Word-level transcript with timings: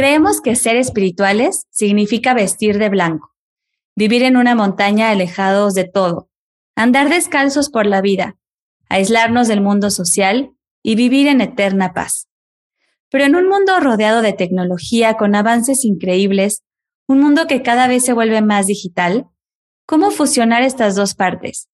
Creemos 0.00 0.40
que 0.40 0.56
ser 0.56 0.76
espirituales 0.76 1.66
significa 1.68 2.32
vestir 2.32 2.78
de 2.78 2.88
blanco, 2.88 3.34
vivir 3.94 4.22
en 4.22 4.38
una 4.38 4.54
montaña 4.54 5.10
alejados 5.10 5.74
de 5.74 5.84
todo, 5.84 6.30
andar 6.74 7.10
descalzos 7.10 7.68
por 7.68 7.84
la 7.84 8.00
vida, 8.00 8.38
aislarnos 8.88 9.46
del 9.46 9.60
mundo 9.60 9.90
social 9.90 10.52
y 10.82 10.94
vivir 10.94 11.26
en 11.26 11.42
eterna 11.42 11.92
paz. 11.92 12.30
Pero 13.10 13.24
en 13.24 13.36
un 13.36 13.46
mundo 13.46 13.78
rodeado 13.78 14.22
de 14.22 14.32
tecnología 14.32 15.18
con 15.18 15.34
avances 15.34 15.84
increíbles, 15.84 16.62
un 17.06 17.20
mundo 17.20 17.46
que 17.46 17.60
cada 17.60 17.86
vez 17.86 18.02
se 18.02 18.14
vuelve 18.14 18.40
más 18.40 18.68
digital, 18.68 19.26
¿cómo 19.84 20.10
fusionar 20.10 20.62
estas 20.62 20.94
dos 20.94 21.14
partes? 21.14 21.68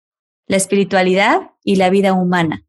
La 0.47 0.57
espiritualidad 0.57 1.51
y 1.63 1.77
la 1.77 1.91
vida 1.91 2.15
humana. 2.15 2.65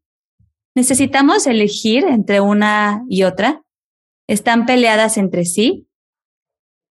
¿Necesitamos 0.74 1.46
elegir 1.46 2.04
entre 2.04 2.42
una 2.42 3.06
y 3.08 3.22
otra? 3.22 3.62
¿Están 4.28 4.66
peleadas 4.66 5.18
entre 5.18 5.44
sí? 5.44 5.86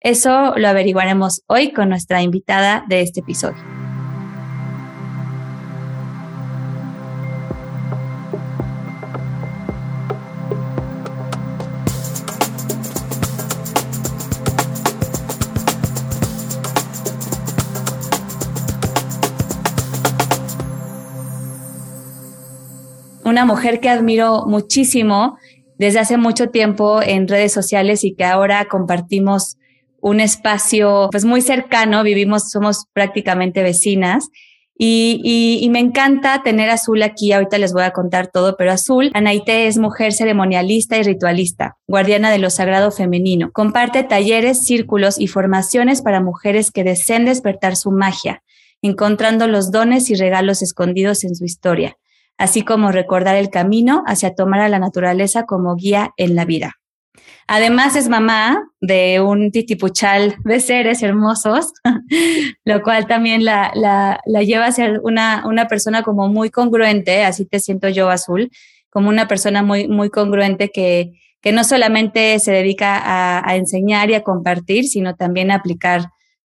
Eso 0.02 0.56
lo 0.57 0.68
averiguaremos 0.68 1.43
hoy 1.46 1.74
con 1.74 1.89
nuestra 1.89 2.24
invitada 2.24 2.86
de 2.89 3.01
este 3.01 3.20
episodio. 3.20 3.61
Una 23.23 23.46
mujer 23.46 23.79
que 23.79 23.89
admiro 23.89 24.48
muchísimo 24.48 25.37
desde 25.79 26.00
hace 26.00 26.18
mucho 26.18 26.50
tiempo 26.50 27.01
en 27.01 27.28
redes 27.28 27.54
sociales 27.54 28.04
y 28.04 28.14
que 28.14 28.25
ahora 28.25 28.65
compartimos 28.65 29.57
un 30.01 30.20
espacio 30.20 31.07
pues 31.10 31.25
muy 31.25 31.42
cercano, 31.42 32.03
vivimos, 32.03 32.52
somos 32.52 32.86
prácticamente 32.94 33.64
vecinas. 33.64 34.30
Y, 34.81 35.68
me 35.72 35.80
encanta 35.80 36.42
tener 36.42 36.70
a 36.70 36.76
Azul 36.76 37.02
aquí, 37.03 37.34
ahorita 37.34 37.58
les 37.58 37.73
voy 37.73 37.84
a 37.84 37.92
contar 37.92 38.28
todo, 38.28 38.56
pero 38.56 38.72
Azul, 38.72 39.12
Anaite 39.14 39.68
es 39.68 39.78
mujer 39.78 40.14
ceremonialista 40.14 40.98
y 40.98 41.03
ritualista, 41.03 41.78
guardiana 41.86 42.31
de 42.31 42.40
lo 42.40 42.50
sagrado 42.50 42.90
femenino. 42.92 43.52
Comparte 43.52 44.03
talleres, 44.03 44.66
círculos 44.66 45.20
y 45.20 45.28
formaciones 45.28 46.02
para 46.02 46.22
mujeres 46.22 46.72
que 46.72 46.86
deseen 46.86 47.25
despertar 47.25 47.75
su 47.75 47.92
magia, 47.92 48.42
encontrando 48.81 49.48
los 49.48 49.70
dones 49.70 50.09
y 50.09 50.16
regalos 50.16 50.62
escondidos 50.62 51.25
en 51.25 51.36
su 51.36 51.44
historia 51.44 51.98
así 52.40 52.64
como 52.64 52.92
recordar 52.92 53.36
el 53.36 53.50
camino 53.52 54.02
hacia 54.08 54.34
tomar 54.34 54.62
a 54.62 54.70
la 54.70 54.80
naturaleza 54.80 55.45
como 55.45 55.76
guía 55.76 56.14
en 56.18 56.36
la 56.36 56.46
vida. 56.46 56.76
Además 57.48 57.96
es 57.96 58.08
mamá 58.08 58.64
de 58.80 59.20
un 59.20 59.52
titipuchal 59.52 60.36
de 60.46 60.59
seres 60.62 61.04
hermosos, 61.04 61.73
lo 62.64 62.81
cual 62.81 63.08
también 63.08 63.44
la, 63.44 63.72
la, 63.76 64.42
lleva 64.44 64.68
a 64.68 64.72
ser 64.72 65.02
una, 65.04 65.44
una, 65.46 65.68
persona 65.68 66.02
como 66.02 66.30
muy 66.30 66.50
congruente, 66.50 67.23
así 67.26 67.46
te 67.46 67.59
siento 67.59 67.90
yo 67.90 68.09
azul, 68.09 68.50
como 68.90 69.09
una 69.09 69.28
persona 69.28 69.62
muy, 69.62 69.88
muy 69.88 70.09
congruente 70.09 70.70
que, 70.70 71.12
que 71.42 71.52
no 71.52 71.64
solamente 71.64 72.40
se 72.40 72.52
dedica 72.52 72.98
a, 72.98 73.50
a 73.50 73.56
enseñar 73.58 74.09
y 74.12 74.14
a 74.14 74.24
compartir, 74.24 74.86
sino 74.86 75.16
también 75.16 75.52
a 75.52 75.56
aplicar 75.56 76.09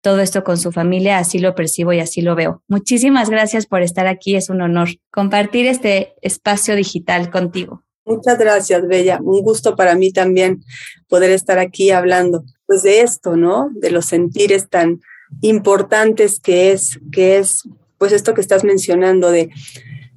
todo 0.07 0.21
esto 0.21 0.45
con 0.45 0.55
su 0.55 0.71
familia, 0.71 1.17
así 1.17 1.37
lo 1.37 1.53
percibo 1.53 1.91
y 1.91 1.99
así 1.99 2.21
lo 2.21 2.33
veo. 2.33 2.63
Muchísimas 2.69 3.29
gracias 3.29 3.65
por 3.65 3.81
estar 3.81 4.07
aquí, 4.07 4.37
es 4.37 4.49
un 4.49 4.61
honor 4.61 4.87
compartir 5.11 5.67
este 5.67 6.13
espacio 6.21 6.77
digital 6.77 7.29
contigo. 7.29 7.83
Muchas 8.05 8.39
gracias, 8.39 8.87
Bella. 8.87 9.19
Un 9.21 9.41
gusto 9.41 9.75
para 9.75 9.95
mí 9.95 10.13
también 10.13 10.63
poder 11.09 11.31
estar 11.31 11.59
aquí 11.59 11.91
hablando 11.91 12.45
pues 12.67 12.83
de 12.83 13.01
esto, 13.01 13.35
¿no? 13.35 13.69
De 13.73 13.91
los 13.91 14.05
sentires 14.05 14.69
tan 14.69 15.01
importantes 15.41 16.39
que 16.39 16.71
es, 16.71 17.01
que 17.11 17.37
es 17.39 17.63
pues 17.97 18.13
esto 18.13 18.33
que 18.33 18.39
estás 18.39 18.63
mencionando 18.63 19.29
de 19.29 19.49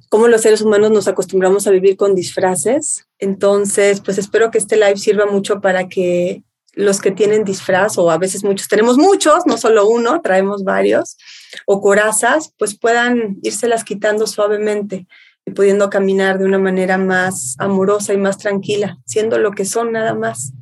cómo 0.07 0.29
los 0.29 0.39
seres 0.39 0.61
humanos 0.61 0.91
nos 0.91 1.09
acostumbramos 1.09 1.67
a 1.67 1.71
vivir 1.71 1.97
con 1.97 2.15
disfraces. 2.15 3.07
Entonces, 3.19 3.99
pues 3.99 4.17
espero 4.17 4.51
que 4.51 4.57
este 4.57 4.77
live 4.77 4.95
sirva 4.95 5.25
mucho 5.25 5.59
para 5.59 5.89
que 5.89 6.43
los 6.73 7.01
que 7.01 7.11
tienen 7.11 7.43
disfraz, 7.43 7.97
o 7.97 8.09
a 8.11 8.17
veces 8.17 8.43
muchos, 8.43 8.67
tenemos 8.67 8.97
muchos, 8.97 9.45
no 9.45 9.57
solo 9.57 9.87
uno, 9.87 10.21
traemos 10.21 10.63
varios, 10.63 11.17
o 11.65 11.81
corazas, 11.81 12.53
pues 12.57 12.77
puedan 12.77 13.37
írselas 13.41 13.83
quitando 13.83 14.27
suavemente 14.27 15.07
y 15.45 15.51
pudiendo 15.51 15.89
caminar 15.89 16.37
de 16.37 16.45
una 16.45 16.59
manera 16.59 16.97
más 16.97 17.55
amorosa 17.59 18.13
y 18.13 18.17
más 18.17 18.37
tranquila, 18.37 18.97
siendo 19.05 19.37
lo 19.37 19.51
que 19.51 19.65
son 19.65 19.91
nada 19.91 20.13
más. 20.13 20.53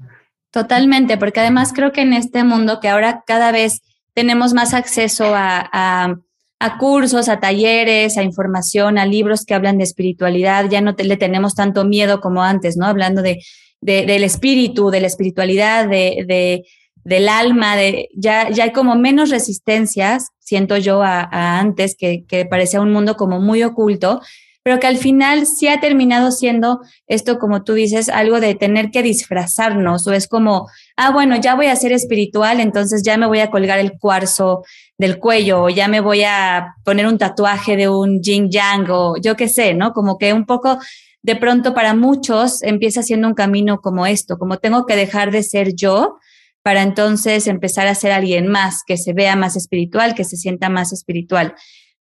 Totalmente, 0.51 1.17
porque 1.17 1.41
además 1.41 1.73
creo 1.73 1.91
que 1.91 2.01
en 2.01 2.13
este 2.13 2.43
mundo 2.43 2.79
que 2.79 2.89
ahora 2.89 3.23
cada 3.27 3.51
vez 3.51 3.81
tenemos 4.13 4.53
más 4.53 4.73
acceso 4.73 5.31
a, 5.35 6.17
cursos, 6.79 7.29
a 7.29 7.39
talleres, 7.39 8.17
a 8.17 8.23
información, 8.23 8.97
a 8.97 9.05
libros 9.05 9.45
que 9.45 9.53
hablan 9.53 9.77
de 9.77 9.83
espiritualidad, 9.83 10.65
ya 10.69 10.81
no 10.81 10.95
le 10.97 11.17
tenemos 11.17 11.53
tanto 11.53 11.85
miedo 11.85 12.19
como 12.19 12.43
antes, 12.43 12.77
¿no? 12.77 12.87
Hablando 12.87 13.21
de 13.21 13.43
del 13.81 14.23
espíritu, 14.23 14.90
de 14.90 15.01
la 15.01 15.07
espiritualidad, 15.07 15.88
de, 15.88 16.63
del 17.03 17.29
alma, 17.29 17.75
de, 17.75 18.09
ya, 18.16 18.50
ya 18.50 18.66
hay 18.66 18.72
como 18.72 18.95
menos 18.95 19.29
resistencias, 19.29 20.29
siento 20.40 20.78
yo, 20.78 21.01
a, 21.01 21.59
antes, 21.59 21.95
que, 21.97 22.25
que, 22.28 22.45
parecía 22.45 22.81
un 22.81 22.91
mundo 22.91 23.16
como 23.16 23.39
muy 23.39 23.63
oculto, 23.63 24.22
pero 24.62 24.79
que 24.79 24.88
al 24.88 24.97
final 24.97 25.47
sí 25.47 25.68
ha 25.68 25.79
terminado 25.79 26.31
siendo 26.31 26.81
esto, 27.07 27.39
como 27.39 27.63
tú 27.63 27.73
dices, 27.73 28.09
algo 28.09 28.39
de 28.39 28.56
tener 28.56 28.91
que 28.91 29.01
disfrazarnos, 29.01 30.06
o 30.06 30.13
es 30.13 30.28
como, 30.28 30.68
ah, 30.97 31.12
bueno, 31.12 31.38
ya 31.38 31.56
voy 31.56 31.68
a 31.68 31.75
ser 31.75 31.94
espiritual, 31.94 32.59
entonces 32.59 33.01
ya 33.03 33.18
me 33.18 33.25
voy 33.25 33.39
a 33.39 33.50
colgar 33.50 33.79
el 33.79 33.94
cuarzo 33.97 34.63
del 34.97 35.18
cuello, 35.18 35.63
o 35.63 35.69
ya 35.69 35.88
me 35.88 36.01
voy 36.01 36.23
a 36.23 36.75
poner 36.84 37.07
un 37.07 37.18
tatuaje 37.18 37.78
de 37.78 37.88
un 37.88 38.22
yin 38.22 38.51
yang, 38.51 38.85
o 38.89 39.16
yo 39.18 39.35
qué 39.35 39.47
sé, 39.47 39.73
¿no? 39.73 39.94
Como 39.94 40.18
que 40.18 40.34
un 40.34 40.45
poco 40.45 40.78
de 41.22 41.35
pronto 41.35 41.74
para 41.74 41.94
muchos 41.94 42.63
empieza 42.63 43.03
siendo 43.03 43.28
un 43.28 43.34
camino 43.34 43.81
como 43.81 44.06
esto, 44.06 44.38
como 44.38 44.57
tengo 44.57 44.85
que 44.85 44.96
dejar 44.96 45.31
de 45.31 45.44
ser 45.44 45.75
yo 45.75 46.18
para 46.62 46.81
entonces 46.81 47.47
empezar 47.47 47.88
a 47.88 47.96
ser 47.96 48.12
alguien 48.12 48.47
más, 48.47 48.84
que 48.85 48.97
se 48.97 49.13
vea 49.13 49.35
más 49.35 49.56
espiritual, 49.56 50.13
que 50.16 50.24
se 50.24 50.38
sienta 50.38 50.69
más 50.69 50.91
espiritual. 50.91 51.56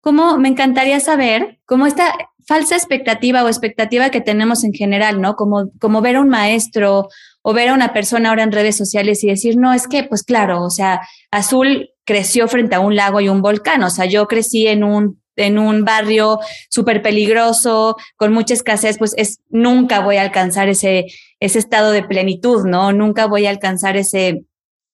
Como 0.02 0.38
me 0.38 0.50
encantaría 0.50 1.00
saber 1.00 1.60
cómo 1.66 1.88
esta 1.88 2.14
falsa 2.48 2.76
expectativa 2.76 3.44
o 3.44 3.48
expectativa 3.48 4.10
que 4.10 4.22
tenemos 4.22 4.64
en 4.64 4.74
general, 4.74 5.20
¿no? 5.20 5.36
Como, 5.36 5.72
como 5.80 6.02
ver 6.02 6.18
a 6.18 6.22
un 6.22 6.30
maestro 6.30 7.10
o 7.42 7.54
ver 7.54 7.70
a 7.70 7.74
una 7.74 7.94
persona 7.94 8.30
ahora 8.30 8.44
en 8.44 8.52
redes 8.52 8.78
sociales 8.78 9.24
y 9.24 9.28
decir, 9.28 9.58
no, 9.58 9.74
es 9.74 9.88
que, 9.88 10.04
pues 10.04 10.24
claro, 10.24 10.64
o 10.64 10.70
sea, 10.70 11.02
Azul 11.32 11.90
creció 12.06 12.48
frente 12.48 12.76
a 12.76 12.80
un 12.80 12.96
lago 12.96 13.20
y 13.20 13.30
un 13.30 13.42
volcán, 13.42 13.84
o 13.84 13.90
sea, 13.90 14.06
yo 14.06 14.28
crecí 14.28 14.68
en 14.68 14.84
un 14.84 15.22
en 15.36 15.58
un 15.60 15.84
barrio 15.84 16.40
súper 16.70 17.02
peligroso, 17.02 17.98
con 18.16 18.34
mucha 18.34 18.54
escasez, 18.54 18.98
pues 18.98 19.14
es, 19.18 19.40
nunca 19.50 20.00
voy 20.00 20.18
a 20.18 20.22
alcanzar 20.22 20.70
ese, 20.70 21.06
ese 21.40 21.60
estado 21.60 21.92
de 21.92 22.04
plenitud, 22.04 22.66
¿no? 22.66 22.94
Nunca 22.94 23.26
voy 23.28 23.46
a 23.46 23.50
alcanzar 23.50 23.98
ese 23.98 24.46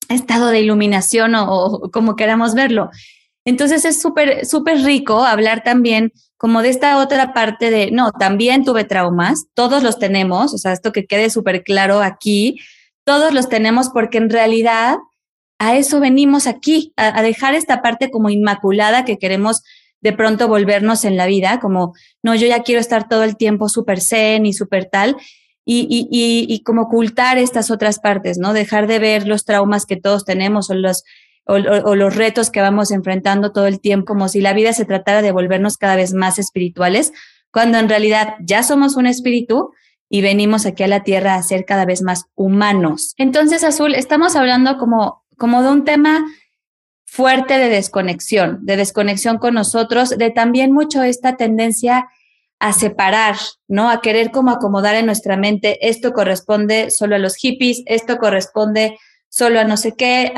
estado 0.10 0.48
de 0.48 0.62
iluminación 0.62 1.36
o, 1.36 1.90
como 1.92 2.16
queramos 2.16 2.54
verlo. 2.54 2.90
Entonces 3.46 3.86
es 3.86 4.02
súper, 4.02 4.46
súper 4.46 4.84
rico 4.84 5.24
hablar 5.24 5.64
también 5.64 6.12
como 6.38 6.62
de 6.62 6.70
esta 6.70 6.98
otra 6.98 7.34
parte 7.34 7.70
de, 7.70 7.92
no, 7.92 8.12
también 8.12 8.64
tuve 8.64 8.84
traumas, 8.84 9.46
todos 9.54 9.84
los 9.84 10.00
tenemos, 10.00 10.54
o 10.54 10.58
sea, 10.58 10.74
esto 10.74 10.92
que 10.92 11.06
quede 11.06 11.30
súper 11.30 11.64
claro 11.64 12.02
aquí, 12.02 12.60
todos 13.04 13.34
los 13.34 13.50
tenemos 13.50 13.90
porque 13.90 14.18
en 14.18 14.30
realidad 14.30 14.98
a 15.60 15.76
eso 15.76 16.00
venimos 16.00 16.48
aquí, 16.48 16.94
a 16.98 17.22
dejar 17.22 17.54
esta 17.54 17.84
parte 17.84 18.10
como 18.10 18.32
inmaculada 18.32 19.06
que 19.06 19.20
queremos 19.20 19.62
de 20.02 20.14
pronto 20.14 20.48
volvernos 20.48 21.06
en 21.06 21.18
la 21.18 21.26
vida, 21.26 21.60
como, 21.60 21.94
no, 22.24 22.36
yo 22.36 22.48
ya 22.48 22.64
quiero 22.64 22.82
estar 22.82 23.08
todo 23.08 23.24
el 23.24 23.38
tiempo 23.38 23.70
súper 23.70 24.02
zen 24.02 24.46
y 24.46 24.54
súper 24.54 24.86
tal, 24.86 25.16
y, 25.64 25.82
y, 25.90 26.08
y, 26.12 26.54
y, 26.54 26.64
como 26.64 26.84
ocultar 26.84 27.38
estas 27.38 27.70
otras 27.70 28.00
partes, 28.00 28.40
¿no? 28.40 28.52
Dejar 28.52 28.88
de 28.88 28.98
ver 28.98 29.28
los 29.28 29.46
traumas 29.46 29.86
que 29.86 29.96
todos 29.96 30.26
tenemos 30.26 30.72
o 30.72 30.74
los, 30.74 31.04
o, 31.46 31.96
los 31.96 32.16
retos 32.16 32.50
que 32.50 32.62
vamos 32.62 32.92
enfrentando 32.92 33.52
todo 33.52 33.68
el 33.68 33.80
tiempo, 33.80 34.06
como 34.06 34.28
si 34.28 34.42
la 34.42 34.54
vida 34.54 34.74
se 34.74 34.86
tratara 34.86 35.22
de 35.22 35.32
volvernos 35.32 35.78
cada 35.78 35.96
vez 35.96 36.14
más 36.14 36.40
espirituales, 36.40 37.14
cuando 37.52 37.78
en 37.78 37.90
realidad 37.90 38.36
ya 38.42 38.64
somos 38.64 38.96
un 38.96 39.06
espíritu 39.06 39.72
y 40.10 40.22
venimos 40.22 40.66
aquí 40.66 40.84
a 40.84 40.88
la 40.88 41.04
tierra 41.04 41.36
a 41.36 41.44
ser 41.44 41.66
cada 41.66 41.86
vez 41.86 42.02
más 42.02 42.26
humanos. 42.36 43.14
Entonces, 43.18 43.64
Azul, 43.64 43.96
estamos 43.96 44.36
hablando 44.36 44.78
como, 44.78 45.24
como 45.38 45.62
de 45.64 45.70
un 45.70 45.84
tema 45.84 46.26
fuerte 47.12 47.58
de 47.58 47.68
desconexión, 47.68 48.60
de 48.62 48.78
desconexión 48.78 49.38
con 49.38 49.54
nosotros, 49.54 50.12
de 50.12 50.32
también 50.32 50.72
mucho 50.72 51.04
esta 51.04 51.36
tendencia 51.36 52.08
a 52.58 52.72
separar, 52.72 53.36
¿no? 53.68 53.90
A 53.90 54.00
querer 54.00 54.32
como 54.32 54.50
acomodar 54.50 54.96
en 54.96 55.08
nuestra 55.08 55.36
mente, 55.36 55.90
esto 55.90 56.14
corresponde 56.14 56.90
solo 56.90 57.18
a 57.18 57.20
los 57.20 57.36
hippies, 57.36 57.84
esto 57.86 58.16
corresponde 58.18 58.98
solo 59.28 59.60
a 59.60 59.66
no 59.66 59.76
sé 59.76 59.94
qué, 59.98 60.32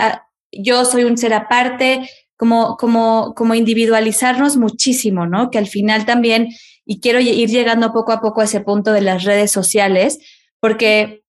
yo 0.52 0.84
soy 0.86 1.04
un 1.04 1.16
ser 1.16 1.36
aparte, 1.36 2.10
como, 2.38 2.76
como, 2.78 3.36
como 3.36 3.54
individualizarnos 3.54 4.58
muchísimo, 4.58 5.28
¿no? 5.28 5.52
Que 5.52 5.60
al 5.60 5.68
final 5.68 6.08
también, 6.08 6.48
y 6.86 7.02
quiero 7.02 7.20
ir 7.20 7.50
llegando 7.52 7.94
poco 7.94 8.14
a 8.14 8.20
poco 8.20 8.42
a 8.42 8.46
ese 8.46 8.62
punto 8.62 8.94
de 8.94 9.02
las 9.02 9.26
redes 9.26 9.52
sociales, 9.52 10.18
porque 10.60 11.23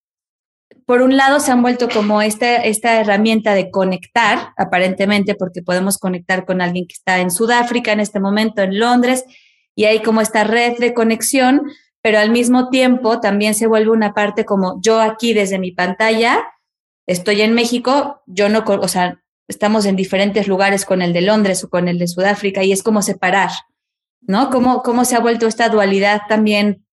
por 0.85 1.01
un 1.01 1.17
lado 1.17 1.39
se 1.39 1.51
han 1.51 1.61
vuelto 1.61 1.89
como 1.89 2.21
esta, 2.21 2.57
esta 2.57 2.99
herramienta 2.99 3.55
de 3.55 3.71
conectar, 3.71 4.53
aparentemente, 4.57 5.35
porque 5.35 5.63
podemos 5.63 5.97
conectar 5.97 6.45
con 6.45 6.61
alguien 6.61 6.87
que 6.87 6.93
está 6.93 7.19
en 7.19 7.31
Sudáfrica 7.31 7.91
en 7.91 7.99
este 7.99 8.19
momento, 8.19 8.61
en 8.61 8.79
Londres, 8.79 9.25
y 9.75 9.85
hay 9.85 10.01
como 10.01 10.21
esta 10.21 10.43
red 10.43 10.77
de 10.77 10.93
conexión, 10.93 11.63
pero 12.01 12.19
al 12.19 12.29
mismo 12.29 12.69
tiempo 12.69 13.19
también 13.19 13.55
se 13.55 13.67
vuelve 13.67 13.91
una 13.91 14.13
parte 14.13 14.45
como 14.45 14.79
yo 14.81 15.01
aquí 15.01 15.33
desde 15.33 15.57
mi 15.57 15.71
pantalla, 15.71 16.45
estoy 17.07 17.41
en 17.41 17.53
México, 17.53 18.21
yo 18.27 18.47
no, 18.49 18.63
o 18.65 18.87
sea, 18.87 19.23
estamos 19.47 19.85
en 19.85 19.95
diferentes 19.95 20.47
lugares 20.47 20.85
con 20.85 21.01
el 21.01 21.13
de 21.13 21.21
Londres 21.21 21.63
o 21.63 21.69
con 21.69 21.87
el 21.87 21.97
de 21.97 22.07
Sudáfrica 22.07 22.63
y 22.63 22.71
es 22.71 22.83
como 22.83 23.01
separar, 23.01 23.49
¿no? 24.21 24.49
Cómo, 24.49 24.83
cómo 24.83 25.03
se 25.03 25.15
ha 25.15 25.19
vuelto 25.19 25.47
esta 25.47 25.69
dualidad 25.69 26.21
también 26.29 26.85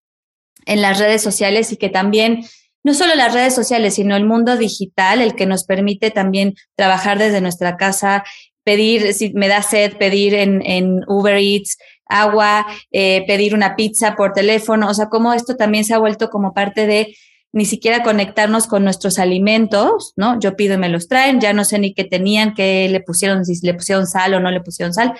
en 0.64 0.80
las 0.80 0.98
redes 0.98 1.22
sociales 1.22 1.72
y 1.72 1.76
que 1.76 1.88
también 1.88 2.44
no 2.84 2.94
solo 2.94 3.14
las 3.14 3.32
redes 3.32 3.55
sociales, 3.55 3.94
sino 3.94 4.17
el 4.17 4.25
mundo 4.25 4.56
digital, 4.56 5.20
el 5.20 5.34
que 5.34 5.46
nos 5.46 5.64
permite 5.64 6.11
también 6.11 6.55
trabajar 6.75 7.19
desde 7.19 7.40
nuestra 7.40 7.76
casa, 7.76 8.25
pedir, 8.64 9.14
si 9.14 9.32
me 9.34 9.49
da 9.49 9.62
sed, 9.62 9.96
pedir 9.96 10.34
en, 10.34 10.62
en 10.64 11.00
Uber 11.06 11.37
Eats, 11.37 11.79
agua, 12.06 12.67
eh, 12.90 13.25
pedir 13.26 13.55
una 13.55 13.76
pizza 13.76 14.17
por 14.17 14.32
teléfono, 14.32 14.88
o 14.88 14.94
sea, 14.94 15.08
cómo 15.08 15.32
esto 15.32 15.56
también 15.56 15.84
se 15.84 15.94
ha 15.94 15.99
vuelto 15.99 16.29
como 16.29 16.52
parte 16.52 16.87
de 16.87 17.14
ni 17.52 17.67
siquiera 17.67 18.02
conectarnos 18.02 18.67
con 18.67 18.82
nuestros 18.82 19.19
alimentos, 19.19 20.14
¿no? 20.17 20.40
Yo 20.40 20.56
pido 20.56 20.75
y 20.75 20.79
me 20.79 20.88
los 20.88 21.08
traen, 21.08 21.40
ya 21.40 21.52
no 21.52 21.64
sé 21.64 21.79
ni 21.79 21.93
qué 21.93 22.05
tenían, 22.05 22.55
qué 22.55 22.88
le 22.90 23.00
pusieron, 23.00 23.44
si 23.44 23.64
le 23.64 23.75
pusieron 23.75 24.06
sal 24.06 24.32
o 24.34 24.40
no 24.40 24.50
le 24.50 24.61
pusieron 24.61 24.94
sal. 24.94 25.12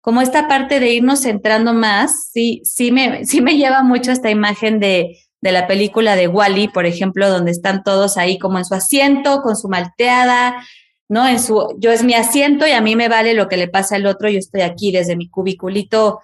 Como 0.00 0.22
esta 0.22 0.48
parte 0.48 0.80
de 0.80 0.92
irnos 0.92 1.22
centrando 1.22 1.74
más, 1.74 2.30
sí, 2.32 2.62
sí 2.64 2.90
me, 2.90 3.26
sí 3.26 3.42
me 3.42 3.56
lleva 3.56 3.82
mucho 3.82 4.12
esta 4.12 4.30
imagen 4.30 4.80
de, 4.80 5.18
de 5.44 5.52
la 5.52 5.66
película 5.66 6.16
de 6.16 6.26
Wally, 6.26 6.68
por 6.68 6.86
ejemplo, 6.86 7.28
donde 7.28 7.50
están 7.50 7.82
todos 7.82 8.16
ahí 8.16 8.38
como 8.38 8.56
en 8.56 8.64
su 8.64 8.74
asiento, 8.74 9.42
con 9.42 9.56
su 9.56 9.68
malteada, 9.68 10.64
¿no? 11.06 11.28
En 11.28 11.38
su, 11.38 11.76
yo 11.78 11.92
es 11.92 12.02
mi 12.02 12.14
asiento 12.14 12.66
y 12.66 12.70
a 12.70 12.80
mí 12.80 12.96
me 12.96 13.10
vale 13.10 13.34
lo 13.34 13.46
que 13.46 13.58
le 13.58 13.68
pasa 13.68 13.96
al 13.96 14.06
otro, 14.06 14.30
yo 14.30 14.38
estoy 14.38 14.62
aquí 14.62 14.90
desde 14.90 15.16
mi 15.16 15.28
cubiculito 15.28 16.20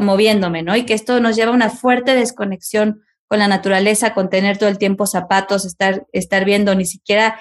moviéndome, 0.00 0.62
¿no? 0.62 0.76
Y 0.76 0.84
que 0.84 0.94
esto 0.94 1.18
nos 1.18 1.34
lleva 1.34 1.50
a 1.50 1.56
una 1.56 1.70
fuerte 1.70 2.14
desconexión 2.14 3.02
con 3.26 3.40
la 3.40 3.48
naturaleza, 3.48 4.14
con 4.14 4.30
tener 4.30 4.58
todo 4.58 4.68
el 4.68 4.78
tiempo 4.78 5.06
zapatos, 5.06 5.64
estar, 5.64 6.06
estar 6.12 6.44
viendo 6.44 6.72
ni 6.76 6.84
siquiera 6.84 7.40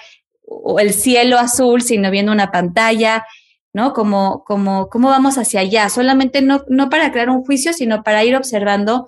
el 0.79 0.91
cielo 0.91 1.37
azul, 1.37 1.83
sino 1.83 2.09
viendo 2.09 2.31
una 2.31 2.49
pantalla, 2.49 3.27
¿no? 3.73 3.93
Como, 3.93 4.43
como, 4.43 4.89
cómo 4.89 5.09
vamos 5.09 5.37
hacia 5.37 5.59
allá, 5.59 5.87
solamente 5.89 6.41
no, 6.41 6.63
no 6.67 6.89
para 6.89 7.11
crear 7.11 7.29
un 7.29 7.43
juicio, 7.43 7.73
sino 7.73 8.01
para 8.01 8.23
ir 8.23 8.35
observando 8.35 9.07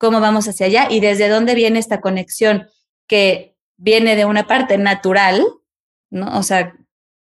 cómo 0.00 0.18
vamos 0.18 0.48
hacia 0.48 0.66
allá 0.66 0.88
y 0.90 1.00
desde 1.00 1.28
dónde 1.28 1.54
viene 1.54 1.78
esta 1.78 2.00
conexión 2.00 2.66
que 3.06 3.54
viene 3.76 4.16
de 4.16 4.24
una 4.24 4.46
parte 4.46 4.78
natural, 4.78 5.44
¿no? 6.08 6.38
O 6.38 6.42
sea, 6.42 6.74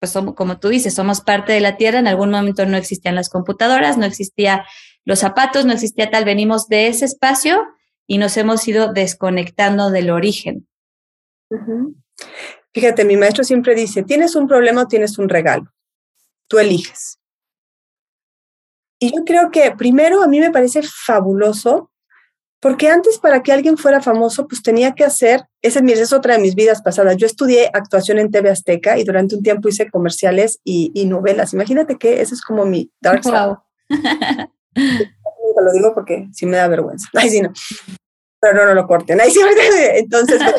pues 0.00 0.12
somos, 0.12 0.34
como 0.34 0.58
tú 0.58 0.68
dices, 0.68 0.94
somos 0.94 1.20
parte 1.20 1.52
de 1.52 1.60
la 1.60 1.76
Tierra, 1.76 1.98
en 1.98 2.08
algún 2.08 2.30
momento 2.30 2.64
no 2.64 2.78
existían 2.78 3.16
las 3.16 3.28
computadoras, 3.28 3.98
no 3.98 4.06
existía 4.06 4.64
los 5.04 5.18
zapatos, 5.18 5.66
no 5.66 5.74
existía 5.74 6.10
tal, 6.10 6.24
venimos 6.24 6.66
de 6.68 6.86
ese 6.86 7.04
espacio 7.04 7.62
y 8.06 8.16
nos 8.16 8.34
hemos 8.38 8.66
ido 8.66 8.94
desconectando 8.94 9.90
del 9.90 10.08
origen. 10.08 10.66
Fíjate, 12.72 13.04
mi 13.04 13.18
maestro 13.18 13.44
siempre 13.44 13.74
dice, 13.74 14.02
tienes 14.04 14.36
un 14.36 14.48
problema 14.48 14.82
o 14.82 14.88
tienes 14.88 15.18
un 15.18 15.28
regalo, 15.28 15.70
tú 16.48 16.58
eliges. 16.58 17.18
Y 18.98 19.14
yo 19.14 19.22
creo 19.26 19.50
que 19.50 19.70
primero 19.72 20.22
a 20.22 20.28
mí 20.28 20.40
me 20.40 20.50
parece 20.50 20.80
fabuloso, 20.82 21.90
porque 22.64 22.88
antes 22.88 23.18
para 23.18 23.42
que 23.42 23.52
alguien 23.52 23.76
fuera 23.76 24.00
famoso, 24.00 24.48
pues 24.48 24.62
tenía 24.62 24.94
que 24.94 25.04
hacer, 25.04 25.44
esa 25.60 25.80
es 25.80 26.12
otra 26.14 26.32
de 26.32 26.40
mis 26.40 26.54
vidas 26.54 26.80
pasadas, 26.80 27.18
yo 27.18 27.26
estudié 27.26 27.68
actuación 27.70 28.18
en 28.18 28.30
TV 28.30 28.48
Azteca 28.48 28.96
y 28.96 29.04
durante 29.04 29.36
un 29.36 29.42
tiempo 29.42 29.68
hice 29.68 29.90
comerciales 29.90 30.60
y, 30.64 31.04
novelas. 31.04 31.52
Imagínate 31.52 31.98
que 31.98 32.22
ese 32.22 32.32
es 32.32 32.40
como 32.40 32.64
mi 32.64 32.90
dark 33.02 33.22
side. 33.22 33.58
lo 35.62 35.72
digo 35.74 35.92
porque 35.92 36.26
sí 36.32 36.46
me 36.46 36.56
da 36.56 36.66
vergüenza. 36.66 37.06
Ay, 37.12 37.28
sí, 37.28 37.42
no. 37.42 37.52
Pero 38.40 38.54
no, 38.54 38.64
no 38.64 38.74
lo 38.74 38.86
corten. 38.86 39.20
Ay, 39.20 39.30
sí, 39.30 39.40
entonces. 39.96 40.40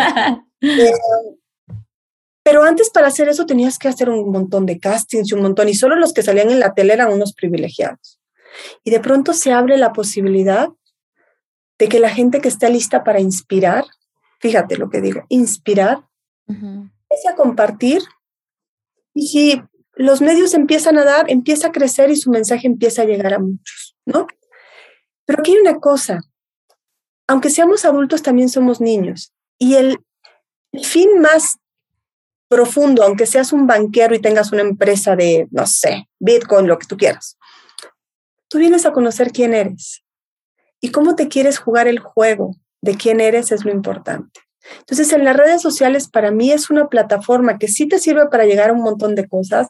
Eh, 0.61 0.93
pero 2.43 2.63
antes 2.63 2.89
para 2.89 3.07
hacer 3.07 3.27
eso 3.29 3.45
tenías 3.45 3.77
que 3.77 3.87
hacer 3.87 4.09
un 4.09 4.31
montón 4.31 4.65
de 4.65 4.79
castings 4.79 5.29
y 5.29 5.35
un 5.35 5.41
montón, 5.41 5.69
y 5.69 5.75
solo 5.75 5.95
los 5.95 6.13
que 6.13 6.23
salían 6.23 6.49
en 6.49 6.59
la 6.59 6.73
tele 6.73 6.93
eran 6.93 7.11
unos 7.11 7.33
privilegiados. 7.33 8.19
Y 8.83 8.89
de 8.89 8.99
pronto 8.99 9.33
se 9.33 9.51
abre 9.51 9.77
la 9.77 9.91
posibilidad 9.91 10.69
de 11.77 11.89
que 11.89 11.99
la 11.99 12.09
gente 12.09 12.41
que 12.41 12.47
está 12.47 12.69
lista 12.69 13.03
para 13.03 13.19
inspirar, 13.19 13.85
fíjate 14.39 14.77
lo 14.77 14.89
que 14.89 15.01
digo, 15.01 15.25
inspirar, 15.29 16.05
empiece 16.47 17.29
a 17.29 17.35
compartir. 17.35 18.01
Y 19.13 19.27
si 19.27 19.61
los 19.95 20.21
medios 20.21 20.53
empiezan 20.53 20.97
a 20.97 21.05
dar, 21.05 21.29
empieza 21.29 21.67
a 21.67 21.71
crecer 21.71 22.09
y 22.11 22.15
su 22.15 22.29
mensaje 22.29 22.67
empieza 22.67 23.01
a 23.01 23.05
llegar 23.05 23.33
a 23.33 23.39
muchos, 23.39 23.95
¿no? 24.05 24.27
Pero 25.25 25.39
aquí 25.39 25.51
hay 25.51 25.57
una 25.57 25.79
cosa, 25.79 26.21
aunque 27.27 27.49
seamos 27.49 27.85
adultos, 27.85 28.21
también 28.21 28.49
somos 28.49 28.79
niños. 28.79 29.33
Y 29.57 29.75
el, 29.75 29.97
fin 30.83 31.21
más 31.21 31.57
profundo, 32.49 33.01
aunque 33.01 33.25
seas 33.25 33.53
un 33.53 33.65
banquero 33.65 34.13
y 34.13 34.19
tengas 34.19 34.51
una 34.51 34.61
empresa 34.61 35.15
de, 35.15 35.47
no 35.51 35.65
sé, 35.65 36.09
Bitcoin, 36.19 36.67
lo 36.67 36.77
que 36.77 36.85
tú 36.85 36.97
quieras, 36.97 37.37
tú 38.49 38.57
vienes 38.57 38.85
a 38.85 38.91
conocer 38.91 39.31
quién 39.31 39.53
eres 39.53 40.04
y 40.85 40.91
cómo 40.91 41.15
te 41.15 41.29
quieres 41.29 41.57
jugar 41.57 41.87
el 41.87 41.97
juego 41.97 42.51
de 42.81 42.95
quién 42.95 43.19
eres 43.19 43.51
es 43.51 43.65
lo 43.65 43.71
importante. 43.71 44.41
Entonces, 44.81 45.11
en 45.13 45.25
las 45.25 45.35
redes 45.35 45.59
sociales 45.63 46.07
para 46.07 46.29
mí 46.29 46.51
es 46.51 46.69
una 46.69 46.89
plataforma 46.89 47.57
que 47.57 47.67
sí 47.67 47.87
te 47.87 47.97
sirve 47.97 48.27
para 48.29 48.45
llegar 48.45 48.69
a 48.69 48.73
un 48.73 48.83
montón 48.83 49.15
de 49.15 49.27
cosas, 49.27 49.69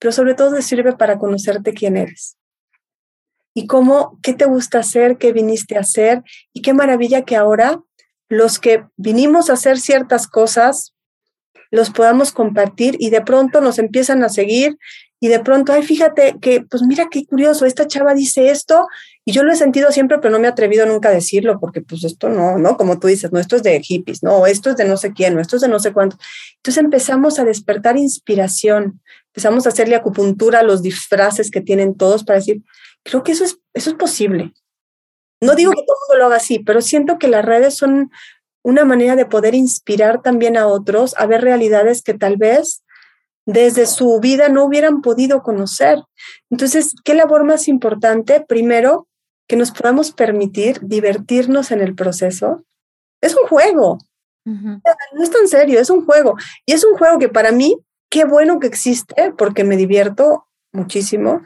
pero 0.00 0.10
sobre 0.10 0.34
todo 0.34 0.56
te 0.56 0.62
sirve 0.62 0.92
para 0.92 1.20
conocerte 1.20 1.72
quién 1.72 1.96
eres 1.96 2.36
y 3.54 3.68
cómo, 3.68 4.18
qué 4.24 4.32
te 4.32 4.46
gusta 4.46 4.80
hacer, 4.80 5.18
qué 5.18 5.32
viniste 5.32 5.76
a 5.76 5.82
hacer 5.82 6.24
y 6.52 6.62
qué 6.62 6.74
maravilla 6.74 7.22
que 7.22 7.36
ahora 7.36 7.80
los 8.28 8.58
que 8.58 8.84
vinimos 8.96 9.50
a 9.50 9.52
hacer 9.52 9.78
ciertas 9.78 10.26
cosas 10.26 10.96
los 11.70 11.90
podamos 11.90 12.32
compartir 12.32 12.96
y 12.98 13.10
de 13.10 13.20
pronto 13.20 13.60
nos 13.60 13.78
empiezan 13.78 14.24
a 14.24 14.30
seguir 14.30 14.78
y 15.20 15.28
de 15.28 15.40
pronto, 15.40 15.72
ay, 15.72 15.82
fíjate 15.82 16.36
que, 16.40 16.60
pues 16.62 16.82
mira 16.82 17.08
qué 17.10 17.24
curioso, 17.24 17.64
esta 17.64 17.86
chava 17.86 18.14
dice 18.14 18.50
esto 18.50 18.86
y 19.24 19.32
yo 19.32 19.42
lo 19.42 19.52
he 19.52 19.56
sentido 19.56 19.90
siempre, 19.90 20.18
pero 20.18 20.30
no 20.30 20.38
me 20.38 20.46
he 20.46 20.50
atrevido 20.50 20.86
nunca 20.86 21.08
a 21.08 21.12
decirlo 21.12 21.58
porque 21.58 21.80
pues 21.80 22.04
esto 22.04 22.28
no, 22.28 22.58
¿no? 22.58 22.76
Como 22.76 22.98
tú 22.98 23.06
dices, 23.06 23.32
no, 23.32 23.40
esto 23.40 23.56
es 23.56 23.62
de 23.62 23.80
hippies, 23.80 24.22
no, 24.22 24.46
esto 24.46 24.70
es 24.70 24.76
de 24.76 24.84
no 24.84 24.96
sé 24.96 25.12
quién, 25.12 25.34
no, 25.34 25.40
esto 25.40 25.56
es 25.56 25.62
de 25.62 25.68
no 25.68 25.78
sé 25.78 25.92
cuánto. 25.92 26.18
Entonces 26.56 26.84
empezamos 26.84 27.38
a 27.38 27.44
despertar 27.44 27.96
inspiración, 27.96 29.00
empezamos 29.28 29.66
a 29.66 29.70
hacerle 29.70 29.96
acupuntura 29.96 30.60
a 30.60 30.62
los 30.62 30.82
disfraces 30.82 31.50
que 31.50 31.60
tienen 31.60 31.96
todos 31.96 32.22
para 32.22 32.38
decir, 32.38 32.62
Creo 33.06 33.22
que 33.22 33.32
eso 33.32 33.44
es, 33.44 33.60
eso 33.72 33.90
es 33.90 33.96
posible. 33.96 34.52
No 35.40 35.54
digo 35.54 35.70
que 35.70 35.82
todo 35.86 35.96
el 35.96 36.08
mundo 36.08 36.18
lo 36.18 36.26
haga 36.26 36.36
así, 36.36 36.58
pero 36.58 36.80
siento 36.80 37.18
que 37.18 37.28
las 37.28 37.44
redes 37.44 37.74
son 37.74 38.10
una 38.64 38.84
manera 38.84 39.14
de 39.14 39.26
poder 39.26 39.54
inspirar 39.54 40.22
también 40.22 40.56
a 40.56 40.66
otros 40.66 41.14
a 41.16 41.26
ver 41.26 41.42
realidades 41.42 42.02
que 42.02 42.14
tal 42.14 42.36
vez 42.36 42.82
desde 43.46 43.86
su 43.86 44.18
vida 44.20 44.48
no 44.48 44.64
hubieran 44.64 45.00
podido 45.00 45.42
conocer. 45.42 46.02
Entonces, 46.50 46.94
¿qué 47.04 47.14
labor 47.14 47.44
más 47.44 47.68
importante? 47.68 48.44
Primero, 48.46 49.08
que 49.48 49.56
nos 49.56 49.70
podamos 49.70 50.12
permitir 50.12 50.80
divertirnos 50.82 51.70
en 51.70 51.80
el 51.80 51.94
proceso. 51.94 52.64
Es 53.20 53.36
un 53.40 53.48
juego. 53.48 53.98
No 54.44 55.22
es 55.22 55.30
tan 55.30 55.48
serio, 55.48 55.80
es 55.80 55.90
un 55.90 56.04
juego. 56.04 56.36
Y 56.66 56.72
es 56.72 56.84
un 56.84 56.96
juego 56.96 57.18
que 57.18 57.28
para 57.28 57.52
mí, 57.52 57.78
qué 58.10 58.24
bueno 58.24 58.60
que 58.60 58.66
existe, 58.66 59.32
porque 59.36 59.64
me 59.64 59.76
divierto 59.76 60.46
muchísimo, 60.72 61.42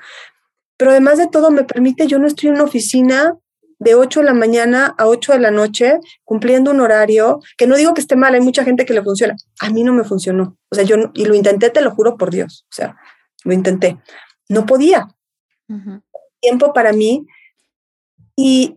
pero 0.76 0.90
además 0.90 1.18
de 1.18 1.28
todo 1.28 1.50
me 1.50 1.64
permite, 1.64 2.06
yo 2.06 2.18
no 2.18 2.26
estoy 2.26 2.48
en 2.48 2.56
una 2.56 2.64
oficina 2.64 3.36
de 3.80 3.94
8 3.94 4.20
de 4.20 4.26
la 4.26 4.34
mañana 4.34 4.94
a 4.98 5.08
8 5.08 5.32
de 5.32 5.40
la 5.40 5.50
noche 5.50 5.98
cumpliendo 6.24 6.70
un 6.70 6.80
horario, 6.80 7.40
que 7.56 7.66
no 7.66 7.76
digo 7.76 7.94
que 7.94 8.02
esté 8.02 8.14
mal, 8.14 8.34
hay 8.34 8.40
mucha 8.40 8.62
gente 8.62 8.84
que 8.84 8.92
le 8.92 9.02
funciona. 9.02 9.34
A 9.58 9.70
mí 9.70 9.82
no 9.82 9.92
me 9.92 10.04
funcionó. 10.04 10.56
O 10.70 10.74
sea, 10.74 10.84
yo, 10.84 10.96
y 11.14 11.24
lo 11.24 11.34
intenté, 11.34 11.70
te 11.70 11.80
lo 11.80 11.90
juro 11.90 12.16
por 12.16 12.30
Dios. 12.30 12.66
O 12.70 12.74
sea, 12.74 12.96
lo 13.42 13.52
intenté. 13.54 13.98
No 14.48 14.66
podía. 14.66 15.08
Tiempo 16.40 16.72
para 16.74 16.92
mí. 16.92 17.26
Y, 18.36 18.76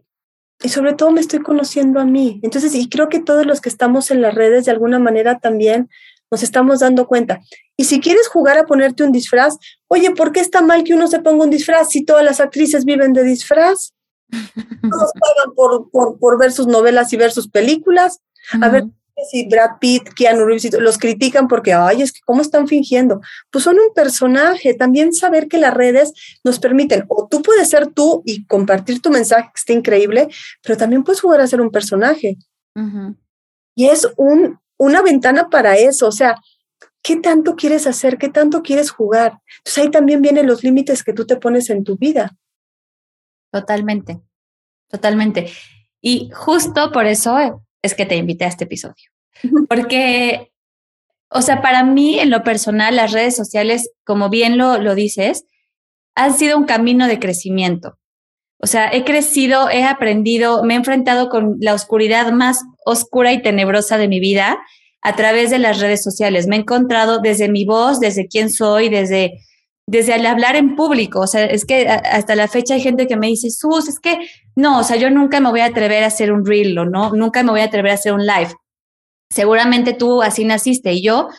y 0.61 0.69
sobre 0.69 0.93
todo 0.93 1.11
me 1.11 1.19
estoy 1.19 1.39
conociendo 1.39 1.99
a 1.99 2.05
mí. 2.05 2.39
Entonces, 2.41 2.73
y 2.73 2.87
creo 2.87 3.09
que 3.09 3.19
todos 3.19 3.45
los 3.45 3.59
que 3.59 3.69
estamos 3.69 4.09
en 4.09 4.21
las 4.21 4.33
redes 4.33 4.65
de 4.65 4.71
alguna 4.71 4.99
manera 4.99 5.39
también 5.39 5.89
nos 6.31 6.43
estamos 6.43 6.79
dando 6.79 7.07
cuenta. 7.07 7.41
Y 7.75 7.83
si 7.83 7.99
quieres 7.99 8.29
jugar 8.29 8.57
a 8.57 8.65
ponerte 8.65 9.03
un 9.03 9.11
disfraz, 9.11 9.57
oye, 9.87 10.11
¿por 10.11 10.31
qué 10.31 10.39
está 10.39 10.61
mal 10.61 10.85
que 10.85 10.93
uno 10.93 11.07
se 11.07 11.19
ponga 11.19 11.43
un 11.43 11.49
disfraz 11.49 11.91
si 11.91 12.05
todas 12.05 12.23
las 12.23 12.39
actrices 12.39 12.85
viven 12.85 13.11
de 13.11 13.23
disfraz? 13.23 13.93
Todos 14.81 15.11
pagan 15.13 15.55
por, 15.55 15.89
por, 15.89 16.19
por 16.19 16.39
ver 16.39 16.51
sus 16.51 16.67
novelas 16.67 17.11
y 17.13 17.17
ver 17.17 17.31
sus 17.31 17.49
películas. 17.49 18.21
A 18.61 18.69
ver 18.69 18.85
si 19.29 19.47
Brad 19.47 19.77
Pitt, 19.79 20.09
Keanu 20.15 20.45
Reeves, 20.45 20.73
los 20.79 20.97
critican 20.97 21.47
porque, 21.47 21.73
ay, 21.73 22.01
es 22.01 22.11
que 22.11 22.19
cómo 22.25 22.41
están 22.41 22.67
fingiendo. 22.67 23.21
Pues 23.51 23.63
son 23.63 23.77
un 23.79 23.93
personaje. 23.93 24.73
También 24.73 25.13
saber 25.13 25.47
que 25.47 25.57
las 25.57 25.73
redes 25.73 26.13
nos 26.43 26.59
permiten, 26.59 27.05
o 27.07 27.27
tú 27.29 27.41
puedes 27.41 27.69
ser 27.69 27.87
tú 27.87 28.23
y 28.25 28.45
compartir 28.45 29.01
tu 29.01 29.09
mensaje 29.09 29.49
que 29.53 29.59
está 29.59 29.73
increíble, 29.73 30.27
pero 30.61 30.77
también 30.77 31.03
puedes 31.03 31.21
jugar 31.21 31.41
a 31.41 31.47
ser 31.47 31.61
un 31.61 31.71
personaje. 31.71 32.37
Y 33.75 33.85
es 33.85 34.07
un 34.17 34.59
una 34.77 35.01
ventana 35.01 35.49
para 35.49 35.77
eso, 35.77 36.07
o 36.07 36.11
sea, 36.11 36.35
¿qué 37.01 37.15
tanto 37.15 37.55
quieres 37.55 37.87
hacer? 37.87 38.17
¿Qué 38.17 38.29
tanto 38.29 38.61
quieres 38.61 38.91
jugar? 38.91 39.39
Entonces 39.59 39.83
ahí 39.83 39.91
también 39.91 40.21
vienen 40.21 40.47
los 40.47 40.63
límites 40.63 41.03
que 41.03 41.13
tú 41.13 41.25
te 41.25 41.37
pones 41.37 41.69
en 41.69 41.83
tu 41.83 41.97
vida. 41.97 42.35
Totalmente, 43.53 44.19
totalmente. 44.89 45.51
Y 46.01 46.31
justo 46.33 46.91
por 46.91 47.05
eso 47.05 47.37
es 47.83 47.93
que 47.93 48.07
te 48.07 48.15
invité 48.15 48.45
a 48.45 48.47
este 48.47 48.63
episodio. 48.63 49.11
Porque, 49.69 50.51
o 51.29 51.43
sea, 51.43 51.61
para 51.61 51.83
mí 51.83 52.19
en 52.19 52.31
lo 52.31 52.43
personal, 52.43 52.95
las 52.95 53.11
redes 53.11 53.35
sociales, 53.35 53.91
como 54.03 54.29
bien 54.29 54.57
lo, 54.57 54.79
lo 54.79 54.95
dices, 54.95 55.45
han 56.15 56.33
sido 56.33 56.57
un 56.57 56.65
camino 56.65 57.05
de 57.05 57.19
crecimiento. 57.19 57.99
O 58.57 58.65
sea, 58.65 58.89
he 58.91 59.03
crecido, 59.03 59.69
he 59.69 59.83
aprendido, 59.83 60.63
me 60.63 60.73
he 60.73 60.77
enfrentado 60.77 61.29
con 61.29 61.57
la 61.59 61.75
oscuridad 61.75 62.31
más 62.31 62.63
oscura 62.87 63.33
y 63.33 63.43
tenebrosa 63.43 63.99
de 63.99 64.07
mi 64.07 64.19
vida 64.19 64.57
a 65.03 65.15
través 65.15 65.51
de 65.51 65.59
las 65.59 65.79
redes 65.79 66.01
sociales. 66.01 66.47
Me 66.47 66.55
he 66.55 66.59
encontrado 66.59 67.19
desde 67.19 67.49
mi 67.49 67.65
voz, 67.65 67.99
desde 67.99 68.27
quién 68.27 68.49
soy, 68.49 68.89
desde, 68.89 69.43
desde 69.93 70.15
el 70.15 70.25
hablar 70.25 70.55
en 70.55 70.75
público. 70.75 71.21
O 71.21 71.27
sea, 71.27 71.45
es 71.45 71.65
que 71.65 71.87
hasta 71.87 72.35
la 72.35 72.47
fecha 72.47 72.73
hay 72.73 72.81
gente 72.81 73.07
que 73.07 73.15
me 73.15 73.27
dice, 73.27 73.51
Sus, 73.51 73.87
es 73.87 73.99
que 73.99 74.17
no, 74.55 74.79
o 74.79 74.83
sea, 74.83 74.97
yo 74.97 75.09
nunca 75.11 75.39
me 75.39 75.49
voy 75.49 75.59
a 75.61 75.67
atrever 75.67 76.03
a 76.03 76.07
hacer 76.07 76.33
un 76.33 76.45
reel 76.45 76.77
o 76.77 76.85
no, 76.85 77.11
nunca 77.13 77.43
me 77.43 77.51
voy 77.51 77.61
a 77.61 77.65
atrever 77.65 77.91
a 77.91 77.95
hacer 77.95 78.13
un 78.13 78.25
live. 78.25 78.51
Seguramente 79.29 79.93
tú 79.93 80.21
así 80.21 80.45
naciste 80.45 80.93
y 80.93 81.03
yo 81.03 81.29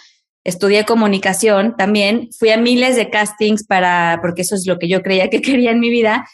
estudié 0.44 0.84
comunicación 0.84 1.74
también, 1.76 2.28
fui 2.38 2.50
a 2.50 2.56
miles 2.56 2.96
de 2.96 3.10
castings 3.10 3.66
para, 3.66 4.20
porque 4.22 4.42
eso 4.42 4.54
es 4.54 4.66
lo 4.66 4.78
que 4.78 4.88
yo 4.88 5.02
creía 5.02 5.30
que 5.30 5.42
quería 5.42 5.72
en 5.72 5.80
mi 5.80 5.90
vida. 5.90 6.24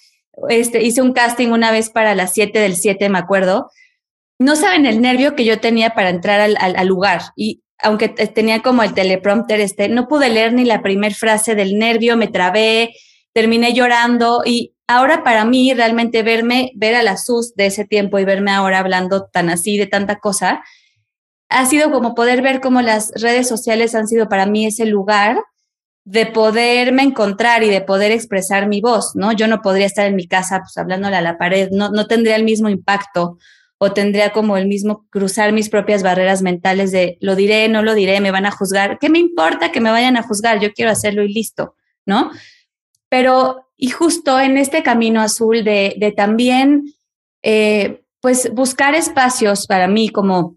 Este, 0.48 0.82
hice 0.82 1.00
un 1.00 1.12
casting 1.12 1.48
una 1.48 1.72
vez 1.72 1.90
para 1.90 2.14
las 2.14 2.34
7 2.34 2.58
del 2.58 2.76
7, 2.76 3.08
me 3.08 3.18
acuerdo. 3.18 3.70
No 4.38 4.56
saben 4.56 4.84
el 4.84 5.00
nervio 5.00 5.34
que 5.34 5.44
yo 5.44 5.60
tenía 5.60 5.90
para 5.90 6.10
entrar 6.10 6.40
al, 6.40 6.56
al, 6.58 6.86
lugar. 6.86 7.20
Y 7.36 7.62
aunque 7.82 8.08
tenía 8.08 8.62
como 8.62 8.82
el 8.82 8.94
teleprompter, 8.94 9.60
este, 9.60 9.88
no 9.88 10.08
pude 10.08 10.28
leer 10.28 10.52
ni 10.52 10.64
la 10.64 10.82
primera 10.82 11.14
frase 11.14 11.54
del 11.54 11.78
nervio, 11.78 12.16
me 12.16 12.28
trabé, 12.28 12.94
terminé 13.32 13.72
llorando. 13.72 14.42
Y 14.44 14.74
ahora 14.86 15.22
para 15.22 15.44
mí 15.44 15.72
realmente 15.74 16.22
verme, 16.22 16.72
ver 16.74 16.94
a 16.94 17.02
la 17.02 17.16
SUS 17.16 17.54
de 17.54 17.66
ese 17.66 17.84
tiempo 17.84 18.18
y 18.18 18.24
verme 18.24 18.50
ahora 18.50 18.78
hablando 18.78 19.26
tan 19.26 19.50
así 19.50 19.76
de 19.76 19.86
tanta 19.86 20.18
cosa, 20.18 20.62
ha 21.48 21.66
sido 21.66 21.90
como 21.90 22.14
poder 22.14 22.42
ver 22.42 22.60
cómo 22.60 22.80
las 22.80 23.12
redes 23.16 23.48
sociales 23.48 23.94
han 23.94 24.06
sido 24.06 24.28
para 24.28 24.46
mí 24.46 24.66
ese 24.66 24.86
lugar 24.86 25.42
de 26.04 26.26
poderme 26.26 27.02
encontrar 27.02 27.62
y 27.62 27.68
de 27.68 27.82
poder 27.82 28.12
expresar 28.12 28.66
mi 28.66 28.80
voz, 28.80 29.12
¿no? 29.14 29.32
Yo 29.32 29.46
no 29.48 29.60
podría 29.60 29.86
estar 29.86 30.06
en 30.06 30.16
mi 30.16 30.26
casa 30.26 30.60
pues 30.60 30.76
hablándole 30.78 31.16
a 31.16 31.20
la 31.20 31.38
pared, 31.38 31.68
no, 31.72 31.90
no 31.90 32.06
tendría 32.06 32.36
el 32.36 32.44
mismo 32.44 32.68
impacto 32.68 33.38
o 33.82 33.94
tendría 33.94 34.30
como 34.30 34.58
el 34.58 34.66
mismo 34.66 35.06
cruzar 35.08 35.52
mis 35.52 35.70
propias 35.70 36.02
barreras 36.02 36.42
mentales 36.42 36.92
de 36.92 37.16
lo 37.22 37.34
diré, 37.34 37.66
no 37.70 37.82
lo 37.82 37.94
diré, 37.94 38.20
me 38.20 38.30
van 38.30 38.44
a 38.44 38.50
juzgar, 38.50 38.98
¿qué 38.98 39.08
me 39.08 39.18
importa 39.18 39.72
que 39.72 39.80
me 39.80 39.90
vayan 39.90 40.18
a 40.18 40.22
juzgar? 40.22 40.60
Yo 40.60 40.74
quiero 40.74 40.90
hacerlo 40.90 41.22
y 41.22 41.32
listo, 41.32 41.76
¿no? 42.04 42.30
Pero, 43.08 43.68
y 43.78 43.88
justo 43.88 44.38
en 44.38 44.58
este 44.58 44.82
camino 44.82 45.22
azul 45.22 45.64
de, 45.64 45.94
de 45.96 46.12
también, 46.12 46.92
eh, 47.42 48.02
pues 48.20 48.52
buscar 48.52 48.94
espacios 48.94 49.66
para 49.66 49.88
mí 49.88 50.10
como 50.10 50.56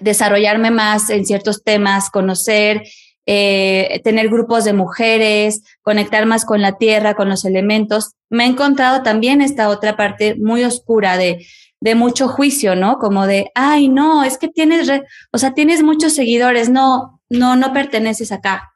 desarrollarme 0.00 0.72
más 0.72 1.10
en 1.10 1.24
ciertos 1.26 1.62
temas, 1.62 2.10
conocer, 2.10 2.82
eh, 3.26 4.00
tener 4.02 4.28
grupos 4.28 4.64
de 4.64 4.72
mujeres, 4.72 5.62
conectar 5.82 6.26
más 6.26 6.44
con 6.44 6.60
la 6.60 6.78
tierra, 6.78 7.14
con 7.14 7.28
los 7.28 7.44
elementos. 7.44 8.14
Me 8.28 8.42
he 8.42 8.48
encontrado 8.48 9.04
también 9.04 9.40
esta 9.40 9.68
otra 9.68 9.96
parte 9.96 10.34
muy 10.34 10.64
oscura 10.64 11.16
de, 11.16 11.46
de 11.84 11.94
mucho 11.94 12.28
juicio, 12.28 12.74
¿no? 12.74 12.96
Como 12.96 13.26
de, 13.26 13.50
ay, 13.54 13.90
no, 13.90 14.24
es 14.24 14.38
que 14.38 14.48
tienes, 14.48 14.88
o 15.32 15.36
sea, 15.36 15.52
tienes 15.52 15.82
muchos 15.82 16.14
seguidores, 16.14 16.70
no, 16.70 17.20
no, 17.28 17.56
no 17.56 17.74
perteneces 17.74 18.32
acá. 18.32 18.72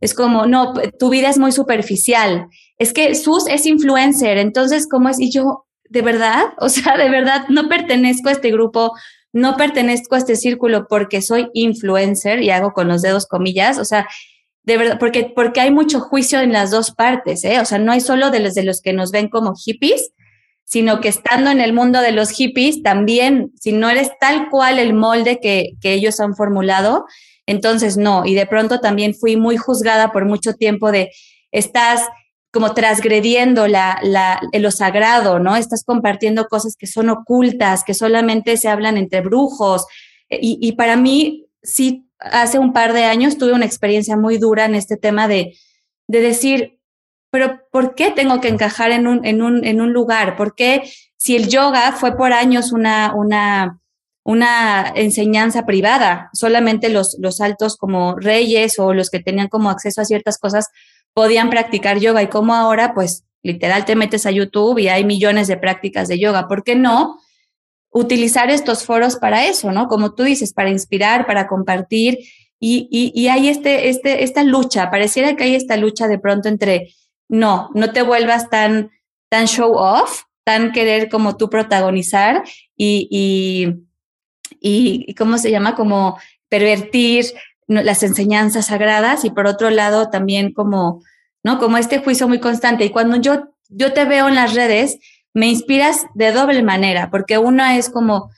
Es 0.00 0.14
como, 0.14 0.46
no, 0.46 0.72
tu 1.00 1.10
vida 1.10 1.30
es 1.30 1.38
muy 1.38 1.50
superficial. 1.50 2.46
Es 2.78 2.92
que 2.92 3.16
Sus 3.16 3.48
es 3.48 3.66
influencer, 3.66 4.38
entonces, 4.38 4.86
¿cómo 4.88 5.08
es? 5.08 5.18
Y 5.18 5.32
yo, 5.32 5.66
¿de 5.90 6.00
verdad? 6.00 6.44
O 6.60 6.68
sea, 6.68 6.96
de 6.96 7.10
verdad, 7.10 7.46
no 7.48 7.68
pertenezco 7.68 8.28
a 8.28 8.32
este 8.32 8.52
grupo, 8.52 8.92
no 9.32 9.56
pertenezco 9.56 10.14
a 10.14 10.18
este 10.18 10.36
círculo 10.36 10.86
porque 10.88 11.22
soy 11.22 11.48
influencer 11.54 12.40
y 12.40 12.50
hago 12.50 12.72
con 12.72 12.86
los 12.86 13.02
dedos 13.02 13.26
comillas, 13.26 13.78
o 13.78 13.84
sea, 13.84 14.06
de 14.62 14.76
verdad, 14.76 14.98
porque, 15.00 15.32
porque 15.34 15.60
hay 15.60 15.72
mucho 15.72 15.98
juicio 15.98 16.40
en 16.40 16.52
las 16.52 16.70
dos 16.70 16.92
partes, 16.92 17.42
¿eh? 17.42 17.58
O 17.58 17.64
sea, 17.64 17.80
no 17.80 17.90
hay 17.90 18.00
solo 18.00 18.30
de 18.30 18.38
los, 18.38 18.54
de 18.54 18.62
los 18.62 18.80
que 18.80 18.92
nos 18.92 19.10
ven 19.10 19.28
como 19.28 19.54
hippies, 19.56 20.12
sino 20.68 21.00
que 21.00 21.08
estando 21.08 21.50
en 21.50 21.62
el 21.62 21.72
mundo 21.72 22.02
de 22.02 22.12
los 22.12 22.30
hippies, 22.30 22.82
también, 22.82 23.52
si 23.58 23.72
no 23.72 23.88
eres 23.88 24.10
tal 24.20 24.50
cual 24.50 24.78
el 24.78 24.92
molde 24.92 25.40
que, 25.40 25.70
que 25.80 25.94
ellos 25.94 26.20
han 26.20 26.36
formulado, 26.36 27.06
entonces 27.46 27.96
no. 27.96 28.26
Y 28.26 28.34
de 28.34 28.44
pronto 28.44 28.78
también 28.78 29.14
fui 29.14 29.36
muy 29.38 29.56
juzgada 29.56 30.12
por 30.12 30.26
mucho 30.26 30.52
tiempo 30.52 30.92
de, 30.92 31.10
estás 31.52 32.02
como 32.52 32.74
transgrediendo 32.74 33.66
la, 33.66 33.98
lo 34.52 34.70
sagrado, 34.70 35.38
¿no? 35.38 35.56
Estás 35.56 35.84
compartiendo 35.84 36.48
cosas 36.48 36.76
que 36.76 36.86
son 36.86 37.08
ocultas, 37.08 37.82
que 37.82 37.94
solamente 37.94 38.58
se 38.58 38.68
hablan 38.68 38.98
entre 38.98 39.22
brujos. 39.22 39.86
Y, 40.28 40.58
y, 40.60 40.72
para 40.72 40.96
mí, 40.96 41.46
sí, 41.62 42.10
hace 42.18 42.58
un 42.58 42.74
par 42.74 42.92
de 42.92 43.04
años 43.04 43.38
tuve 43.38 43.52
una 43.54 43.64
experiencia 43.64 44.18
muy 44.18 44.36
dura 44.36 44.66
en 44.66 44.74
este 44.74 44.98
tema 44.98 45.28
de, 45.28 45.56
de 46.08 46.20
decir, 46.20 46.77
pero 47.30 47.60
¿por 47.70 47.94
qué 47.94 48.10
tengo 48.10 48.40
que 48.40 48.48
encajar 48.48 48.90
en 48.90 49.06
un, 49.06 49.24
en 49.24 49.42
un, 49.42 49.64
en 49.64 49.80
un 49.80 49.92
lugar? 49.92 50.36
¿Por 50.36 50.54
qué 50.54 50.90
si 51.16 51.36
el 51.36 51.48
yoga 51.48 51.92
fue 51.92 52.16
por 52.16 52.32
años 52.32 52.72
una, 52.72 53.12
una, 53.14 53.80
una 54.22 54.92
enseñanza 54.94 55.66
privada, 55.66 56.30
solamente 56.32 56.88
los, 56.88 57.16
los 57.18 57.40
altos 57.40 57.76
como 57.76 58.16
reyes 58.16 58.78
o 58.78 58.94
los 58.94 59.10
que 59.10 59.20
tenían 59.20 59.48
como 59.48 59.70
acceso 59.70 60.00
a 60.00 60.04
ciertas 60.04 60.38
cosas 60.38 60.68
podían 61.12 61.50
practicar 61.50 61.98
yoga 61.98 62.22
y 62.22 62.28
como 62.28 62.54
ahora, 62.54 62.94
pues 62.94 63.24
literal 63.42 63.84
te 63.84 63.96
metes 63.96 64.26
a 64.26 64.30
YouTube 64.30 64.78
y 64.78 64.88
hay 64.88 65.04
millones 65.04 65.48
de 65.48 65.56
prácticas 65.56 66.08
de 66.08 66.18
yoga. 66.18 66.48
¿Por 66.48 66.62
qué 66.62 66.76
no 66.76 67.18
utilizar 67.90 68.50
estos 68.50 68.84
foros 68.84 69.16
para 69.16 69.46
eso, 69.46 69.72
no? 69.72 69.88
Como 69.88 70.14
tú 70.14 70.22
dices, 70.22 70.52
para 70.52 70.70
inspirar, 70.70 71.26
para 71.26 71.46
compartir. 71.46 72.18
Y, 72.60 72.88
y, 72.90 73.12
y 73.20 73.28
hay 73.28 73.48
este, 73.48 73.88
este, 73.88 74.24
esta 74.24 74.42
lucha, 74.42 74.90
pareciera 74.90 75.36
que 75.36 75.44
hay 75.44 75.54
esta 75.54 75.76
lucha 75.76 76.08
de 76.08 76.18
pronto 76.18 76.48
entre, 76.48 76.92
no, 77.28 77.70
no 77.74 77.92
te 77.92 78.02
vuelvas 78.02 78.50
tan, 78.50 78.90
tan 79.28 79.46
show 79.46 79.72
off, 79.74 80.22
tan 80.44 80.72
querer 80.72 81.08
como 81.08 81.36
tú 81.36 81.50
protagonizar 81.50 82.42
y, 82.76 83.08
y, 83.10 85.06
y 85.06 85.14
¿cómo 85.14 85.38
se 85.38 85.50
llama? 85.50 85.74
Como 85.74 86.18
pervertir 86.48 87.26
las 87.66 88.02
enseñanzas 88.02 88.66
sagradas 88.66 89.24
y 89.24 89.30
por 89.30 89.46
otro 89.46 89.68
lado 89.70 90.08
también 90.08 90.52
como, 90.52 91.02
¿no? 91.44 91.58
Como 91.58 91.76
este 91.76 91.98
juicio 91.98 92.26
muy 92.28 92.40
constante. 92.40 92.84
Y 92.86 92.90
cuando 92.90 93.16
yo, 93.16 93.50
yo 93.68 93.92
te 93.92 94.06
veo 94.06 94.28
en 94.28 94.34
las 94.34 94.54
redes, 94.54 94.98
me 95.34 95.48
inspiras 95.48 96.06
de 96.14 96.32
doble 96.32 96.62
manera, 96.62 97.10
porque 97.10 97.36
una 97.36 97.76
es 97.76 97.90
como, 97.90 98.30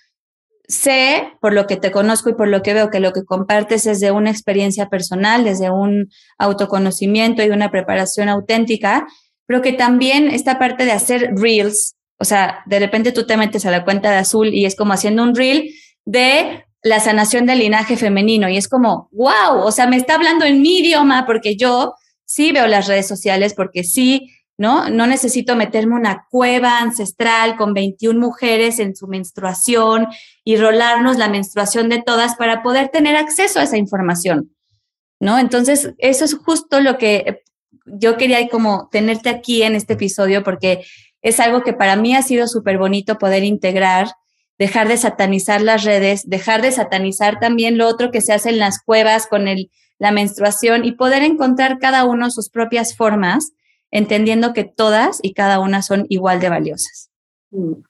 sé 0.70 1.32
por 1.40 1.52
lo 1.52 1.66
que 1.66 1.76
te 1.76 1.90
conozco 1.90 2.30
y 2.30 2.34
por 2.34 2.48
lo 2.48 2.62
que 2.62 2.74
veo 2.74 2.90
que 2.90 3.00
lo 3.00 3.12
que 3.12 3.24
compartes 3.24 3.86
es 3.86 4.00
de 4.00 4.12
una 4.12 4.30
experiencia 4.30 4.88
personal, 4.88 5.44
desde 5.44 5.70
un 5.70 6.10
autoconocimiento 6.38 7.42
y 7.42 7.50
una 7.50 7.70
preparación 7.70 8.28
auténtica, 8.28 9.06
pero 9.46 9.62
que 9.62 9.72
también 9.72 10.28
esta 10.28 10.58
parte 10.58 10.84
de 10.84 10.92
hacer 10.92 11.32
reels, 11.34 11.96
o 12.18 12.24
sea, 12.24 12.62
de 12.66 12.78
repente 12.78 13.10
tú 13.10 13.26
te 13.26 13.36
metes 13.36 13.66
a 13.66 13.70
la 13.70 13.84
cuenta 13.84 14.10
de 14.10 14.18
azul 14.18 14.54
y 14.54 14.64
es 14.64 14.76
como 14.76 14.92
haciendo 14.92 15.24
un 15.24 15.34
reel 15.34 15.70
de 16.04 16.64
la 16.82 17.00
sanación 17.00 17.46
del 17.46 17.58
linaje 17.58 17.96
femenino 17.96 18.48
y 18.48 18.56
es 18.56 18.68
como, 18.68 19.08
wow, 19.12 19.62
o 19.62 19.72
sea, 19.72 19.86
me 19.86 19.96
está 19.96 20.14
hablando 20.14 20.44
en 20.44 20.62
mi 20.62 20.78
idioma 20.78 21.26
porque 21.26 21.56
yo 21.56 21.94
sí 22.24 22.52
veo 22.52 22.68
las 22.68 22.86
redes 22.86 23.08
sociales, 23.08 23.54
porque 23.54 23.82
sí, 23.82 24.30
¿no? 24.60 24.90
No 24.90 25.06
necesito 25.06 25.56
meterme 25.56 25.94
una 25.96 26.26
cueva 26.28 26.80
ancestral 26.80 27.56
con 27.56 27.72
21 27.72 28.20
mujeres 28.20 28.78
en 28.78 28.94
su 28.94 29.08
menstruación 29.08 30.06
y 30.44 30.58
rolarnos 30.58 31.16
la 31.16 31.30
menstruación 31.30 31.88
de 31.88 32.02
todas 32.02 32.36
para 32.36 32.62
poder 32.62 32.90
tener 32.90 33.16
acceso 33.16 33.58
a 33.58 33.62
esa 33.62 33.78
información, 33.78 34.54
¿no? 35.18 35.38
Entonces, 35.38 35.94
eso 35.96 36.26
es 36.26 36.34
justo 36.34 36.80
lo 36.80 36.98
que 36.98 37.42
yo 37.86 38.18
quería 38.18 38.46
como 38.50 38.90
tenerte 38.92 39.30
aquí 39.30 39.62
en 39.62 39.76
este 39.76 39.94
episodio 39.94 40.44
porque 40.44 40.84
es 41.22 41.40
algo 41.40 41.62
que 41.62 41.72
para 41.72 41.96
mí 41.96 42.14
ha 42.14 42.20
sido 42.20 42.46
súper 42.46 42.76
bonito 42.76 43.16
poder 43.16 43.44
integrar 43.44 44.08
dejar 44.58 44.88
de 44.88 44.98
satanizar 44.98 45.62
las 45.62 45.84
redes, 45.84 46.28
dejar 46.28 46.60
de 46.60 46.70
satanizar 46.70 47.40
también 47.40 47.78
lo 47.78 47.88
otro 47.88 48.10
que 48.10 48.20
se 48.20 48.34
hace 48.34 48.50
en 48.50 48.58
las 48.58 48.82
cuevas 48.82 49.26
con 49.26 49.46
la 49.98 50.12
menstruación 50.12 50.84
y 50.84 50.92
poder 50.92 51.22
encontrar 51.22 51.78
cada 51.78 52.04
uno 52.04 52.30
sus 52.30 52.50
propias 52.50 52.94
formas, 52.94 53.52
entendiendo 53.90 54.52
que 54.52 54.64
todas 54.64 55.18
y 55.22 55.34
cada 55.34 55.60
una 55.60 55.82
son 55.82 56.06
igual 56.08 56.40
de 56.40 56.48
valiosas. 56.48 57.10
Mm. 57.50 57.82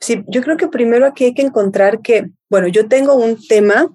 Sí, 0.00 0.24
yo 0.28 0.42
creo 0.42 0.56
que 0.56 0.68
primero 0.68 1.06
aquí 1.06 1.24
hay 1.24 1.34
que 1.34 1.42
encontrar 1.42 2.00
que, 2.00 2.30
bueno, 2.48 2.68
yo 2.68 2.88
tengo 2.88 3.14
un 3.14 3.36
tema, 3.46 3.88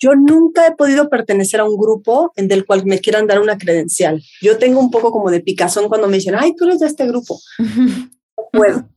yo 0.00 0.14
nunca 0.14 0.66
he 0.66 0.74
podido 0.74 1.08
pertenecer 1.08 1.60
a 1.60 1.64
un 1.64 1.76
grupo 1.76 2.32
en 2.34 2.48
del 2.48 2.66
cual 2.66 2.84
me 2.84 2.98
quieran 2.98 3.26
dar 3.28 3.40
una 3.40 3.56
credencial. 3.56 4.20
Yo 4.42 4.58
tengo 4.58 4.80
un 4.80 4.90
poco 4.90 5.12
como 5.12 5.30
de 5.30 5.40
picazón 5.40 5.88
cuando 5.88 6.08
me 6.08 6.16
dicen, 6.16 6.34
ay, 6.36 6.54
tú 6.56 6.64
eres 6.64 6.80
de 6.80 6.86
este 6.86 7.06
grupo. 7.06 7.38
No 8.36 8.58
puedo 8.58 8.88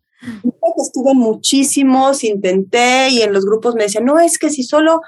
Estuve 0.77 1.11
en 1.11 1.17
muchísimos, 1.17 2.23
intenté 2.23 3.09
y 3.09 3.21
en 3.21 3.33
los 3.33 3.45
grupos 3.45 3.75
me 3.75 3.83
decían, 3.83 4.05
no, 4.05 4.19
es 4.19 4.37
que 4.37 4.49
si 4.49 4.63
solo, 4.63 5.01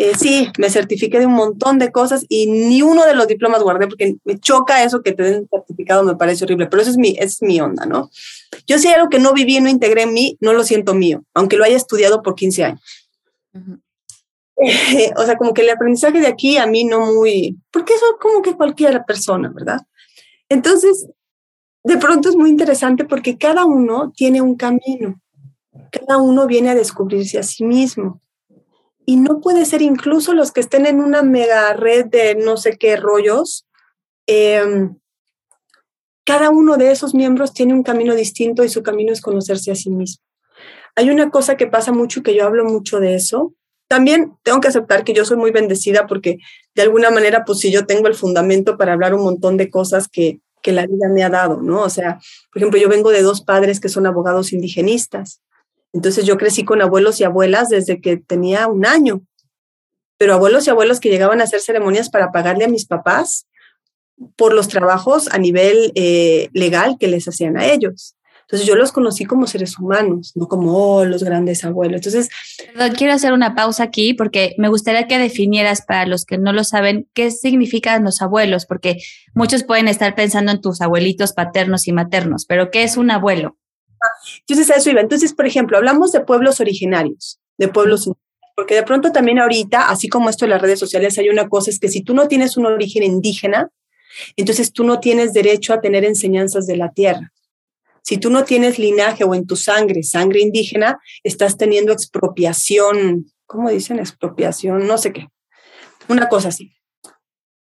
eh, 0.00 0.14
sí, 0.18 0.50
me 0.56 0.70
certifiqué 0.70 1.18
de 1.18 1.26
un 1.26 1.34
montón 1.34 1.78
de 1.78 1.92
cosas 1.92 2.24
y 2.26 2.46
ni 2.46 2.80
uno 2.80 3.04
de 3.04 3.14
los 3.14 3.26
diplomas 3.26 3.62
guardé 3.62 3.86
porque 3.86 4.16
me 4.24 4.38
choca 4.38 4.82
eso 4.82 5.02
que 5.02 5.12
te 5.12 5.22
den 5.22 5.48
certificado, 5.50 6.04
me 6.04 6.16
parece 6.16 6.44
horrible, 6.44 6.68
pero 6.68 6.80
eso 6.80 6.90
es 6.90 6.96
mi, 6.96 7.16
es 7.18 7.42
mi 7.42 7.60
onda, 7.60 7.84
¿no? 7.84 8.08
Yo 8.66 8.78
sé 8.78 8.94
algo 8.94 9.10
que 9.10 9.18
no 9.18 9.34
viví 9.34 9.58
y 9.58 9.60
no 9.60 9.68
integré 9.68 10.04
en 10.04 10.14
mí, 10.14 10.38
no 10.40 10.54
lo 10.54 10.64
siento 10.64 10.94
mío, 10.94 11.22
aunque 11.34 11.58
lo 11.58 11.64
haya 11.64 11.76
estudiado 11.76 12.22
por 12.22 12.34
15 12.34 12.64
años. 12.64 12.80
o 15.16 15.22
sea, 15.22 15.36
como 15.36 15.52
que 15.52 15.60
el 15.60 15.68
aprendizaje 15.68 16.18
de 16.18 16.28
aquí 16.28 16.56
a 16.56 16.66
mí 16.66 16.84
no 16.84 17.12
muy, 17.12 17.58
porque 17.70 17.92
eso 17.92 18.06
como 18.18 18.40
que 18.40 18.56
cualquier 18.56 19.04
persona, 19.04 19.52
¿verdad? 19.54 19.82
Entonces, 20.48 21.10
de 21.84 21.98
pronto 21.98 22.30
es 22.30 22.36
muy 22.36 22.48
interesante 22.48 23.04
porque 23.04 23.36
cada 23.36 23.66
uno 23.66 24.14
tiene 24.16 24.40
un 24.40 24.56
camino, 24.56 25.20
cada 25.92 26.16
uno 26.22 26.46
viene 26.46 26.70
a 26.70 26.74
descubrirse 26.74 27.38
a 27.38 27.42
sí 27.42 27.64
mismo. 27.64 28.22
Y 29.10 29.16
no 29.16 29.40
puede 29.40 29.64
ser 29.64 29.82
incluso 29.82 30.34
los 30.34 30.52
que 30.52 30.60
estén 30.60 30.86
en 30.86 31.00
una 31.00 31.24
mega 31.24 31.72
red 31.72 32.06
de 32.06 32.36
no 32.36 32.56
sé 32.56 32.76
qué 32.78 32.94
rollos, 32.94 33.66
em, 34.28 34.94
cada 36.24 36.50
uno 36.50 36.76
de 36.76 36.92
esos 36.92 37.12
miembros 37.12 37.52
tiene 37.52 37.74
un 37.74 37.82
camino 37.82 38.14
distinto 38.14 38.62
y 38.62 38.68
su 38.68 38.84
camino 38.84 39.12
es 39.12 39.20
conocerse 39.20 39.72
a 39.72 39.74
sí 39.74 39.90
mismo. 39.90 40.22
Hay 40.94 41.10
una 41.10 41.28
cosa 41.28 41.56
que 41.56 41.66
pasa 41.66 41.90
mucho, 41.90 42.22
que 42.22 42.36
yo 42.36 42.44
hablo 42.46 42.64
mucho 42.64 43.00
de 43.00 43.16
eso. 43.16 43.52
También 43.88 44.36
tengo 44.44 44.60
que 44.60 44.68
aceptar 44.68 45.02
que 45.02 45.12
yo 45.12 45.24
soy 45.24 45.38
muy 45.38 45.50
bendecida 45.50 46.06
porque 46.06 46.38
de 46.76 46.82
alguna 46.82 47.10
manera, 47.10 47.44
pues 47.44 47.58
si 47.58 47.72
yo 47.72 47.86
tengo 47.86 48.06
el 48.06 48.14
fundamento 48.14 48.78
para 48.78 48.92
hablar 48.92 49.12
un 49.12 49.24
montón 49.24 49.56
de 49.56 49.70
cosas 49.70 50.06
que, 50.06 50.38
que 50.62 50.70
la 50.70 50.86
vida 50.86 51.08
me 51.12 51.24
ha 51.24 51.30
dado, 51.30 51.60
¿no? 51.60 51.82
O 51.82 51.90
sea, 51.90 52.20
por 52.52 52.62
ejemplo, 52.62 52.78
yo 52.78 52.88
vengo 52.88 53.10
de 53.10 53.22
dos 53.22 53.40
padres 53.40 53.80
que 53.80 53.88
son 53.88 54.06
abogados 54.06 54.52
indigenistas. 54.52 55.40
Entonces 55.92 56.24
yo 56.24 56.36
crecí 56.36 56.64
con 56.64 56.82
abuelos 56.82 57.20
y 57.20 57.24
abuelas 57.24 57.68
desde 57.68 58.00
que 58.00 58.16
tenía 58.16 58.68
un 58.68 58.86
año, 58.86 59.22
pero 60.18 60.34
abuelos 60.34 60.66
y 60.66 60.70
abuelos 60.70 61.00
que 61.00 61.10
llegaban 61.10 61.40
a 61.40 61.44
hacer 61.44 61.60
ceremonias 61.60 62.10
para 62.10 62.30
pagarle 62.30 62.64
a 62.64 62.68
mis 62.68 62.86
papás 62.86 63.46
por 64.36 64.52
los 64.52 64.68
trabajos 64.68 65.28
a 65.32 65.38
nivel 65.38 65.92
eh, 65.94 66.48
legal 66.52 66.96
que 66.98 67.08
les 67.08 67.26
hacían 67.26 67.56
a 67.56 67.66
ellos. 67.66 68.14
Entonces 68.50 68.66
yo 68.66 68.74
los 68.74 68.90
conocí 68.90 69.26
como 69.26 69.46
seres 69.46 69.78
humanos, 69.78 70.32
no 70.34 70.48
como 70.48 70.74
oh, 70.74 71.04
los 71.04 71.22
grandes 71.22 71.64
abuelos. 71.64 72.04
Entonces, 72.04 72.28
quiero 72.98 73.12
hacer 73.12 73.32
una 73.32 73.54
pausa 73.54 73.84
aquí 73.84 74.12
porque 74.12 74.56
me 74.58 74.68
gustaría 74.68 75.06
que 75.06 75.18
definieras 75.18 75.82
para 75.86 76.04
los 76.04 76.24
que 76.24 76.36
no 76.36 76.52
lo 76.52 76.64
saben 76.64 77.06
qué 77.14 77.30
significan 77.30 78.02
los 78.02 78.20
abuelos, 78.22 78.66
porque 78.66 78.96
muchos 79.34 79.62
pueden 79.62 79.86
estar 79.86 80.16
pensando 80.16 80.50
en 80.50 80.60
tus 80.60 80.80
abuelitos 80.80 81.32
paternos 81.32 81.86
y 81.86 81.92
maternos, 81.92 82.44
pero 82.44 82.72
¿qué 82.72 82.82
es 82.82 82.96
un 82.96 83.12
abuelo? 83.12 83.56
Entonces 84.40 84.70
a 84.70 84.76
eso 84.76 84.90
iba. 84.90 85.00
Entonces, 85.00 85.34
por 85.34 85.46
ejemplo, 85.46 85.76
hablamos 85.76 86.12
de 86.12 86.20
pueblos 86.20 86.60
originarios, 86.60 87.40
de 87.58 87.68
pueblos 87.68 88.10
porque 88.60 88.74
de 88.74 88.82
pronto 88.82 89.10
también 89.10 89.38
ahorita, 89.38 89.88
así 89.88 90.08
como 90.08 90.28
esto 90.28 90.44
en 90.44 90.50
las 90.50 90.60
redes 90.60 90.78
sociales, 90.78 91.16
hay 91.16 91.30
una 91.30 91.48
cosa, 91.48 91.70
es 91.70 91.78
que 91.78 91.88
si 91.88 92.02
tú 92.02 92.12
no 92.12 92.28
tienes 92.28 92.58
un 92.58 92.66
origen 92.66 93.02
indígena, 93.02 93.70
entonces 94.36 94.74
tú 94.74 94.84
no 94.84 95.00
tienes 95.00 95.32
derecho 95.32 95.72
a 95.72 95.80
tener 95.80 96.04
enseñanzas 96.04 96.66
de 96.66 96.76
la 96.76 96.92
tierra. 96.92 97.32
Si 98.02 98.18
tú 98.18 98.28
no 98.28 98.44
tienes 98.44 98.78
linaje 98.78 99.24
o 99.24 99.34
en 99.34 99.46
tu 99.46 99.56
sangre, 99.56 100.02
sangre 100.02 100.40
indígena, 100.40 100.98
estás 101.22 101.56
teniendo 101.56 101.92
expropiación, 101.92 103.32
¿cómo 103.46 103.70
dicen? 103.70 103.98
Expropiación, 103.98 104.86
no 104.86 104.98
sé 104.98 105.14
qué. 105.14 105.28
Una 106.08 106.28
cosa 106.28 106.48
así. 106.48 106.72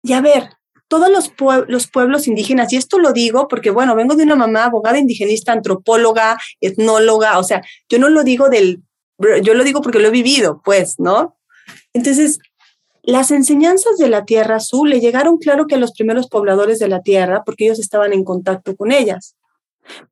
Y 0.04 0.14
a 0.14 0.22
ver, 0.22 0.52
todos 0.88 1.10
los, 1.10 1.34
los 1.68 1.88
pueblos 1.88 2.28
indígenas, 2.28 2.72
y 2.74 2.78
esto 2.78 3.00
lo 3.00 3.14
digo 3.14 3.48
porque, 3.48 3.70
bueno, 3.70 3.96
vengo 3.96 4.16
de 4.16 4.24
una 4.24 4.36
mamá 4.36 4.66
abogada 4.66 5.00
indigenista, 5.00 5.52
antropóloga, 5.52 6.38
etnóloga, 6.62 7.40
o 7.40 7.44
sea, 7.44 7.62
yo 7.90 8.00
no 8.00 8.10
lo 8.10 8.24
digo 8.24 8.50
del, 8.50 8.82
yo 9.44 9.54
lo 9.54 9.64
digo 9.64 9.82
porque 9.82 10.00
lo 10.00 10.08
he 10.08 10.12
vivido, 10.12 10.62
pues, 10.64 11.00
¿no? 11.00 11.38
Entonces, 11.94 12.40
las 13.04 13.32
enseñanzas 13.32 13.98
de 13.98 14.10
la 14.10 14.26
Tierra 14.26 14.58
Azul 14.58 14.90
le 14.90 15.00
llegaron 15.00 15.38
claro 15.38 15.66
que 15.66 15.76
a 15.76 15.80
los 15.80 15.94
primeros 15.94 16.28
pobladores 16.28 16.80
de 16.80 16.90
la 16.90 17.02
Tierra, 17.02 17.44
porque 17.46 17.66
ellos 17.66 17.80
estaban 17.80 18.14
en 18.14 18.24
contacto 18.24 18.76
con 18.76 18.92
ellas. 18.92 19.36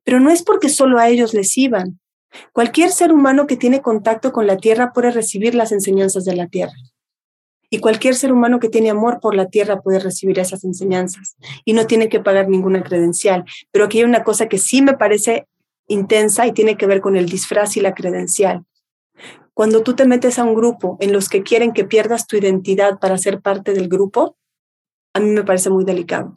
Pero 0.02 0.20
no 0.20 0.30
es 0.30 0.42
porque 0.42 0.68
solo 0.68 0.98
a 0.98 1.08
ellos 1.08 1.34
les 1.34 1.56
iban. 1.58 2.00
Cualquier 2.52 2.90
ser 2.90 3.12
humano 3.12 3.46
que 3.46 3.56
tiene 3.56 3.82
contacto 3.82 4.32
con 4.32 4.46
la 4.46 4.56
tierra 4.56 4.92
puede 4.92 5.10
recibir 5.10 5.54
las 5.54 5.72
enseñanzas 5.72 6.24
de 6.24 6.36
la 6.36 6.46
tierra. 6.46 6.74
Y 7.70 7.78
cualquier 7.78 8.14
ser 8.14 8.32
humano 8.32 8.60
que 8.60 8.68
tiene 8.68 8.90
amor 8.90 9.18
por 9.20 9.34
la 9.34 9.46
tierra 9.46 9.80
puede 9.80 9.98
recibir 9.98 10.38
esas 10.38 10.64
enseñanzas 10.64 11.36
y 11.64 11.72
no 11.72 11.86
tiene 11.86 12.08
que 12.08 12.20
pagar 12.20 12.48
ninguna 12.48 12.82
credencial. 12.82 13.44
Pero 13.72 13.86
aquí 13.86 13.98
hay 13.98 14.04
una 14.04 14.24
cosa 14.24 14.48
que 14.48 14.58
sí 14.58 14.82
me 14.82 14.94
parece 14.94 15.46
intensa 15.88 16.46
y 16.46 16.52
tiene 16.52 16.76
que 16.76 16.86
ver 16.86 17.00
con 17.00 17.16
el 17.16 17.28
disfraz 17.28 17.76
y 17.76 17.80
la 17.80 17.94
credencial. 17.94 18.64
Cuando 19.54 19.82
tú 19.82 19.94
te 19.94 20.06
metes 20.06 20.38
a 20.38 20.44
un 20.44 20.54
grupo 20.54 20.96
en 21.00 21.12
los 21.12 21.28
que 21.28 21.42
quieren 21.42 21.72
que 21.72 21.84
pierdas 21.84 22.26
tu 22.26 22.36
identidad 22.36 22.98
para 22.98 23.18
ser 23.18 23.40
parte 23.40 23.72
del 23.72 23.88
grupo, 23.88 24.36
a 25.14 25.20
mí 25.20 25.30
me 25.30 25.44
parece 25.44 25.70
muy 25.70 25.84
delicado. 25.84 26.34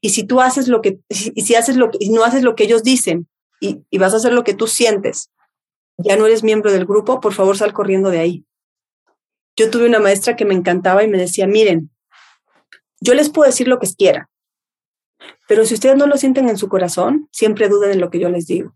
Y 0.00 0.10
si 0.10 0.24
tú 0.24 0.40
haces 0.40 0.68
lo 0.68 0.82
que, 0.82 0.98
y 1.08 1.42
si 1.42 1.54
haces 1.54 1.76
lo 1.76 1.90
no 2.10 2.24
haces 2.24 2.42
lo 2.42 2.54
que 2.56 2.64
ellos 2.64 2.82
dicen 2.82 3.28
y 3.60 3.98
vas 3.98 4.12
a 4.12 4.16
hacer 4.18 4.32
lo 4.32 4.44
que 4.44 4.54
tú 4.54 4.66
sientes, 4.66 5.30
ya 5.98 6.16
no 6.16 6.26
eres 6.26 6.42
miembro 6.42 6.72
del 6.72 6.84
grupo, 6.84 7.20
por 7.20 7.32
favor 7.32 7.56
sal 7.56 7.72
corriendo 7.72 8.10
de 8.10 8.18
ahí. 8.18 8.44
Yo 9.56 9.70
tuve 9.70 9.86
una 9.86 10.00
maestra 10.00 10.36
que 10.36 10.44
me 10.44 10.54
encantaba 10.54 11.02
y 11.02 11.08
me 11.08 11.18
decía, 11.18 11.46
miren, 11.46 11.90
yo 13.00 13.14
les 13.14 13.30
puedo 13.30 13.48
decir 13.48 13.68
lo 13.68 13.78
que 13.78 13.88
quiera, 13.96 14.28
pero 15.48 15.64
si 15.64 15.74
ustedes 15.74 15.96
no 15.96 16.06
lo 16.06 16.16
sienten 16.16 16.48
en 16.48 16.58
su 16.58 16.68
corazón, 16.68 17.28
siempre 17.32 17.68
duden 17.68 17.92
en 17.92 18.00
lo 18.00 18.10
que 18.10 18.18
yo 18.18 18.28
les 18.28 18.46
digo. 18.46 18.74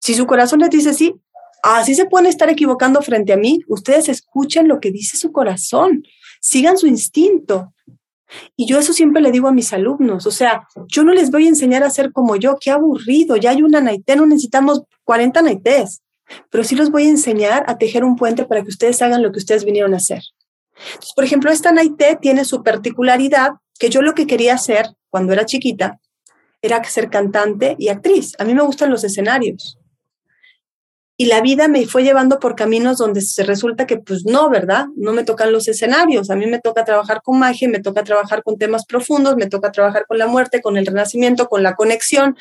Si 0.00 0.14
su 0.14 0.26
corazón 0.26 0.60
les 0.60 0.70
dice 0.70 0.94
sí, 0.94 1.14
así 1.62 1.94
se 1.94 2.06
pueden 2.06 2.26
estar 2.26 2.48
equivocando 2.48 3.02
frente 3.02 3.32
a 3.32 3.36
mí, 3.36 3.60
ustedes 3.68 4.08
escuchen 4.08 4.68
lo 4.68 4.80
que 4.80 4.90
dice 4.90 5.16
su 5.16 5.30
corazón, 5.30 6.02
sigan 6.40 6.78
su 6.78 6.86
instinto, 6.86 7.72
y 8.56 8.66
yo 8.66 8.78
eso 8.78 8.92
siempre 8.92 9.22
le 9.22 9.30
digo 9.30 9.48
a 9.48 9.52
mis 9.52 9.72
alumnos, 9.72 10.26
o 10.26 10.30
sea, 10.30 10.66
yo 10.88 11.04
no 11.04 11.12
les 11.12 11.30
voy 11.30 11.46
a 11.46 11.50
enseñar 11.50 11.82
a 11.84 11.90
ser 11.90 12.12
como 12.12 12.36
yo, 12.36 12.56
qué 12.60 12.70
aburrido, 12.70 13.36
ya 13.36 13.50
hay 13.50 13.62
una 13.62 13.80
naité, 13.80 14.16
no 14.16 14.26
necesitamos 14.26 14.82
40 15.04 15.42
naités, 15.42 16.02
pero 16.50 16.64
sí 16.64 16.74
los 16.74 16.90
voy 16.90 17.04
a 17.06 17.10
enseñar 17.10 17.64
a 17.66 17.78
tejer 17.78 18.04
un 18.04 18.16
puente 18.16 18.44
para 18.44 18.62
que 18.62 18.68
ustedes 18.68 19.00
hagan 19.02 19.22
lo 19.22 19.32
que 19.32 19.38
ustedes 19.38 19.64
vinieron 19.64 19.94
a 19.94 19.98
hacer. 19.98 20.22
Por 21.14 21.24
ejemplo, 21.24 21.50
esta 21.50 21.72
naité 21.72 22.18
tiene 22.20 22.44
su 22.44 22.62
particularidad, 22.62 23.52
que 23.78 23.90
yo 23.90 24.02
lo 24.02 24.14
que 24.14 24.26
quería 24.26 24.54
hacer 24.54 24.86
cuando 25.10 25.32
era 25.32 25.46
chiquita 25.46 25.98
era 26.60 26.82
ser 26.84 27.10
cantante 27.10 27.74
y 27.78 27.88
actriz. 27.88 28.34
A 28.38 28.44
mí 28.44 28.54
me 28.54 28.62
gustan 28.62 28.90
los 28.90 29.02
escenarios 29.04 29.78
y 31.16 31.26
la 31.26 31.40
vida 31.40 31.68
me 31.68 31.86
fue 31.86 32.02
llevando 32.02 32.40
por 32.40 32.56
caminos 32.56 32.98
donde 32.98 33.20
se 33.20 33.44
resulta 33.44 33.86
que 33.86 33.98
pues 33.98 34.24
no, 34.24 34.48
¿verdad? 34.48 34.86
No 34.96 35.12
me 35.12 35.24
tocan 35.24 35.52
los 35.52 35.68
escenarios, 35.68 36.30
a 36.30 36.36
mí 36.36 36.46
me 36.46 36.58
toca 36.58 36.84
trabajar 36.84 37.22
con 37.22 37.38
magia, 37.38 37.68
me 37.68 37.80
toca 37.80 38.02
trabajar 38.02 38.42
con 38.42 38.58
temas 38.58 38.86
profundos, 38.86 39.36
me 39.36 39.46
toca 39.46 39.70
trabajar 39.70 40.06
con 40.08 40.18
la 40.18 40.26
muerte, 40.26 40.60
con 40.62 40.76
el 40.76 40.86
renacimiento, 40.86 41.48
con 41.48 41.62
la 41.62 41.74
conexión, 41.74 42.36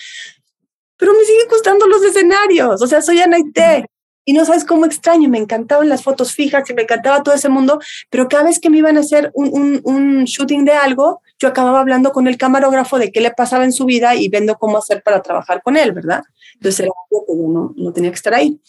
pero 1.01 1.13
me 1.13 1.25
siguen 1.25 1.47
gustando 1.49 1.87
los 1.87 2.03
escenarios, 2.03 2.79
o 2.79 2.85
sea, 2.85 3.01
soy 3.01 3.19
Anaité 3.19 3.87
y 4.23 4.33
no 4.33 4.45
sabes 4.45 4.63
cómo 4.63 4.85
extraño, 4.85 5.29
me 5.29 5.39
encantaban 5.39 5.89
las 5.89 6.03
fotos 6.03 6.33
fijas 6.33 6.69
y 6.69 6.75
me 6.75 6.83
encantaba 6.83 7.23
todo 7.23 7.33
ese 7.33 7.49
mundo, 7.49 7.79
pero 8.11 8.29
cada 8.29 8.43
vez 8.43 8.59
que 8.59 8.69
me 8.69 8.77
iban 8.77 8.97
a 8.97 8.99
hacer 8.99 9.31
un, 9.33 9.49
un, 9.51 9.81
un 9.83 10.25
shooting 10.25 10.63
de 10.63 10.73
algo, 10.73 11.23
yo 11.39 11.47
acababa 11.47 11.79
hablando 11.79 12.11
con 12.11 12.27
el 12.27 12.37
camarógrafo 12.37 12.99
de 12.99 13.11
qué 13.11 13.19
le 13.19 13.31
pasaba 13.31 13.63
en 13.63 13.73
su 13.73 13.85
vida 13.85 14.13
y 14.13 14.29
viendo 14.29 14.59
cómo 14.59 14.77
hacer 14.77 15.01
para 15.01 15.23
trabajar 15.23 15.63
con 15.63 15.75
él, 15.75 15.91
¿verdad? 15.91 16.21
Entonces 16.53 16.81
era 16.81 16.91
algo 17.09 17.25
que 17.25 17.33
yo 17.35 17.47
no, 17.47 17.73
no 17.75 17.93
tenía 17.93 18.11
que 18.11 18.17
estar 18.17 18.35
ahí. 18.35 18.61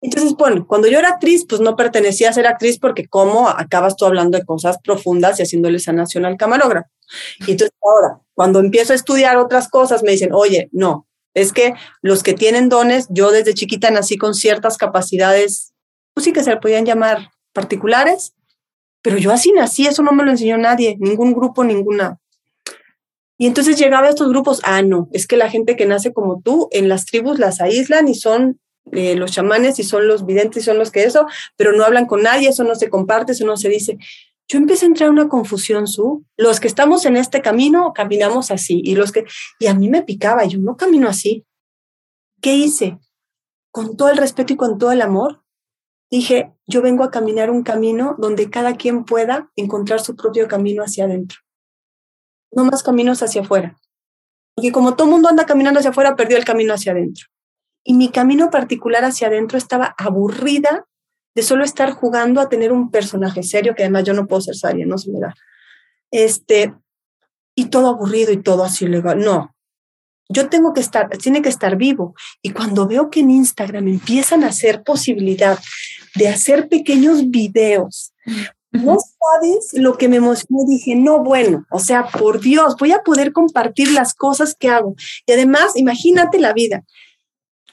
Entonces, 0.00 0.34
bueno, 0.34 0.64
cuando 0.64 0.86
yo 0.86 1.00
era 1.00 1.08
actriz, 1.08 1.44
pues 1.44 1.60
no 1.60 1.74
pertenecía 1.74 2.30
a 2.30 2.32
ser 2.32 2.46
actriz 2.46 2.78
porque 2.78 3.08
cómo 3.08 3.48
acabas 3.48 3.96
tú 3.96 4.06
hablando 4.06 4.38
de 4.38 4.44
cosas 4.44 4.78
profundas 4.78 5.40
y 5.40 5.42
haciéndole 5.42 5.80
sanación 5.80 6.24
al 6.24 6.36
camarógrafo. 6.36 6.88
Y 7.48 7.50
entonces 7.50 7.76
ahora, 7.82 8.20
cuando 8.34 8.60
empiezo 8.60 8.92
a 8.92 8.96
estudiar 8.96 9.38
otras 9.38 9.68
cosas, 9.68 10.04
me 10.04 10.12
dicen, 10.12 10.30
oye, 10.32 10.68
no, 10.70 11.07
es 11.38 11.52
que 11.52 11.74
los 12.02 12.22
que 12.22 12.34
tienen 12.34 12.68
dones, 12.68 13.06
yo 13.10 13.30
desde 13.30 13.54
chiquita 13.54 13.90
nací 13.90 14.16
con 14.16 14.34
ciertas 14.34 14.76
capacidades, 14.76 15.72
pues 16.14 16.24
sí 16.24 16.32
que 16.32 16.42
se 16.42 16.50
le 16.50 16.56
podían 16.56 16.84
llamar 16.84 17.30
particulares, 17.52 18.34
pero 19.02 19.18
yo 19.18 19.32
así 19.32 19.52
nací, 19.52 19.86
eso 19.86 20.02
no 20.02 20.12
me 20.12 20.24
lo 20.24 20.30
enseñó 20.30 20.58
nadie, 20.58 20.96
ningún 20.98 21.32
grupo, 21.32 21.64
ninguna. 21.64 22.18
Y 23.38 23.46
entonces 23.46 23.78
llegaba 23.78 24.08
a 24.08 24.10
estos 24.10 24.28
grupos, 24.28 24.60
ah, 24.64 24.82
no, 24.82 25.08
es 25.12 25.26
que 25.26 25.36
la 25.36 25.48
gente 25.48 25.76
que 25.76 25.86
nace 25.86 26.12
como 26.12 26.40
tú, 26.42 26.68
en 26.72 26.88
las 26.88 27.06
tribus 27.06 27.38
las 27.38 27.60
aíslan 27.60 28.08
y 28.08 28.14
son 28.14 28.60
eh, 28.92 29.14
los 29.14 29.30
chamanes 29.30 29.78
y 29.78 29.84
son 29.84 30.08
los 30.08 30.26
videntes 30.26 30.62
y 30.62 30.66
son 30.66 30.78
los 30.78 30.90
que 30.90 31.04
eso, 31.04 31.26
pero 31.56 31.72
no 31.72 31.84
hablan 31.84 32.06
con 32.06 32.22
nadie, 32.22 32.48
eso 32.48 32.64
no 32.64 32.74
se 32.74 32.90
comparte, 32.90 33.32
eso 33.32 33.46
no 33.46 33.56
se 33.56 33.68
dice. 33.68 33.98
Yo 34.48 34.58
empecé 34.58 34.86
a 34.86 34.88
entrar 34.88 35.08
en 35.08 35.12
una 35.12 35.28
confusión, 35.28 35.86
Su. 35.86 36.24
Los 36.38 36.58
que 36.58 36.68
estamos 36.68 37.04
en 37.04 37.16
este 37.16 37.42
camino, 37.42 37.92
caminamos 37.92 38.50
así. 38.50 38.80
Y 38.82 38.94
los 38.94 39.12
que, 39.12 39.26
y 39.58 39.66
a 39.66 39.74
mí 39.74 39.90
me 39.90 40.02
picaba, 40.02 40.44
yo 40.46 40.58
no 40.58 40.76
camino 40.76 41.08
así. 41.08 41.46
¿Qué 42.40 42.54
hice? 42.54 42.98
Con 43.70 43.96
todo 43.96 44.08
el 44.08 44.16
respeto 44.16 44.54
y 44.54 44.56
con 44.56 44.78
todo 44.78 44.90
el 44.92 45.02
amor, 45.02 45.44
dije, 46.10 46.54
yo 46.66 46.80
vengo 46.80 47.04
a 47.04 47.10
caminar 47.10 47.50
un 47.50 47.62
camino 47.62 48.16
donde 48.18 48.48
cada 48.48 48.76
quien 48.76 49.04
pueda 49.04 49.50
encontrar 49.54 50.00
su 50.00 50.16
propio 50.16 50.48
camino 50.48 50.82
hacia 50.82 51.04
adentro. 51.04 51.40
No 52.50 52.64
más 52.64 52.82
caminos 52.82 53.22
hacia 53.22 53.42
afuera. 53.42 53.78
Porque 54.54 54.72
como 54.72 54.96
todo 54.96 55.08
mundo 55.08 55.28
anda 55.28 55.44
caminando 55.44 55.80
hacia 55.80 55.90
afuera, 55.90 56.16
perdió 56.16 56.38
el 56.38 56.46
camino 56.46 56.72
hacia 56.72 56.92
adentro. 56.92 57.26
Y 57.84 57.94
mi 57.94 58.10
camino 58.10 58.50
particular 58.50 59.04
hacia 59.04 59.28
adentro 59.28 59.58
estaba 59.58 59.94
aburrida 59.98 60.88
de 61.38 61.44
solo 61.44 61.62
estar 61.62 61.92
jugando 61.92 62.40
a 62.40 62.48
tener 62.48 62.72
un 62.72 62.90
personaje 62.90 63.44
serio, 63.44 63.76
que 63.76 63.84
además 63.84 64.02
yo 64.02 64.12
no 64.12 64.26
puedo 64.26 64.40
ser 64.40 64.56
seria, 64.56 64.84
no 64.86 64.98
se 64.98 65.12
me 65.12 65.20
da. 65.20 65.36
Este, 66.10 66.74
y 67.54 67.66
todo 67.66 67.86
aburrido 67.90 68.32
y 68.32 68.42
todo 68.42 68.64
así 68.64 68.88
legal. 68.88 69.20
No, 69.20 69.54
yo 70.28 70.48
tengo 70.48 70.72
que 70.72 70.80
estar, 70.80 71.08
tiene 71.10 71.40
que 71.40 71.48
estar 71.48 71.76
vivo. 71.76 72.16
Y 72.42 72.50
cuando 72.50 72.88
veo 72.88 73.08
que 73.08 73.20
en 73.20 73.30
Instagram 73.30 73.86
empiezan 73.86 74.42
a 74.42 74.48
hacer 74.48 74.82
posibilidad 74.82 75.56
de 76.16 76.26
hacer 76.26 76.68
pequeños 76.68 77.30
videos, 77.30 78.12
no 78.72 78.96
sabes 78.98 79.74
lo 79.74 79.96
que 79.96 80.08
me 80.08 80.16
emocionó. 80.16 80.64
Dije, 80.66 80.96
no, 80.96 81.22
bueno, 81.22 81.66
o 81.70 81.78
sea, 81.78 82.08
por 82.08 82.40
Dios, 82.40 82.74
voy 82.80 82.90
a 82.90 83.04
poder 83.04 83.32
compartir 83.32 83.92
las 83.92 84.12
cosas 84.12 84.56
que 84.58 84.70
hago. 84.70 84.96
Y 85.24 85.34
además, 85.34 85.76
imagínate 85.76 86.40
la 86.40 86.52
vida. 86.52 86.82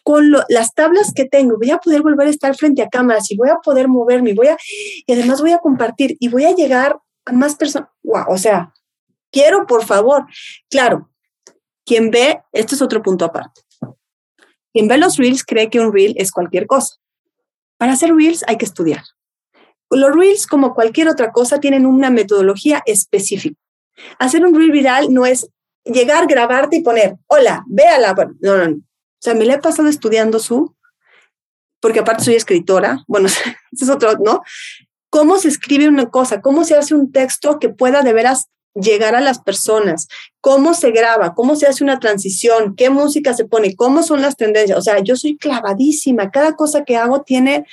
Con 0.06 0.32
las 0.50 0.76
tablas 0.76 1.12
que 1.16 1.26
tengo, 1.26 1.58
voy 1.58 1.72
a 1.72 1.80
poder 1.80 2.04
volver 2.04 2.28
a 2.28 2.30
estar 2.30 2.56
frente 2.56 2.84
a 2.84 2.90
cámaras 2.90 3.32
y 3.32 3.38
voy 3.38 3.50
a 3.50 3.56
poder 3.56 3.88
moverme, 3.88 4.36
voy 4.36 4.48
a, 4.48 4.58
y 5.08 5.12
además 5.12 5.42
voy 5.42 5.52
a 5.52 5.58
compartir 5.58 6.16
y 6.20 6.30
voy 6.30 6.46
a 6.46 6.54
llegar 6.54 7.00
a 7.26 7.32
más 7.32 7.56
personas. 7.56 7.90
Wow, 8.04 8.26
o 8.28 8.38
sea, 8.38 8.72
quiero, 9.32 9.66
por 9.66 9.84
favor. 9.84 10.28
Claro, 10.70 11.10
quien 11.86 12.12
ve, 12.12 12.40
esto 12.52 12.76
es 12.76 12.84
otro 12.84 13.02
punto 13.02 13.26
aparte. 13.26 13.62
Quien 14.72 14.88
ve 14.88 15.00
los 15.00 15.18
reels 15.18 15.44
cree 15.44 15.72
que 15.72 15.80
un 15.80 15.92
reel 15.92 16.14
es 16.18 16.32
cualquier 16.32 16.68
cosa. 16.68 16.98
Para 17.78 17.94
hacer 17.94 18.14
reels 18.14 18.44
hay 18.48 18.58
que 18.58 18.66
estudiar. 18.66 19.02
Los 19.90 20.16
reels, 20.16 20.46
como 20.46 20.76
cualquier 20.76 21.08
otra 21.08 21.32
cosa, 21.32 21.60
tienen 21.60 21.88
una 21.88 22.12
metodología 22.12 22.84
específica. 22.86 23.60
Hacer 24.20 24.46
un 24.46 24.54
reel 24.54 24.72
viral 24.72 25.12
no 25.12 25.26
es 25.26 25.50
llegar, 25.84 26.28
grabarte 26.28 26.76
y 26.76 26.84
poner, 26.84 27.16
hola, 27.26 27.64
véala. 27.68 28.14
No, 28.40 28.58
no, 28.58 28.68
no. 28.68 28.78
Sea, 29.26 29.34
me 29.34 29.46
la 29.46 29.56
he 29.56 29.60
pasado 29.60 29.90
estudiando 29.90 30.38
su, 30.38 30.76
porque 31.80 32.00
aparte 32.00 32.24
soy 32.24 32.36
escritora, 32.36 33.04
bueno, 33.08 33.28
es 33.72 33.90
otro, 33.90 34.14
¿no? 34.24 34.44
¿Cómo 35.10 35.40
se 35.40 35.48
escribe 35.48 35.88
una 35.88 36.12
cosa? 36.12 36.42
¿Cómo 36.42 36.64
se 36.64 36.76
hace 36.76 36.94
un 36.94 37.12
texto 37.12 37.58
que 37.58 37.70
pueda 37.70 38.04
de 38.04 38.14
veras 38.14 38.50
llegar 38.76 39.16
a 39.16 39.22
las 39.22 39.40
personas, 39.40 40.08
cómo 40.42 40.76
se 40.76 40.92
graba, 40.92 41.34
cómo 41.34 41.56
se 41.56 41.66
hace 41.66 41.84
una 41.84 42.00
transición, 42.00 42.76
qué 42.76 42.92
música 42.92 43.34
se 43.34 43.46
pone, 43.46 43.76
cómo 43.76 44.04
son 44.04 44.22
las 44.22 44.36
tendencias. 44.36 44.78
O 44.78 44.82
sea, 44.82 45.00
yo 45.00 45.16
soy 45.16 45.38
clavadísima, 45.38 46.30
cada 46.30 46.56
cosa 46.56 46.84
que 46.84 46.98
hago 46.98 47.24
tiene 47.24 47.66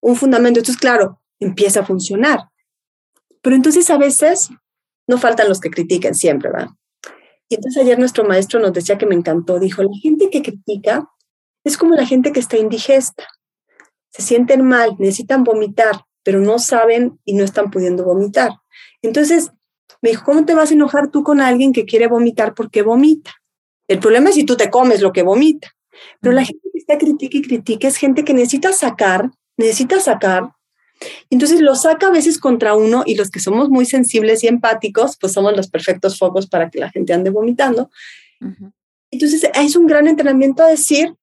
un 0.00 0.16
fundamento. 0.16 0.58
Entonces, 0.58 0.80
claro, 0.80 1.20
empieza 1.38 1.80
a 1.80 1.86
funcionar. 1.86 2.48
Pero 3.40 3.54
entonces 3.54 3.88
a 3.90 3.98
veces 3.98 4.48
no 5.06 5.18
faltan 5.18 5.48
los 5.48 5.60
que 5.60 5.70
critiquen 5.70 6.16
siempre, 6.16 6.50
¿verdad? 6.50 6.70
Y 7.48 7.54
entonces 7.54 7.82
ayer 7.82 7.98
nuestro 7.98 8.24
maestro 8.24 8.60
nos 8.60 8.72
decía 8.72 8.98
que 8.98 9.06
me 9.06 9.14
encantó, 9.14 9.58
dijo, 9.58 9.82
la 9.82 9.96
gente 10.02 10.28
que 10.30 10.42
critica 10.42 11.08
es 11.64 11.76
como 11.76 11.94
la 11.94 12.06
gente 12.06 12.32
que 12.32 12.40
está 12.40 12.56
indigesta. 12.56 13.26
Se 14.10 14.22
sienten 14.22 14.62
mal, 14.66 14.96
necesitan 14.98 15.44
vomitar, 15.44 16.02
pero 16.22 16.40
no 16.40 16.58
saben 16.58 17.18
y 17.24 17.34
no 17.34 17.44
están 17.44 17.70
pudiendo 17.70 18.04
vomitar. 18.04 18.52
Entonces, 19.02 19.50
me 20.02 20.10
dijo, 20.10 20.24
¿cómo 20.24 20.44
te 20.44 20.54
vas 20.54 20.70
a 20.70 20.74
enojar 20.74 21.10
tú 21.10 21.22
con 21.22 21.40
alguien 21.40 21.72
que 21.72 21.84
quiere 21.84 22.06
vomitar 22.06 22.54
porque 22.54 22.82
vomita? 22.82 23.32
El 23.88 23.98
problema 23.98 24.28
es 24.28 24.34
si 24.34 24.44
tú 24.44 24.56
te 24.56 24.70
comes 24.70 25.00
lo 25.00 25.12
que 25.12 25.22
vomita. 25.22 25.70
Pero 26.20 26.34
la 26.34 26.44
gente 26.44 26.68
que 26.72 26.78
está 26.78 26.98
critica 26.98 27.38
y 27.38 27.42
critica 27.42 27.88
es 27.88 27.96
gente 27.96 28.24
que 28.24 28.34
necesita 28.34 28.72
sacar, 28.72 29.30
necesita 29.56 29.98
sacar. 30.00 30.50
Entonces 31.30 31.60
lo 31.60 31.74
saca 31.74 32.08
a 32.08 32.10
veces 32.10 32.38
contra 32.38 32.74
uno 32.74 33.02
y 33.06 33.14
los 33.14 33.30
que 33.30 33.40
somos 33.40 33.68
muy 33.68 33.86
sensibles 33.86 34.42
y 34.44 34.48
empáticos, 34.48 35.16
pues 35.20 35.32
somos 35.32 35.56
los 35.56 35.68
perfectos 35.68 36.18
focos 36.18 36.46
para 36.46 36.70
que 36.70 36.78
la 36.78 36.90
gente 36.90 37.12
ande 37.12 37.30
vomitando. 37.30 37.90
Entonces 39.10 39.48
es 39.54 39.76
un 39.76 39.86
gran 39.86 40.08
entrenamiento 40.08 40.62
a 40.62 40.68
decir, 40.68 41.14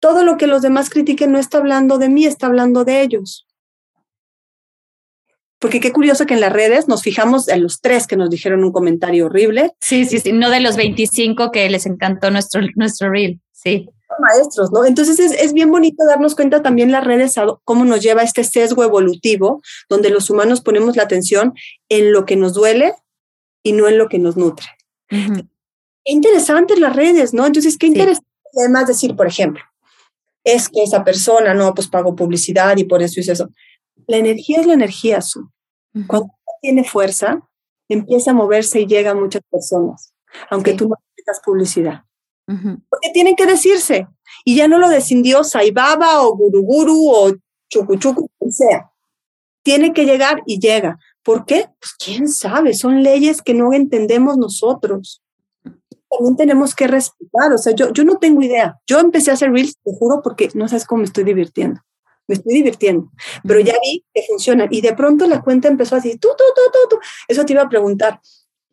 todo 0.00 0.24
lo 0.24 0.36
que 0.36 0.46
los 0.46 0.62
demás 0.62 0.90
critiquen 0.90 1.32
no 1.32 1.38
está 1.38 1.58
hablando 1.58 1.98
de 1.98 2.08
mí, 2.08 2.24
está 2.24 2.46
hablando 2.46 2.84
de 2.84 3.02
ellos. 3.02 3.46
Porque 5.58 5.80
qué 5.80 5.92
curioso 5.92 6.24
que 6.24 6.34
en 6.34 6.40
las 6.40 6.52
redes 6.52 6.86
nos 6.86 7.02
fijamos 7.02 7.48
en 7.48 7.64
los 7.64 7.80
tres 7.80 8.06
que 8.06 8.16
nos 8.16 8.30
dijeron 8.30 8.62
un 8.62 8.70
comentario 8.70 9.26
horrible. 9.26 9.72
Sí, 9.80 10.04
sí, 10.04 10.20
sí, 10.20 10.32
no 10.32 10.50
de 10.50 10.60
los 10.60 10.76
25 10.76 11.50
que 11.50 11.68
les 11.68 11.84
encantó 11.86 12.30
nuestro, 12.30 12.60
nuestro 12.76 13.10
reel, 13.10 13.40
sí. 13.50 13.88
Maestros, 14.18 14.72
¿no? 14.72 14.84
Entonces 14.84 15.18
es, 15.18 15.32
es 15.32 15.52
bien 15.52 15.70
bonito 15.70 16.04
darnos 16.06 16.34
cuenta 16.34 16.62
también 16.62 16.90
las 16.90 17.04
redes 17.04 17.34
cómo 17.64 17.84
nos 17.84 18.02
lleva 18.02 18.22
este 18.22 18.44
sesgo 18.44 18.82
evolutivo, 18.82 19.62
donde 19.88 20.10
los 20.10 20.30
humanos 20.30 20.60
ponemos 20.60 20.96
la 20.96 21.04
atención 21.04 21.54
en 21.88 22.12
lo 22.12 22.24
que 22.24 22.36
nos 22.36 22.54
duele 22.54 22.94
y 23.62 23.72
no 23.72 23.86
en 23.88 23.98
lo 23.98 24.08
que 24.08 24.18
nos 24.18 24.36
nutre. 24.36 24.66
Qué 25.08 26.12
interesantes 26.12 26.78
las 26.78 26.96
redes, 26.96 27.34
¿no? 27.34 27.46
Entonces, 27.46 27.76
qué 27.76 27.86
interesante 27.86 28.26
además 28.58 28.86
decir, 28.86 29.14
por 29.16 29.26
ejemplo, 29.26 29.62
es 30.44 30.68
que 30.68 30.82
esa 30.82 31.04
persona, 31.04 31.54
no, 31.54 31.74
pues 31.74 31.88
pago 31.88 32.16
publicidad 32.16 32.76
y 32.76 32.84
por 32.84 33.02
eso 33.02 33.20
es 33.20 33.28
eso. 33.28 33.50
La 34.06 34.16
energía 34.16 34.60
es 34.60 34.66
la 34.66 34.74
energía, 34.74 35.20
Su. 35.20 35.50
Cuando 36.06 36.30
tiene 36.62 36.84
fuerza, 36.84 37.42
empieza 37.88 38.30
a 38.30 38.34
moverse 38.34 38.80
y 38.80 38.86
llega 38.86 39.12
a 39.12 39.14
muchas 39.14 39.42
personas, 39.50 40.12
aunque 40.50 40.74
tú 40.74 40.88
no 40.88 40.96
tengas 41.16 41.40
publicidad. 41.44 42.04
Porque 42.88 43.10
tienen 43.12 43.36
que 43.36 43.46
decirse. 43.46 44.08
Y 44.44 44.56
ya 44.56 44.68
no 44.68 44.78
lo 44.78 44.88
descendió 44.88 45.44
Saibaba 45.44 46.22
o 46.22 46.34
Guruguru 46.34 47.10
o 47.10 47.32
Chucuchucu, 47.68 48.30
quien 48.38 48.52
sea. 48.52 48.90
Tiene 49.62 49.92
que 49.92 50.06
llegar 50.06 50.42
y 50.46 50.58
llega. 50.58 50.98
¿Por 51.22 51.44
qué? 51.44 51.68
Pues 51.78 51.92
quién 52.02 52.28
sabe, 52.28 52.72
son 52.72 53.02
leyes 53.02 53.42
que 53.42 53.52
no 53.52 53.72
entendemos 53.74 54.38
nosotros. 54.38 55.22
También 56.10 56.36
tenemos 56.36 56.74
que 56.74 56.86
respetar. 56.86 57.52
O 57.52 57.58
sea, 57.58 57.74
yo, 57.74 57.92
yo 57.92 58.04
no 58.04 58.16
tengo 58.16 58.40
idea. 58.40 58.78
Yo 58.86 58.98
empecé 58.98 59.30
a 59.30 59.34
hacer 59.34 59.52
reels, 59.52 59.76
te 59.84 59.92
juro, 59.98 60.22
porque 60.22 60.48
no 60.54 60.68
sabes 60.68 60.86
cómo 60.86 61.00
me 61.00 61.04
estoy 61.04 61.24
divirtiendo 61.24 61.82
me 62.28 62.34
estoy 62.34 62.54
divirtiendo, 62.54 63.10
pero 63.42 63.58
ya 63.60 63.74
vi 63.82 64.04
que 64.14 64.22
funciona 64.28 64.68
y 64.70 64.82
de 64.82 64.92
pronto 64.92 65.26
la 65.26 65.42
cuenta 65.42 65.66
empezó 65.66 65.96
así, 65.96 66.18
tú, 66.18 66.28
tú, 66.36 66.44
tú, 66.54 66.60
tú, 66.70 66.96
tú. 66.96 66.96
Eso 67.26 67.44
te 67.44 67.54
iba 67.54 67.62
a 67.62 67.68
preguntar, 67.68 68.20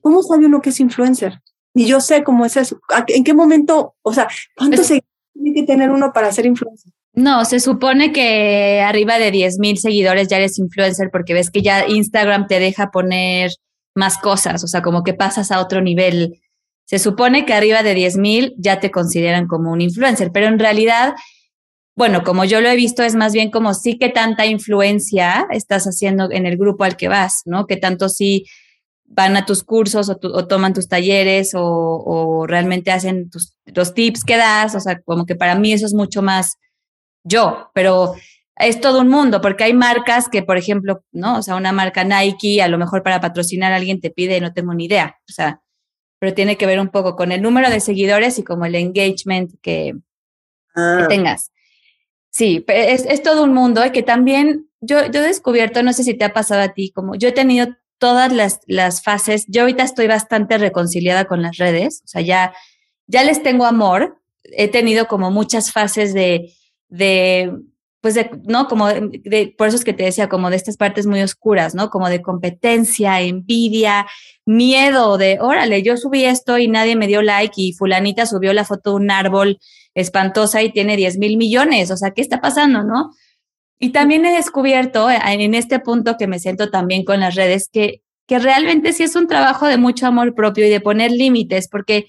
¿cómo 0.01 0.21
sabe 0.21 0.45
uno 0.45 0.61
que 0.61 0.69
es 0.69 0.79
influencer? 0.81 1.41
Y 1.75 1.85
yo 1.85 1.99
sé 1.99 2.23
cómo 2.23 2.45
es 2.45 2.57
eso. 2.57 2.79
¿En 3.07 3.23
qué 3.23 3.33
momento, 3.33 3.95
o 4.01 4.13
sea, 4.13 4.27
cuánto 4.55 4.83
se 4.83 5.03
tiene 5.33 5.53
que 5.53 5.63
tener 5.63 5.91
uno 5.91 6.11
para 6.13 6.31
ser 6.31 6.45
influencer? 6.45 6.91
No, 7.13 7.45
se 7.45 7.59
supone 7.59 8.11
que 8.11 8.81
arriba 8.81 9.19
de 9.19 9.29
10 9.29 9.59
mil 9.59 9.77
seguidores 9.77 10.27
ya 10.27 10.37
eres 10.37 10.57
influencer 10.57 11.09
porque 11.11 11.33
ves 11.33 11.51
que 11.51 11.61
ya 11.61 11.85
Instagram 11.87 12.47
te 12.47 12.59
deja 12.59 12.91
poner 12.91 13.51
más 13.93 14.17
cosas, 14.17 14.63
o 14.63 14.67
sea, 14.67 14.81
como 14.81 15.03
que 15.03 15.13
pasas 15.13 15.51
a 15.51 15.61
otro 15.61 15.81
nivel. 15.81 16.41
Se 16.85 16.97
supone 16.97 17.45
que 17.45 17.53
arriba 17.53 17.83
de 17.83 17.93
10 17.93 18.17
mil 18.17 18.55
ya 18.57 18.79
te 18.79 18.91
consideran 18.91 19.47
como 19.47 19.71
un 19.71 19.81
influencer, 19.81 20.31
pero 20.31 20.47
en 20.47 20.59
realidad 20.59 21.13
bueno, 21.97 22.23
como 22.23 22.43
yo 22.43 22.59
lo 22.59 22.67
he 22.67 22.75
visto, 22.75 23.03
es 23.03 23.15
más 23.15 23.31
bien 23.31 23.49
como 23.49 23.73
sí 23.73 23.97
que 23.97 24.09
tanta 24.09 24.45
influencia 24.45 25.47
estás 25.51 25.85
haciendo 25.85 26.29
en 26.29 26.45
el 26.45 26.57
grupo 26.57 26.83
al 26.83 26.97
que 26.97 27.07
vas, 27.07 27.43
¿no? 27.45 27.67
Que 27.67 27.77
tanto 27.77 28.09
sí 28.09 28.45
van 29.05 29.37
a 29.37 29.45
tus 29.45 29.63
cursos 29.63 30.09
o, 30.09 30.47
toman 30.47 30.73
tus 30.73 30.87
talleres 30.87 31.51
o, 31.55 32.45
realmente 32.47 32.91
hacen 32.91 33.29
tus, 33.29 33.55
los 33.65 33.93
tips 33.93 34.23
que 34.23 34.37
das, 34.37 34.75
o 34.75 34.79
sea, 34.79 35.01
como 35.01 35.25
que 35.25 35.35
para 35.35 35.55
mí 35.55 35.73
eso 35.73 35.85
es 35.85 35.93
mucho 35.93 36.21
más 36.21 36.57
yo, 37.23 37.71
pero 37.73 38.15
es 38.57 38.79
todo 38.79 39.01
un 39.01 39.09
mundo, 39.09 39.41
porque 39.41 39.65
hay 39.65 39.73
marcas 39.73 40.29
que, 40.29 40.43
por 40.43 40.57
ejemplo, 40.57 41.03
¿no? 41.11 41.37
O 41.37 41.41
sea, 41.41 41.55
una 41.55 41.71
marca 41.71 42.03
Nike, 42.03 42.61
a 42.61 42.67
lo 42.67 42.77
mejor 42.77 43.03
para 43.03 43.19
patrocinar 43.19 43.73
a 43.73 43.77
alguien 43.77 43.99
te 43.99 44.11
pide, 44.11 44.39
no 44.39 44.53
tengo 44.53 44.73
ni 44.73 44.85
idea, 44.85 45.17
o 45.29 45.31
sea, 45.31 45.61
pero 46.19 46.33
tiene 46.33 46.57
que 46.57 46.65
ver 46.65 46.79
un 46.79 46.89
poco 46.89 47.15
con 47.15 47.31
el 47.31 47.41
número 47.41 47.69
de 47.69 47.79
seguidores 47.79 48.39
y 48.39 48.43
como 48.43 48.65
el 48.65 48.75
engagement 48.75 49.51
que, 49.61 49.93
que 49.93 50.81
ah. 50.81 51.05
tengas. 51.09 51.51
Sí, 52.31 52.65
es, 52.67 53.05
es 53.05 53.23
todo 53.23 53.43
un 53.43 53.53
mundo 53.53 53.85
y 53.85 53.91
que 53.91 54.03
también 54.03 54.67
yo, 54.81 55.09
yo 55.09 55.21
he 55.21 55.27
descubierto, 55.27 55.83
no 55.83 55.93
sé 55.93 56.03
si 56.03 56.13
te 56.15 56.25
ha 56.25 56.33
pasado 56.33 56.61
a 56.61 56.73
ti, 56.73 56.91
como 56.91 57.15
yo 57.15 57.29
he 57.29 57.33
tenido 57.33 57.67
todas 57.97 58.31
las, 58.31 58.59
las 58.67 59.01
fases, 59.01 59.45
yo 59.47 59.61
ahorita 59.61 59.83
estoy 59.83 60.07
bastante 60.07 60.57
reconciliada 60.57 61.25
con 61.25 61.41
las 61.41 61.57
redes, 61.57 62.01
o 62.03 62.07
sea, 62.07 62.21
ya, 62.21 62.53
ya 63.07 63.23
les 63.23 63.41
tengo 63.43 63.65
amor, 63.65 64.21
he 64.43 64.67
tenido 64.67 65.07
como 65.07 65.31
muchas 65.31 65.71
fases 65.71 66.13
de, 66.13 66.53
de 66.89 67.51
pues 68.05 68.13
de, 68.13 68.29
¿no? 68.43 68.67
Como 68.67 68.87
de, 68.87 69.55
por 69.57 69.67
eso 69.67 69.77
es 69.77 69.83
que 69.83 69.91
te 69.91 70.03
decía, 70.03 70.29
como 70.29 70.51
de 70.51 70.57
estas 70.57 70.77
partes 70.77 71.07
muy 71.07 71.23
oscuras, 71.23 71.73
¿no? 71.73 71.89
Como 71.89 72.07
de 72.07 72.21
competencia, 72.21 73.19
envidia, 73.19 74.05
miedo 74.45 75.17
de, 75.17 75.39
órale, 75.41 75.81
yo 75.81 75.97
subí 75.97 76.23
esto 76.23 76.59
y 76.59 76.67
nadie 76.67 76.95
me 76.95 77.07
dio 77.07 77.23
like 77.23 77.59
y 77.59 77.73
fulanita 77.73 78.27
subió 78.27 78.53
la 78.53 78.63
foto 78.63 78.91
de 78.91 78.97
un 78.97 79.09
árbol 79.09 79.57
espantosa 79.95 80.61
y 80.61 80.71
tiene 80.71 80.97
10 80.97 81.17
mil 81.17 81.35
millones. 81.37 81.89
O 81.89 81.97
sea, 81.97 82.11
¿qué 82.11 82.21
está 82.21 82.41
pasando, 82.41 82.83
no? 82.83 83.09
Y 83.79 83.89
también 83.89 84.25
he 84.25 84.35
descubierto 84.35 85.09
eh, 85.09 85.19
en 85.25 85.53
este 85.53 85.79
punto 85.79 86.15
que 86.17 86.27
me 86.27 86.39
siento 86.39 86.69
también 86.69 87.03
con 87.03 87.19
las 87.19 87.35
redes 87.35 87.69
que, 87.71 88.01
que 88.27 88.39
realmente 88.39 88.93
sí 88.93 89.03
es 89.03 89.15
un 89.15 89.27
trabajo 89.27 89.67
de 89.67 89.77
mucho 89.77 90.07
amor 90.07 90.33
propio 90.33 90.65
y 90.65 90.69
de 90.69 90.79
poner 90.81 91.11
límites, 91.11 91.67
porque 91.69 92.07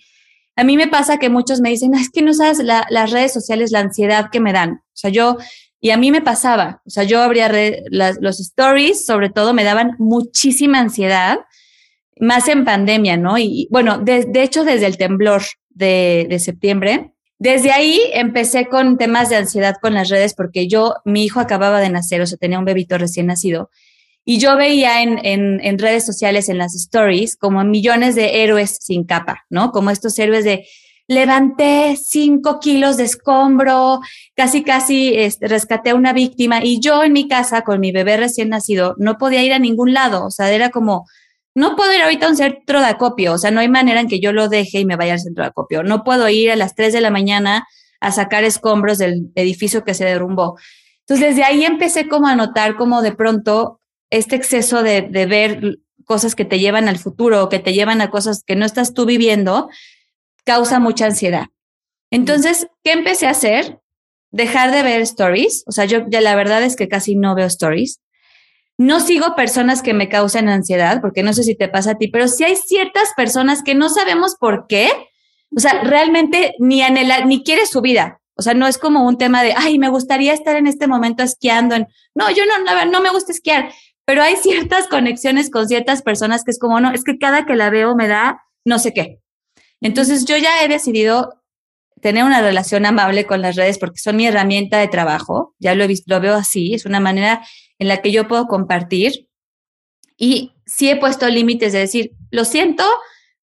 a 0.55 0.65
mí 0.65 0.77
me 0.77 0.89
pasa 0.89 1.19
que 1.19 1.29
muchos 1.29 1.61
me 1.61 1.71
dicen, 1.71 1.95
es 1.95 2.11
que 2.11 2.23
no 2.23 2.33
sabes 2.33 2.59
las 2.63 3.11
redes 3.11 3.33
sociales, 3.33 3.73
la 3.73 3.81
ansiedad 3.81 4.31
que 4.31 4.41
me 4.41 4.53
dan. 4.53 4.71
O 4.73 4.95
sea, 4.95 5.11
yo, 5.11 5.37
y 5.81 5.91
a 5.91 5.99
mí 5.99 6.11
me 6.11 6.23
pasaba, 6.23 6.81
o 6.87 6.91
sea, 6.91 7.05
yo 7.05 7.23
abría 7.23 7.53
los 7.91 8.41
stories, 8.41 9.05
sobre 9.05 9.29
todo, 9.29 9.53
me 9.53 9.65
daban 9.65 9.97
muchísima 9.99 10.79
ansiedad, 10.79 11.41
más 12.19 12.49
en 12.49 12.65
pandemia, 12.65 13.19
¿no? 13.19 13.37
Y 13.37 13.69
bueno, 13.71 13.99
de, 13.99 14.25
de 14.25 14.43
hecho, 14.43 14.65
desde 14.65 14.87
el 14.87 14.97
temblor, 14.97 15.43
de, 15.77 16.27
de 16.29 16.39
septiembre. 16.39 17.13
Desde 17.39 17.71
ahí 17.71 18.01
empecé 18.15 18.67
con 18.67 18.97
temas 18.97 19.29
de 19.29 19.37
ansiedad 19.37 19.77
con 19.81 19.95
las 19.95 20.09
redes 20.09 20.35
porque 20.35 20.69
yo, 20.69 20.95
mi 21.05 21.25
hijo 21.25 21.41
acababa 21.41 21.81
de 21.81 21.91
nacer, 21.91 22.21
o 22.23 22.27
sea, 22.27 22.39
tenía 22.39 22.59
un 22.59 22.65
bebito 22.65 22.97
recién 22.97 23.27
nacido. 23.27 23.71
Y 24.25 24.39
yo 24.39 24.57
veía 24.57 25.03
en, 25.03 25.21
en, 25.23 25.79
redes 25.79 26.05
sociales, 26.05 26.49
en 26.49 26.59
las 26.59 26.75
stories, 26.75 27.37
como 27.37 27.63
millones 27.63 28.17
de 28.17 28.43
héroes 28.43 28.79
sin 28.81 29.05
capa, 29.05 29.45
¿no? 29.51 29.71
Como 29.71 29.91
estos 29.91 30.19
héroes 30.19 30.45
de 30.45 30.67
levanté 31.09 31.97
cinco 31.97 32.59
kilos 32.59 32.97
de 32.97 33.05
escombro, 33.05 34.01
casi, 34.35 34.65
casi 34.65 35.15
este, 35.15 35.47
rescaté 35.47 35.91
a 35.91 35.95
una 35.95 36.13
víctima. 36.13 36.65
Y 36.65 36.81
yo 36.81 37.05
en 37.05 37.13
mi 37.13 37.29
casa, 37.29 37.63
con 37.63 37.79
mi 37.79 37.93
bebé 37.93 38.17
recién 38.17 38.49
nacido, 38.49 38.95
no 38.99 39.17
podía 39.19 39.45
ir 39.45 39.53
a 39.53 39.59
ningún 39.59 39.93
lado. 39.93 40.27
O 40.27 40.31
sea, 40.31 40.51
era 40.51 40.71
como, 40.71 41.07
no 41.57 41.75
puedo 41.75 41.91
ir 41.95 42.03
ahorita 42.03 42.27
a 42.27 42.29
un 42.29 42.37
centro 42.37 42.81
de 42.81 42.87
acopio, 42.87 43.33
o 43.33 43.39
sea, 43.39 43.51
no 43.51 43.61
hay 43.61 43.69
manera 43.69 44.01
en 44.01 44.09
que 44.09 44.21
yo 44.21 44.31
lo 44.31 44.51
deje 44.51 44.81
y 44.81 44.85
me 44.85 44.97
vaya 44.97 45.15
al 45.15 45.21
centro 45.21 45.43
de 45.43 45.49
acopio. 45.49 45.83
No 45.83 46.05
puedo 46.05 46.29
ir 46.29 46.51
a 46.51 46.57
las 46.57 46.75
3 46.75 46.93
de 46.93 47.01
la 47.01 47.11
mañana 47.11 47.67
a 47.99 48.13
sacar 48.13 48.45
escombros 48.45 48.99
del 48.99 49.33
edificio 49.37 49.83
que 49.83 49.95
se 49.95 50.05
derrumbó. 50.05 50.59
Entonces, 51.01 51.29
desde 51.29 51.45
ahí 51.45 51.65
empecé 51.65 52.09
como 52.09 52.29
a 52.29 52.37
notar 52.37 52.77
como 52.77 53.01
de 53.01 53.13
pronto 53.13 53.81
este 54.11 54.37
exceso 54.37 54.83
de, 54.83 55.01
de 55.01 55.25
ver 55.25 55.79
cosas 56.05 56.35
que 56.35 56.45
te 56.45 56.59
llevan 56.59 56.89
al 56.89 56.99
futuro 56.99 57.43
o 57.43 57.49
que 57.49 57.59
te 57.59 57.73
llevan 57.73 58.03
a 58.03 58.11
cosas 58.11 58.43
que 58.47 58.55
no 58.55 58.67
estás 58.67 58.93
tú 58.93 59.07
viviendo, 59.07 59.71
causa 60.45 60.79
mucha 60.79 61.07
ansiedad. 61.07 61.47
Entonces, 62.11 62.69
¿qué 62.85 62.93
empecé 62.93 63.29
a 63.29 63.31
hacer? 63.31 63.81
Dejar 64.31 64.73
de 64.73 64.83
ver 64.83 65.01
stories. 65.01 65.65
O 65.67 65.73
sea, 65.73 65.87
yo 65.87 66.05
ya 66.07 66.21
la 66.21 66.37
verdad 66.37 66.63
es 66.63 66.77
que 66.77 66.87
casi 66.87 67.17
no 67.17 67.35
veo 67.35 67.47
stories. 67.47 68.01
No 68.79 69.01
sigo 69.01 69.35
personas 69.35 69.83
que 69.83 69.95
me 69.95 70.09
causen 70.09 70.49
ansiedad, 70.49 71.01
porque 71.01 71.23
no 71.23 71.33
sé 71.33 71.43
si 71.43 71.55
te 71.55 71.69
pasa 71.69 71.93
a 71.93 71.95
ti, 71.95 72.09
pero 72.09 72.29
sí 72.29 72.45
hay 72.45 72.57
ciertas 72.57 73.13
personas 73.17 73.63
que 73.63 73.75
no 73.75 73.89
sabemos 73.89 74.37
por 74.37 74.67
qué. 74.67 74.91
O 75.57 75.61
sea, 75.61 75.83
realmente 75.83 76.55
ni 76.59 76.83
anhela, 76.83 77.25
ni 77.25 77.43
quieres 77.43 77.71
su 77.71 77.81
vida. 77.81 78.21
O 78.35 78.43
sea, 78.43 78.53
no 78.53 78.67
es 78.67 78.77
como 78.77 79.07
un 79.07 79.17
tema 79.17 79.43
de, 79.43 79.55
ay, 79.57 79.79
me 79.79 79.89
gustaría 79.89 80.35
estar 80.35 80.57
en 80.57 80.67
este 80.67 80.87
momento 80.87 81.23
esquiando. 81.23 81.77
No, 82.15 82.31
yo 82.31 82.45
no, 82.45 82.65
no, 82.65 82.85
no 82.91 83.01
me 83.01 83.11
gusta 83.11 83.33
esquiar, 83.33 83.73
pero 84.05 84.23
hay 84.23 84.37
ciertas 84.37 84.89
conexiones 84.89 85.51
con 85.51 85.67
ciertas 85.69 86.03
personas 86.03 86.45
que 86.45 86.51
es 86.51 86.59
como, 86.59 86.79
no, 86.81 86.93
es 86.93 87.03
que 87.03 87.19
cada 87.19 87.47
que 87.47 87.57
la 87.57 87.71
veo 87.71 87.97
me 87.97 88.09
da 88.09 88.43
no 88.65 88.79
sé 88.79 88.93
qué. 88.93 89.21
Entonces 89.81 90.25
yo 90.27 90.37
ya 90.37 90.63
he 90.63 90.69
decidido 90.69 91.43
tener 92.03 92.25
una 92.25 92.43
relación 92.43 92.85
amable 92.85 93.27
con 93.27 93.41
las 93.41 93.57
redes 93.57 93.79
porque 93.79 93.99
son 93.99 94.17
mi 94.17 94.27
herramienta 94.27 94.79
de 94.79 94.89
trabajo. 94.89 95.55
Ya 95.59 95.75
lo 95.75 95.85
he 95.85 95.87
visto, 95.87 96.13
lo 96.15 96.21
veo 96.21 96.35
así. 96.35 96.75
Es 96.75 96.85
una 96.85 97.01
manera 97.01 97.43
en 97.79 97.89
la 97.89 98.03
que 98.03 98.13
yo 98.13 98.29
puedo 98.29 98.47
compartir. 98.47 99.29
Y 100.17 100.53
sí 100.65 100.89
he 100.89 100.97
puesto 100.97 101.29
límites 101.29 101.73
de 101.73 101.81
decir, 101.81 102.13
lo 102.31 102.45
siento, 102.45 102.85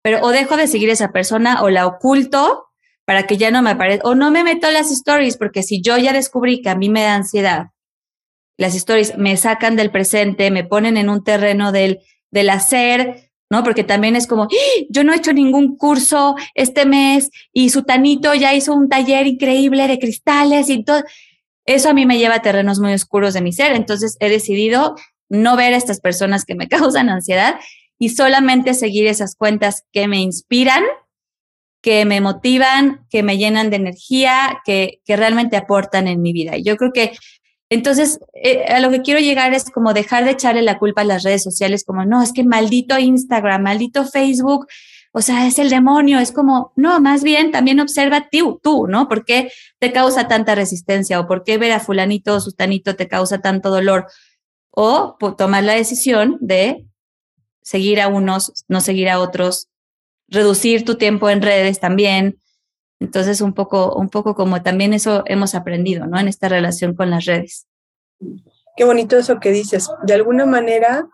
pero 0.01 0.21
o 0.21 0.29
dejo 0.29 0.57
de 0.57 0.67
seguir 0.67 0.89
a 0.89 0.93
esa 0.93 1.11
persona 1.11 1.61
o 1.61 1.69
la 1.69 1.85
oculto 1.85 2.67
para 3.05 3.27
que 3.27 3.37
ya 3.37 3.51
no 3.51 3.61
me 3.61 3.71
aparezca, 3.71 4.07
o 4.07 4.15
no 4.15 4.31
me 4.31 4.43
meto 4.43 4.69
las 4.71 4.91
stories, 4.91 5.37
porque 5.37 5.63
si 5.63 5.81
yo 5.81 5.97
ya 5.97 6.13
descubrí 6.13 6.61
que 6.61 6.69
a 6.69 6.75
mí 6.75 6.89
me 6.89 7.01
da 7.01 7.15
ansiedad, 7.15 7.67
las 8.57 8.75
stories 8.75 9.17
me 9.17 9.35
sacan 9.37 9.75
del 9.75 9.91
presente, 9.91 10.51
me 10.51 10.63
ponen 10.63 10.95
en 10.97 11.09
un 11.09 11.23
terreno 11.23 11.71
del, 11.71 11.99
del 12.29 12.49
hacer, 12.49 13.31
¿no? 13.49 13.63
Porque 13.63 13.83
también 13.83 14.15
es 14.15 14.27
como, 14.27 14.43
¡Ah! 14.43 14.85
yo 14.89 15.03
no 15.03 15.13
he 15.13 15.17
hecho 15.17 15.33
ningún 15.33 15.75
curso 15.75 16.35
este 16.55 16.85
mes 16.85 17.29
y 17.51 17.69
su 17.69 17.83
tanito 17.83 18.33
ya 18.33 18.53
hizo 18.53 18.73
un 18.73 18.87
taller 18.87 19.27
increíble 19.27 19.87
de 19.87 19.99
cristales 19.99 20.69
y 20.69 20.83
todo. 20.83 21.03
Eso 21.65 21.89
a 21.89 21.93
mí 21.93 22.05
me 22.05 22.17
lleva 22.17 22.35
a 22.35 22.41
terrenos 22.41 22.79
muy 22.79 22.93
oscuros 22.93 23.33
de 23.33 23.41
mi 23.41 23.53
ser, 23.53 23.73
entonces 23.73 24.17
he 24.19 24.29
decidido 24.29 24.95
no 25.29 25.55
ver 25.55 25.73
a 25.73 25.77
estas 25.77 25.99
personas 25.99 26.45
que 26.45 26.55
me 26.55 26.67
causan 26.69 27.09
ansiedad 27.09 27.59
y 27.99 28.09
solamente 28.09 28.73
seguir 28.73 29.07
esas 29.07 29.35
cuentas 29.35 29.83
que 29.91 30.07
me 30.07 30.19
inspiran, 30.19 30.83
que 31.81 32.05
me 32.05 32.21
motivan, 32.21 33.05
que 33.09 33.23
me 33.23 33.37
llenan 33.37 33.69
de 33.69 33.77
energía, 33.77 34.61
que, 34.65 35.01
que 35.05 35.15
realmente 35.15 35.57
aportan 35.57 36.07
en 36.07 36.21
mi 36.21 36.33
vida. 36.33 36.57
Y 36.57 36.63
yo 36.63 36.77
creo 36.77 36.91
que 36.93 37.13
entonces, 37.71 38.19
eh, 38.33 38.65
a 38.65 38.81
lo 38.81 38.91
que 38.91 39.01
quiero 39.01 39.21
llegar 39.21 39.53
es 39.53 39.71
como 39.71 39.93
dejar 39.93 40.25
de 40.25 40.31
echarle 40.31 40.61
la 40.61 40.77
culpa 40.77 41.01
a 41.01 41.05
las 41.05 41.23
redes 41.23 41.41
sociales, 41.41 41.85
como, 41.85 42.03
no, 42.03 42.21
es 42.21 42.33
que 42.33 42.43
maldito 42.43 42.99
Instagram, 42.99 43.63
maldito 43.63 44.05
Facebook, 44.05 44.67
o 45.13 45.21
sea, 45.21 45.45
es 45.45 45.59
el 45.59 45.69
demonio, 45.69 46.19
es 46.19 46.31
como, 46.31 46.71
no, 46.75 47.01
más 47.01 47.23
bien 47.23 47.51
también 47.51 47.79
observa 47.81 48.29
tú, 48.31 48.59
tú, 48.63 48.87
¿no? 48.87 49.09
¿Por 49.09 49.25
qué 49.25 49.51
te 49.79 49.91
causa 49.91 50.27
tanta 50.27 50.55
resistencia 50.55 51.19
o 51.19 51.27
por 51.27 51.43
qué 51.43 51.57
ver 51.57 51.73
a 51.73 51.81
fulanito 51.81 52.35
o 52.35 52.39
sustanito 52.39 52.95
te 52.95 53.09
causa 53.09 53.41
tanto 53.41 53.69
dolor? 53.69 54.07
O 54.69 55.17
tomar 55.37 55.65
la 55.65 55.73
decisión 55.73 56.37
de 56.39 56.85
seguir 57.61 57.99
a 57.99 58.07
unos, 58.07 58.63
no 58.69 58.79
seguir 58.79 59.09
a 59.09 59.19
otros, 59.19 59.67
reducir 60.29 60.85
tu 60.85 60.95
tiempo 60.95 61.29
en 61.29 61.41
redes 61.41 61.81
también. 61.81 62.39
Entonces, 63.01 63.41
un 63.41 63.53
poco, 63.53 63.93
un 63.95 64.09
poco 64.09 64.33
como 64.33 64.61
también 64.61 64.93
eso 64.93 65.23
hemos 65.25 65.55
aprendido, 65.55 66.07
¿no? 66.07 66.19
En 66.19 66.29
esta 66.29 66.47
relación 66.47 66.95
con 66.95 67.09
las 67.09 67.25
redes. 67.25 67.67
Qué 68.77 68.85
bonito 68.85 69.17
eso 69.17 69.41
que 69.41 69.51
dices. 69.51 69.89
De 70.03 70.13
alguna 70.13 70.45
manera, 70.45 71.09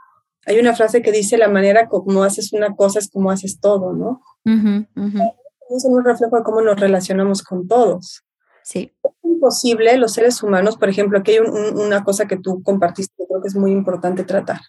hay 0.47 0.59
una 0.59 0.73
frase 0.73 1.01
que 1.01 1.11
dice, 1.11 1.37
la 1.37 1.49
manera 1.49 1.89
como 1.89 2.23
haces 2.23 2.53
una 2.53 2.73
cosa 2.73 2.99
es 2.99 3.09
como 3.11 3.29
haces 3.31 3.59
todo, 3.59 3.91
¿no? 3.93 4.21
Es 4.45 5.83
un 5.83 6.05
reflejo 6.05 6.37
de 6.37 6.43
cómo 6.43 6.61
nos 6.61 6.79
relacionamos 6.79 7.43
con 7.43 7.67
todos. 7.67 8.23
Sí. 8.63 8.93
Es 9.03 9.11
imposible, 9.23 9.97
los 9.97 10.13
seres 10.13 10.41
humanos, 10.41 10.77
por 10.77 10.87
ejemplo, 10.87 11.19
aquí 11.19 11.31
hay 11.31 11.39
una 11.39 12.05
cosa 12.05 12.27
que 12.27 12.37
tú 12.37 12.63
compartiste, 12.63 13.13
que 13.17 13.27
creo 13.27 13.41
que 13.41 13.49
es 13.49 13.55
muy 13.55 13.71
importante 13.71 14.23
tratar. 14.23 14.61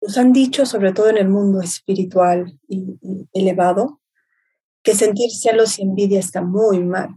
Nos 0.00 0.16
han 0.18 0.32
dicho, 0.32 0.64
sobre 0.64 0.92
todo 0.92 1.08
en 1.08 1.18
el 1.18 1.28
mundo 1.28 1.60
espiritual 1.60 2.56
y, 2.68 2.96
y 3.02 3.28
elevado, 3.32 4.00
que 4.84 4.94
sentir 4.94 5.32
celos 5.32 5.80
y 5.80 5.82
envidia 5.82 6.20
está 6.20 6.42
muy 6.42 6.78
mal. 6.84 7.08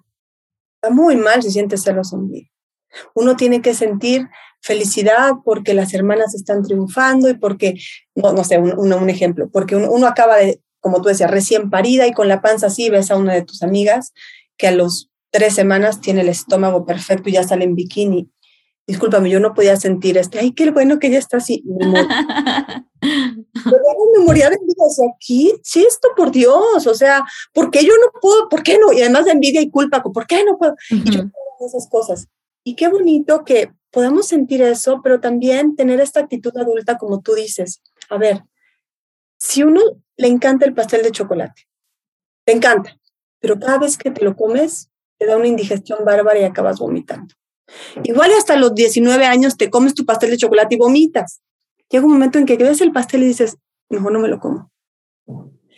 Está 0.82 0.90
muy 0.92 1.18
mal 1.18 1.44
si 1.44 1.52
sientes 1.52 1.84
celos 1.84 2.14
y 2.14 2.16
envidia. 2.16 2.52
Uno 3.14 3.36
tiene 3.36 3.62
que 3.62 3.76
sentir 3.76 4.28
felicidad 4.62 5.34
porque 5.44 5.74
las 5.74 5.94
hermanas 5.94 6.36
están 6.36 6.64
triunfando 6.64 7.30
y 7.30 7.36
porque, 7.36 7.76
no, 8.16 8.34
no 8.34 8.44
sé, 8.44 8.58
un, 8.58 8.94
un, 8.94 9.10
ejemplo, 9.10 9.50
porque 9.52 9.76
uno, 9.76 9.92
uno, 9.92 10.08
acaba 10.08 10.38
de, 10.38 10.62
como 10.80 11.02
tú 11.02 11.10
decías, 11.10 11.32
recién 11.32 11.70
parida 11.70 12.08
y 12.08 12.14
con 12.14 12.28
la 12.28 12.42
panza 12.42 12.68
así, 12.68 12.90
ves 12.90 13.12
a 13.12 13.18
una 13.18 13.34
de 13.34 13.44
tus 13.44 13.64
amigas 13.64 14.14
que 14.58 14.68
a 14.68 14.72
los 14.72 15.10
tres 15.32 15.56
semanas 15.56 16.02
tiene 16.02 16.22
el 16.22 16.30
estómago 16.30 16.86
perfecto 16.86 17.30
y 17.30 17.34
ya 17.34 17.44
sale 17.44 17.66
en 17.66 17.76
bikini. 17.76 18.30
Discúlpame, 18.88 19.30
yo 19.30 19.40
no 19.40 19.54
podía 19.54 19.78
sentir 19.78 20.18
este, 20.18 20.40
ay, 20.40 20.52
qué 20.52 20.72
bueno 20.72 20.98
que 20.98 21.08
ella 21.08 21.20
está 21.20 21.38
así. 21.38 21.64
Pero 21.80 21.92
me 24.18 24.26
moría 24.26 24.50
de 24.50 24.56
envidia, 24.56 24.84
o 24.84 24.90
sea, 24.90 25.06
aquí, 25.16 25.54
sí, 25.64 25.86
esto 25.88 26.10
por 26.18 26.32
Dios, 26.32 26.88
o 26.88 26.96
sea, 26.96 27.24
¿por 27.54 27.70
qué 27.70 27.86
yo 27.86 27.94
no 27.94 28.20
puedo? 28.20 28.50
¿Por 28.50 28.64
qué 28.64 28.80
no? 28.80 28.92
Y 28.92 29.02
además 29.02 29.26
de 29.26 29.32
envidia 29.32 29.62
y 29.62 29.70
culpa, 29.70 30.02
¿por 30.02 30.26
qué 30.26 30.44
no 30.44 30.58
puedo? 30.58 30.74
Uh 30.92 30.96
-huh. 30.96 31.08
Y 31.08 31.12
yo 31.12 31.24
esas 31.66 31.88
cosas. 31.88 32.28
Y 32.64 32.76
qué 32.76 32.88
bonito 32.88 33.44
que 33.44 33.72
podamos 33.92 34.28
sentir 34.28 34.62
eso, 34.62 35.02
pero 35.04 35.20
también 35.20 35.76
tener 35.76 36.00
esta 36.00 36.20
actitud 36.20 36.56
adulta, 36.58 36.98
como 36.98 37.22
tú 37.22 37.34
dices. 37.34 37.82
A 38.10 38.18
ver, 38.18 38.44
si 39.38 39.64
uno 39.64 39.82
le 40.18 40.28
encanta 40.28 40.66
el 40.66 40.74
pastel 40.74 41.04
de 41.04 41.12
chocolate, 41.12 41.68
te 42.46 42.54
encanta, 42.54 42.98
pero 43.40 43.60
cada 43.60 43.80
vez 43.80 43.98
que 43.98 44.12
te 44.12 44.24
lo 44.24 44.36
comes, 44.36 44.90
te 45.18 45.26
da 45.26 45.38
una 45.38 45.48
indigestión 45.48 46.00
bárbara 46.06 46.40
y 46.40 46.44
acabas 46.44 46.80
vomitando. 46.80 47.34
Igual 48.04 48.32
hasta 48.38 48.56
los 48.56 48.74
19 48.74 49.26
años 49.26 49.58
te 49.58 49.70
comes 49.70 49.94
tu 49.94 50.06
pastel 50.06 50.32
de 50.32 50.38
chocolate 50.38 50.76
y 50.76 50.80
vomitas. 50.80 51.42
Llega 51.90 52.06
un 52.06 52.14
momento 52.14 52.40
en 52.40 52.46
que 52.46 52.58
ves 52.58 52.82
el 52.82 52.92
pastel 52.92 53.24
y 53.24 53.28
dices, 53.28 53.58
mejor 53.90 54.12
no 54.12 54.20
me 54.20 54.28
lo 54.28 54.40
como. 54.40 54.72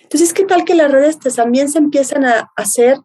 Entonces, 0.03 0.33
¿qué 0.33 0.45
tal 0.45 0.65
que 0.65 0.75
las 0.75 0.91
redes 0.91 1.17
también 1.19 1.69
se 1.69 1.77
empiezan 1.77 2.25
a 2.25 2.51
hacer 2.55 2.97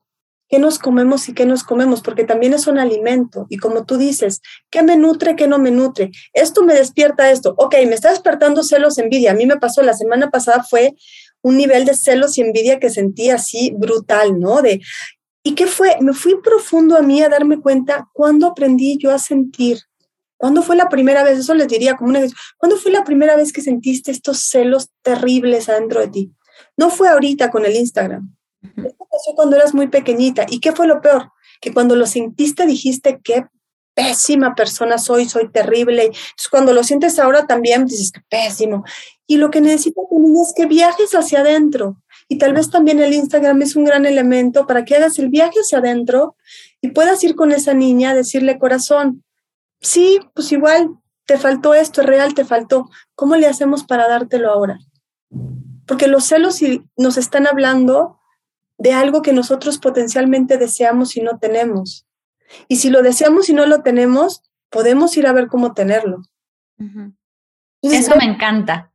qué 0.49 0.59
nos 0.59 0.79
comemos 0.79 1.29
y 1.29 1.35
qué 1.35 1.47
nos 1.47 1.65
comemos, 1.65 2.03
porque 2.03 2.25
también 2.25 2.55
es 2.55 2.67
un 2.67 2.79
alimento. 2.79 3.47
Y 3.49 3.57
como 3.57 3.85
tú 3.85 3.97
dices, 3.97 4.41
¿qué 4.71 4.83
me 4.83 4.97
nutre, 4.97 5.37
qué 5.37 5.49
no 5.49 5.59
me 5.59 5.71
nutre? 5.71 6.11
Esto 6.33 6.63
me 6.63 6.75
despierta 6.75 7.31
esto. 7.31 7.55
Ok, 7.59 7.75
me 7.87 7.95
está 7.95 8.11
despertando 8.11 8.63
celos, 8.63 8.99
envidia. 8.99 9.33
A 9.33 9.35
mí 9.35 9.47
me 9.47 9.57
pasó 9.57 9.83
la 9.83 9.95
semana 9.95 10.31
pasada, 10.31 10.63
fue 10.63 10.95
un 11.43 11.57
nivel 11.57 11.85
de 11.85 11.95
celos 11.95 12.39
y 12.39 12.43
envidia 12.43 12.79
que 12.79 12.91
sentí 12.91 13.31
así 13.31 13.73
brutal, 13.77 14.39
¿no? 14.39 14.63
De, 14.63 14.81
¿Y 15.43 15.55
qué 15.55 15.67
fue? 15.67 15.97
Me 16.01 16.13
fui 16.13 16.41
profundo 16.43 16.97
a 16.97 17.03
mí 17.03 17.23
a 17.23 17.29
darme 17.29 17.61
cuenta 17.61 18.09
cuándo 18.13 18.47
aprendí 18.49 18.99
yo 18.99 19.13
a 19.13 19.19
sentir. 19.19 19.79
¿Cuándo 20.37 20.63
fue 20.63 20.77
la 20.77 20.89
primera 20.89 21.23
vez? 21.25 21.39
Eso 21.39 21.55
les 21.55 21.69
diría 21.69 21.97
como 21.97 22.11
una. 22.11 22.21
¿Cuándo 22.59 22.77
fue 22.77 22.91
la 22.91 23.05
primera 23.05 23.37
vez 23.37 23.53
que 23.53 23.63
sentiste 23.63 24.11
estos 24.11 24.41
celos 24.49 24.91
terribles 25.03 25.69
adentro 25.69 26.01
de 26.01 26.09
ti? 26.09 26.33
No 26.77 26.91
fue 26.91 27.09
ahorita 27.09 27.51
con 27.51 27.65
el 27.65 27.77
Instagram 27.77 28.37
pasó 29.17 29.35
cuando 29.35 29.57
eras 29.57 29.75
muy 29.75 29.89
pequeñita. 29.89 30.47
¿Y 30.49 30.61
qué 30.61 30.73
fue 30.73 30.87
lo 30.87 31.01
peor? 31.01 31.33
Que 31.61 31.73
cuando 31.73 31.97
lo 31.97 32.07
sentiste 32.07 32.67
dijiste, 32.67 33.21
qué 33.23 33.47
pésima 33.95 34.55
persona 34.55 34.99
soy, 34.99 35.29
soy 35.29 35.51
terrible. 35.51 36.05
Entonces, 36.05 36.49
cuando 36.51 36.73
lo 36.73 36.85
sientes 36.85 37.19
ahora 37.19 37.47
también 37.47 37.87
dices, 37.87 38.13
qué 38.13 38.21
pésimo. 38.29 38.85
Y 39.27 39.39
lo 39.39 39.51
que 39.51 39.61
necesita 39.61 40.03
tu 40.09 40.21
niña 40.21 40.43
es 40.43 40.53
que 40.55 40.67
viajes 40.67 41.15
hacia 41.15 41.41
adentro. 41.41 42.03
Y 42.29 42.39
tal 42.39 42.53
vez 42.53 42.71
también 42.71 43.01
el 43.01 43.15
Instagram 43.15 43.63
es 43.63 43.75
un 43.75 43.85
gran 43.85 44.05
elemento 44.05 44.67
para 44.67 44.85
que 44.85 44.97
hagas 44.97 45.19
el 45.19 45.29
viaje 45.29 45.61
hacia 45.61 45.79
adentro 45.79 46.37
y 46.81 46.89
puedas 46.89 47.23
ir 47.25 47.35
con 47.35 47.53
esa 47.53 47.73
niña 47.73 48.11
a 48.11 48.15
decirle, 48.15 48.59
corazón, 48.59 49.25
sí, 49.81 50.19
pues 50.35 50.53
igual 50.53 50.91
te 51.25 51.39
faltó 51.39 51.75
esto, 51.75 52.03
es 52.03 52.07
real, 52.07 52.35
te 52.35 52.45
faltó. 52.45 52.91
¿Cómo 53.15 53.37
le 53.37 53.47
hacemos 53.47 53.85
para 53.85 54.09
dártelo 54.09 54.53
ahora? 54.53 54.79
Porque 55.87 56.07
los 56.07 56.25
celos 56.25 56.57
si 56.57 56.83
nos 56.97 57.17
están 57.17 57.47
hablando 57.47 58.19
de 58.79 58.93
algo 58.93 59.23
que 59.23 59.33
nosotros 59.33 59.79
potencialmente 59.79 60.59
deseamos 60.59 61.17
y 61.17 61.23
no 61.23 61.39
tenemos. 61.39 62.07
Y 62.69 62.77
si 62.77 62.91
lo 62.91 63.03
deseamos 63.03 63.49
y 63.49 63.55
no 63.55 63.67
lo 63.67 63.83
tenemos, 63.83 64.43
podemos 64.71 65.17
ir 65.17 65.27
a 65.27 65.33
ver 65.33 65.49
cómo 65.49 65.75
tenerlo. 65.75 66.23
eso 67.83 68.17
me 68.17 68.25
encanta. 68.25 68.93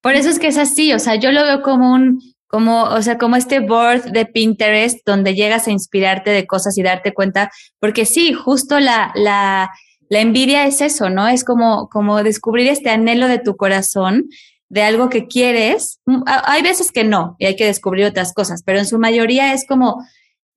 Por 0.00 0.14
eso 0.14 0.28
es 0.28 0.38
que 0.38 0.48
es 0.48 0.58
así, 0.58 0.92
o 0.92 0.98
sea, 0.98 1.16
yo 1.16 1.32
lo 1.32 1.44
veo 1.44 1.62
como 1.62 1.92
un, 1.92 2.20
como, 2.46 2.84
o 2.84 3.02
sea, 3.02 3.18
como 3.18 3.36
este 3.36 3.60
board 3.60 4.12
de 4.12 4.26
Pinterest 4.26 5.00
donde 5.04 5.34
llegas 5.34 5.66
a 5.66 5.70
inspirarte 5.72 6.30
de 6.30 6.46
cosas 6.46 6.78
y 6.78 6.82
darte 6.82 7.12
cuenta, 7.12 7.50
porque 7.80 8.06
sí, 8.06 8.32
justo 8.32 8.78
la, 8.78 9.12
la, 9.14 9.70
la 10.08 10.20
envidia 10.20 10.66
es 10.66 10.80
eso, 10.80 11.10
¿no? 11.10 11.28
Es 11.28 11.44
como, 11.44 11.88
como 11.88 12.22
descubrir 12.22 12.68
este 12.68 12.90
anhelo 12.90 13.28
de 13.28 13.38
tu 13.38 13.56
corazón 13.56 14.28
de 14.68 14.82
algo 14.82 15.08
que 15.08 15.26
quieres. 15.26 16.00
Mm, 16.06 16.22
hay 16.26 16.62
veces 16.62 16.92
que 16.92 17.04
no 17.04 17.36
y 17.38 17.46
hay 17.46 17.56
que 17.56 17.66
descubrir 17.66 18.06
otras 18.06 18.32
cosas, 18.32 18.62
pero 18.64 18.78
en 18.78 18.86
su 18.86 18.98
mayoría 18.98 19.52
es 19.52 19.66
como, 19.66 20.04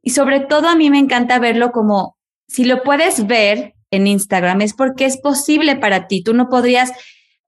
y 0.02 0.12
sobre 0.12 0.41
todo 0.41 0.67
a 0.67 0.76
mí 0.76 0.89
me 0.89 1.00
encanta 1.00 1.39
verlo 1.39 1.71
como, 1.71 2.17
si 2.47 2.65
lo 2.65 2.84
puedes 2.84 3.28
ver 3.28 3.74
en 3.91 4.08
Instagram, 4.08 4.62
es 4.62 4.74
porque 4.74 5.06
es 5.06 5.17
posible 5.17 5.76
para 5.76 6.08
ti. 6.08 6.24
Tú 6.24 6.34
no 6.34 6.50
podrías, 6.50 6.91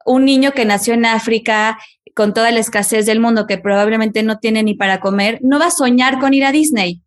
un 0.06 0.26
niño 0.26 0.52
que 0.52 0.66
nació 0.66 0.94
en 0.94 1.06
África 1.06 1.78
con 2.16 2.34
toda 2.34 2.52
la 2.52 2.60
escasez 2.60 3.06
del 3.06 3.20
mundo, 3.20 3.48
que 3.48 3.58
probablemente 3.58 4.22
no 4.24 4.38
tiene 4.40 4.64
ni 4.64 4.76
para 4.76 5.00
comer, 5.00 5.40
no 5.42 5.60
va 5.60 5.68
a 5.68 5.72
soñar 5.72 6.20
con 6.20 6.34
ir 6.34 6.46
a 6.46 6.52
Disney. 6.52 7.02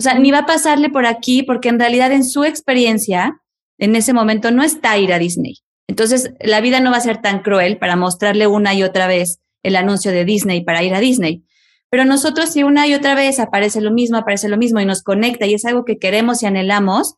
O 0.00 0.02
sea, 0.02 0.14
ni 0.18 0.30
va 0.30 0.38
a 0.38 0.46
pasarle 0.46 0.90
por 0.90 1.06
aquí, 1.06 1.42
porque 1.42 1.68
en 1.68 1.78
realidad 1.78 2.12
en 2.12 2.24
su 2.24 2.44
experiencia, 2.44 3.40
en 3.78 3.96
ese 3.96 4.12
momento 4.12 4.50
no 4.50 4.62
está 4.62 4.96
ir 4.98 5.12
a 5.12 5.18
Disney. 5.18 5.58
Entonces, 5.88 6.34
la 6.40 6.60
vida 6.60 6.80
no 6.80 6.90
va 6.92 6.98
a 6.98 7.00
ser 7.00 7.20
tan 7.20 7.40
cruel 7.40 7.78
para 7.78 7.96
mostrarle 7.96 8.46
una 8.46 8.74
y 8.74 8.82
otra 8.84 9.08
vez 9.08 9.40
el 9.62 9.74
anuncio 9.74 10.12
de 10.12 10.24
Disney 10.24 10.62
para 10.62 10.82
ir 10.84 10.94
a 10.94 11.00
Disney. 11.00 11.44
Pero 11.90 12.04
nosotros 12.04 12.50
si 12.50 12.62
una 12.62 12.86
y 12.86 12.94
otra 12.94 13.14
vez 13.14 13.40
aparece 13.40 13.80
lo 13.80 13.90
mismo, 13.90 14.18
aparece 14.18 14.48
lo 14.48 14.58
mismo 14.58 14.80
y 14.80 14.84
nos 14.84 15.02
conecta 15.02 15.46
y 15.46 15.54
es 15.54 15.64
algo 15.64 15.84
que 15.84 15.98
queremos 15.98 16.42
y 16.42 16.46
anhelamos, 16.46 17.14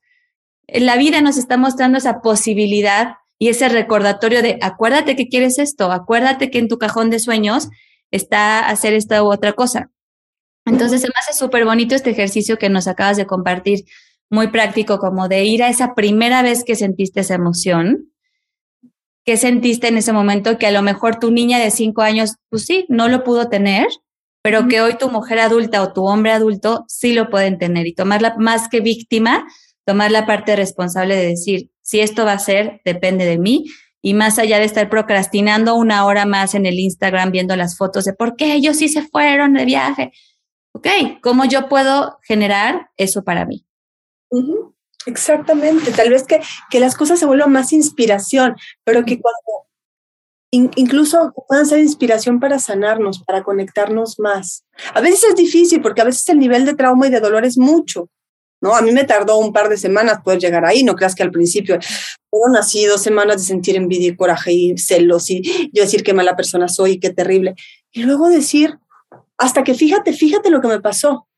la 0.68 0.96
vida 0.96 1.20
nos 1.20 1.36
está 1.36 1.56
mostrando 1.56 1.98
esa 1.98 2.20
posibilidad 2.22 3.16
y 3.38 3.48
ese 3.48 3.68
recordatorio 3.68 4.42
de 4.42 4.58
acuérdate 4.60 5.16
que 5.16 5.28
quieres 5.28 5.58
esto, 5.58 5.90
acuérdate 5.90 6.50
que 6.50 6.58
en 6.58 6.68
tu 6.68 6.78
cajón 6.78 7.10
de 7.10 7.18
sueños 7.18 7.68
está 8.12 8.68
hacer 8.68 8.94
esta 8.94 9.22
u 9.24 9.32
otra 9.32 9.54
cosa. 9.54 9.90
Entonces 10.64 11.00
se 11.00 11.08
me 11.08 11.14
hace 11.20 11.36
súper 11.36 11.64
bonito 11.64 11.96
este 11.96 12.10
ejercicio 12.10 12.58
que 12.58 12.68
nos 12.68 12.86
acabas 12.86 13.16
de 13.16 13.26
compartir, 13.26 13.84
muy 14.28 14.48
práctico, 14.48 14.98
como 14.98 15.26
de 15.26 15.44
ir 15.44 15.64
a 15.64 15.68
esa 15.68 15.94
primera 15.96 16.42
vez 16.42 16.62
que 16.62 16.76
sentiste 16.76 17.20
esa 17.20 17.34
emoción 17.34 18.10
¿Qué 19.24 19.36
sentiste 19.36 19.88
en 19.88 19.98
ese 19.98 20.12
momento 20.12 20.58
que 20.58 20.66
a 20.66 20.70
lo 20.70 20.82
mejor 20.82 21.18
tu 21.18 21.30
niña 21.30 21.58
de 21.58 21.70
cinco 21.70 22.02
años, 22.02 22.36
pues 22.48 22.64
sí, 22.64 22.86
no 22.88 23.08
lo 23.08 23.22
pudo 23.22 23.48
tener, 23.48 23.86
pero 24.42 24.66
que 24.68 24.80
hoy 24.80 24.96
tu 24.96 25.10
mujer 25.10 25.38
adulta 25.38 25.82
o 25.82 25.92
tu 25.92 26.06
hombre 26.06 26.32
adulto 26.32 26.84
sí 26.88 27.12
lo 27.12 27.28
pueden 27.28 27.58
tener 27.58 27.86
y 27.86 27.94
tomarla 27.94 28.34
más 28.38 28.68
que 28.68 28.80
víctima, 28.80 29.46
tomar 29.84 30.10
la 30.10 30.26
parte 30.26 30.56
responsable 30.56 31.16
de 31.16 31.26
decir, 31.26 31.70
si 31.82 32.00
esto 32.00 32.24
va 32.24 32.32
a 32.32 32.38
ser, 32.38 32.80
depende 32.84 33.26
de 33.26 33.38
mí. 33.38 33.66
Y 34.02 34.14
más 34.14 34.38
allá 34.38 34.58
de 34.58 34.64
estar 34.64 34.88
procrastinando 34.88 35.74
una 35.74 36.06
hora 36.06 36.24
más 36.24 36.54
en 36.54 36.64
el 36.64 36.78
Instagram 36.78 37.32
viendo 37.32 37.54
las 37.54 37.76
fotos 37.76 38.06
de 38.06 38.14
por 38.14 38.34
qué 38.34 38.54
ellos 38.54 38.78
sí 38.78 38.88
se 38.88 39.02
fueron 39.02 39.52
de 39.52 39.66
viaje. 39.66 40.12
Ok, 40.72 40.86
¿cómo 41.20 41.44
yo 41.44 41.68
puedo 41.68 42.18
generar 42.22 42.90
eso 42.96 43.24
para 43.24 43.44
mí? 43.44 43.66
Exactamente, 45.06 45.92
tal 45.92 46.10
vez 46.10 46.24
que, 46.24 46.40
que 46.70 46.80
las 46.80 46.94
cosas 46.94 47.18
se 47.18 47.26
vuelvan 47.26 47.52
más 47.52 47.72
inspiración, 47.72 48.54
pero 48.84 49.04
que 49.04 49.18
cuando 49.20 49.70
incluso 50.52 51.32
puedan 51.48 51.66
ser 51.66 51.78
inspiración 51.78 52.40
para 52.40 52.58
sanarnos, 52.58 53.22
para 53.22 53.42
conectarnos 53.42 54.18
más. 54.18 54.64
A 54.94 55.00
veces 55.00 55.24
es 55.30 55.36
difícil 55.36 55.80
porque 55.80 56.00
a 56.00 56.04
veces 56.04 56.28
el 56.28 56.38
nivel 56.38 56.64
de 56.66 56.74
trauma 56.74 57.06
y 57.06 57.10
de 57.10 57.20
dolor 57.20 57.44
es 57.44 57.56
mucho, 57.56 58.08
¿no? 58.60 58.74
A 58.74 58.82
mí 58.82 58.90
me 58.90 59.04
tardó 59.04 59.38
un 59.38 59.52
par 59.52 59.68
de 59.68 59.76
semanas 59.76 60.20
poder 60.22 60.40
llegar 60.40 60.64
ahí, 60.64 60.82
no 60.82 60.96
creas 60.96 61.14
que 61.14 61.22
al 61.22 61.30
principio 61.30 61.78
fueron 62.28 62.56
así 62.56 62.84
dos 62.84 63.00
semanas 63.00 63.36
de 63.36 63.44
sentir 63.44 63.76
envidia 63.76 64.08
y 64.08 64.16
coraje 64.16 64.52
y 64.52 64.76
celos 64.76 65.30
y 65.30 65.70
yo 65.72 65.82
decir 65.82 66.02
qué 66.02 66.14
mala 66.14 66.36
persona 66.36 66.68
soy, 66.68 66.98
qué 66.98 67.10
terrible. 67.10 67.54
Y 67.92 68.02
luego 68.02 68.28
decir, 68.28 68.78
hasta 69.38 69.62
que 69.62 69.74
fíjate, 69.74 70.12
fíjate 70.12 70.50
lo 70.50 70.60
que 70.60 70.68
me 70.68 70.80
pasó 70.80 71.28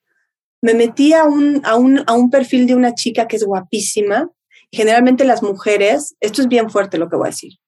me 0.63 0.75
metí 0.75 1.13
a 1.13 1.25
un, 1.25 1.61
a 1.65 1.77
un, 1.77 2.03
a 2.07 2.15
un 2.15 2.31
perfil 2.31 2.67
de 2.67 2.75
una 2.75 2.95
chica 2.95 3.29
que 3.29 3.37
es 3.37 3.45
guapísima. 3.45 4.31
Generalmente 4.71 5.25
las 5.25 5.43
mujeres, 5.43 6.17
esto 6.21 6.41
es 6.41 6.49
bien 6.49 6.71
fuerte 6.71 6.97
lo 6.97 7.11
que 7.11 7.17
voy 7.17 7.27
a 7.27 7.31
decir, 7.31 7.59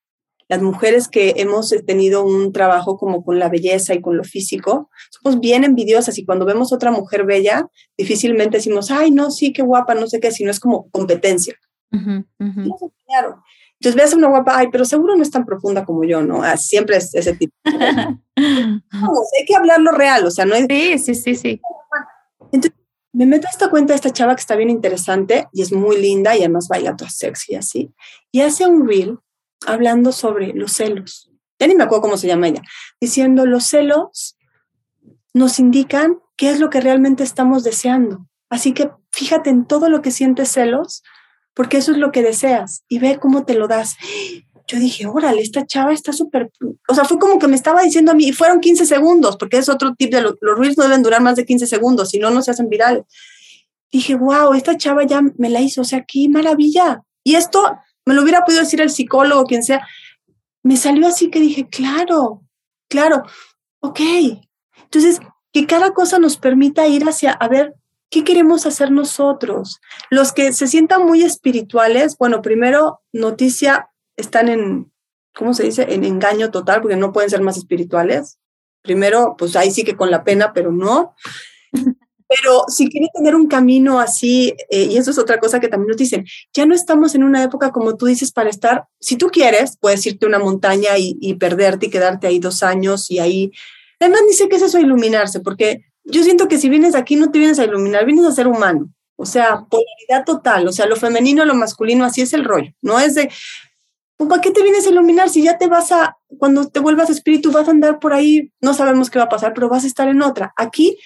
las 0.49 0.63
mujeres 0.63 1.09
que 1.09 1.35
hemos 1.37 1.75
tenido 1.87 2.25
un 2.25 2.53
trabajo 2.53 2.97
como 2.97 3.25
con 3.25 3.39
la 3.39 3.49
belleza 3.49 3.95
y 3.95 4.01
con 4.01 4.17
lo 4.17 4.25
físico, 4.25 4.89
somos 5.11 5.41
bien 5.41 5.65
envidiosas 5.65 6.17
y 6.19 6.25
cuando 6.25 6.47
vemos 6.47 6.73
otra 6.73 6.91
mujer 6.91 7.27
bella, 7.27 7.67
difícilmente 7.99 8.59
decimos, 8.59 8.91
ay, 8.91 9.11
no, 9.11 9.31
sí, 9.31 9.53
qué 9.53 9.63
guapa, 9.63 9.95
no 9.95 10.07
sé 10.07 10.21
qué, 10.21 10.31
sino 10.31 10.51
es 10.51 10.61
como 10.61 10.89
competencia. 10.91 11.55
Entonces 13.81 14.03
ves 14.03 14.15
a 14.15 14.17
una 14.17 14.29
guapa, 14.29 14.57
ay, 14.57 14.69
pero 14.71 14.85
seguro 14.85 15.17
no 15.17 15.23
es 15.23 15.31
tan 15.31 15.45
profunda 15.45 15.85
como 15.85 16.05
yo, 16.05 16.23
¿no? 16.23 16.43
Ah, 16.43 16.57
siempre 16.57 16.97
es 16.97 17.15
ese 17.15 17.35
tipo. 17.35 17.55
Hay 18.37 19.45
que 19.47 19.57
hablar 19.57 19.81
lo 19.81 19.93
real, 19.93 20.25
o 20.25 20.31
sea, 20.31 20.45
no 20.45 20.55
es... 20.55 20.67
Sí, 20.69 20.99
sí, 20.99 21.15
sí, 21.15 21.35
sí. 21.35 21.61
Entonces, 22.53 22.73
me 23.15 23.27
meto 23.27 23.47
a 23.47 23.51
esta 23.51 23.71
cuenta 23.71 23.93
de 23.93 23.97
esta 23.97 24.11
chava 24.11 24.35
que 24.35 24.41
está 24.41 24.57
bien 24.57 24.71
interesante 24.71 25.49
y 25.53 25.63
es 25.63 25.73
muy 25.73 26.01
linda 26.01 26.37
y 26.37 26.41
además 26.41 26.69
baila 26.69 26.97
toda 26.97 27.11
sexy 27.11 27.55
así. 27.55 27.95
Y 28.33 28.41
hace 28.41 28.67
un 28.67 28.87
reel 28.87 29.19
hablando 29.67 30.13
sobre 30.13 30.53
los 30.53 30.73
celos. 30.73 31.31
Ya 31.59 31.69
ni 31.69 31.77
me 31.77 31.85
acuerdo 31.85 32.03
cómo 32.03 32.17
se 32.17 32.27
llama 32.27 32.49
ella. 32.49 32.63
Diciendo, 33.01 33.47
los 33.47 33.65
celos 33.65 34.37
nos 35.33 35.61
indican 35.61 36.19
qué 36.37 36.51
es 36.51 36.59
lo 36.59 36.71
que 36.71 36.81
realmente 36.81 37.23
estamos 37.23 37.63
deseando. 37.63 38.27
Así 38.51 38.73
que 38.73 38.91
fíjate 39.13 39.49
en 39.49 39.67
todo 39.67 39.89
lo 39.89 40.03
que 40.03 40.11
sientes 40.11 40.51
celos, 40.51 41.05
porque 41.55 41.77
eso 41.77 41.93
es 41.93 41.99
lo 41.99 42.11
que 42.11 42.23
deseas 42.23 42.85
y 42.89 42.99
ve 42.99 43.19
cómo 43.21 43.45
te 43.45 43.55
lo 43.55 43.69
das 43.69 43.97
yo 44.67 44.79
dije, 44.79 45.07
órale, 45.07 45.43
esta 45.43 45.67
chava 45.67 45.93
está 45.93 46.13
súper, 46.13 46.51
o 46.89 46.95
sea, 46.95 47.05
fue 47.05 47.19
como 47.19 47.39
que 47.39 47.49
me 47.49 47.57
estaba 47.57 47.83
diciendo 47.83 48.13
a 48.13 48.15
mí, 48.15 48.29
y 48.29 48.33
fueron 48.33 48.61
15 48.61 48.87
segundos, 48.87 49.37
porque 49.37 49.59
es 49.59 49.69
otro 49.69 49.95
tip 49.95 50.11
de 50.11 50.23
los 50.23 50.59
reels 50.59 50.79
no 50.79 50.85
deben 50.85 51.03
durar 51.03 51.21
más 51.21 51.37
de 51.37 51.45
15 51.45 51.67
segundos, 51.67 52.11
si 52.11 52.19
no, 52.19 52.31
no 52.31 52.43
se 52.43 52.51
hacen 52.51 52.69
virales. 52.69 53.05
Dije, 53.93 54.15
wow, 54.15 54.55
esta 54.55 54.77
chava 54.77 55.05
ya 55.05 55.21
me 55.37 55.51
la 55.51 55.61
hizo, 55.61 55.83
o 55.83 55.85
sea, 55.85 56.05
qué 56.07 56.29
maravilla. 56.29 57.03
Y 57.23 57.37
esto 57.37 57.77
me 58.07 58.15
lo 58.15 58.23
hubiera 58.23 58.45
podido 58.45 58.63
decir 58.63 58.81
el 58.81 58.91
psicólogo, 58.91 59.45
quien 59.45 59.63
sea. 59.63 59.87
Me 60.63 60.77
salió 60.77 61.07
así 61.07 61.31
que 61.31 61.41
dije, 61.41 61.69
claro, 61.69 62.43
claro, 62.89 63.23
ok. 63.81 64.01
Entonces, 64.83 65.21
que 65.53 65.67
cada 65.67 65.93
cosa 65.93 66.19
nos 66.19 66.39
permita 66.39 66.89
ir 66.89 67.05
hacia, 67.05 67.33
a 67.33 67.49
ver, 67.49 67.75
¿qué 68.11 68.25
queremos 68.25 68.67
hacer 68.67 68.91
nosotros? 68.91 69.81
Los 70.11 70.33
que 70.33 70.53
se 70.53 70.67
sientan 70.67 71.05
muy 71.05 71.23
espirituales, 71.23 72.17
bueno, 72.19 72.43
primero, 72.43 73.01
noticia 73.13 73.91
están 74.17 74.49
en, 74.49 74.93
¿cómo 75.35 75.55
se 75.55 75.65
dice? 75.65 75.95
En 75.95 76.05
engaño 76.05 76.51
total, 76.51 76.81
porque 76.81 76.97
no 76.97 77.13
pueden 77.13 77.31
ser 77.31 77.43
más 77.43 77.57
espirituales. 77.57 78.39
Primero, 78.83 79.35
pues 79.39 79.57
ahí 79.57 79.71
sí 79.71 79.85
que 79.85 79.97
con 79.97 80.11
la 80.11 80.25
pena, 80.25 80.53
pero 80.53 80.73
no. 80.73 81.15
Pero 82.27 82.65
si 82.69 82.89
quieren 82.89 83.11
tener 83.15 83.35
un 83.35 83.47
camino 83.47 84.01
así, 84.01 84.55
eh, 84.71 84.85
y 84.91 84.97
eso 84.97 85.11
es 85.11 85.19
otra 85.19 85.39
cosa 85.39 85.61
que 85.61 85.69
también 85.69 85.89
nos 85.89 85.99
dicen, 85.99 86.25
ya 86.53 86.67
no 86.67 86.75
estamos 86.75 87.15
en 87.15 87.23
una 87.23 87.43
época 87.43 87.71
como 87.71 87.97
tú 87.97 88.07
dices 88.07 88.33
para 88.33 88.51
estar, 88.51 88.87
si 88.99 89.17
tú 89.17 89.29
quieres, 89.29 89.77
puedes 89.79 90.05
irte 90.07 90.25
a 90.25 90.31
una 90.31 90.39
montaña 90.39 90.97
y, 90.99 91.17
y 91.21 91.35
perderte 91.35 91.87
y 91.87 91.91
quedarte 91.91 92.27
ahí 92.27 92.39
dos 92.39 92.63
años 92.63 93.11
y 93.11 93.19
ahí, 93.19 93.53
además 94.01 94.23
dice 94.27 94.49
que 94.49 94.57
es 94.57 94.63
eso 94.63 94.79
iluminarse, 94.79 95.41
porque 95.41 95.85
yo 96.03 96.23
siento 96.25 96.49
que 96.49 96.59
si 96.59 96.69
vienes 96.69 96.95
aquí 96.95 97.17
no 97.17 97.31
te 97.31 97.39
vienes 97.39 97.59
a 97.59 97.65
iluminar, 97.65 98.05
vienes 98.07 98.25
a 98.25 98.33
ser 98.33 98.49
humano, 98.49 98.89
o 99.17 99.27
sea, 99.27 99.67
polaridad 99.69 100.25
total, 100.25 100.67
o 100.67 100.73
sea, 100.73 100.87
lo 100.87 100.97
femenino, 100.97 101.45
lo 101.45 101.55
masculino, 101.55 102.05
así 102.05 102.23
es 102.23 102.33
el 102.33 102.45
rollo, 102.45 102.73
no 102.83 102.99
es 102.99 103.15
de, 103.15 103.31
pues, 104.17 104.29
¿para 104.29 104.41
qué 104.41 104.51
te 104.51 104.63
vienes 104.63 104.87
a 104.87 104.91
iluminar 104.91 105.29
si 105.29 105.43
ya 105.43 105.59
te 105.59 105.67
vas 105.67 105.93
a, 105.93 106.19
cuando 106.39 106.69
te 106.69 106.81
vuelvas 106.81 107.11
espíritu, 107.11 107.51
vas 107.51 107.69
a 107.69 107.73
andar 107.73 107.99
por 107.99 108.13
ahí, 108.13 108.53
no 108.61 108.75
sabemos 108.75 109.11
qué 109.11 109.19
va 109.19 109.27
a 109.27 109.29
pasar, 109.29 109.55
pero 109.55 109.69
vas 109.69 109.85
a 109.85 109.89
estar 109.89 110.09
en 110.09 110.23
otra? 110.23 110.53
Aquí 110.57 110.99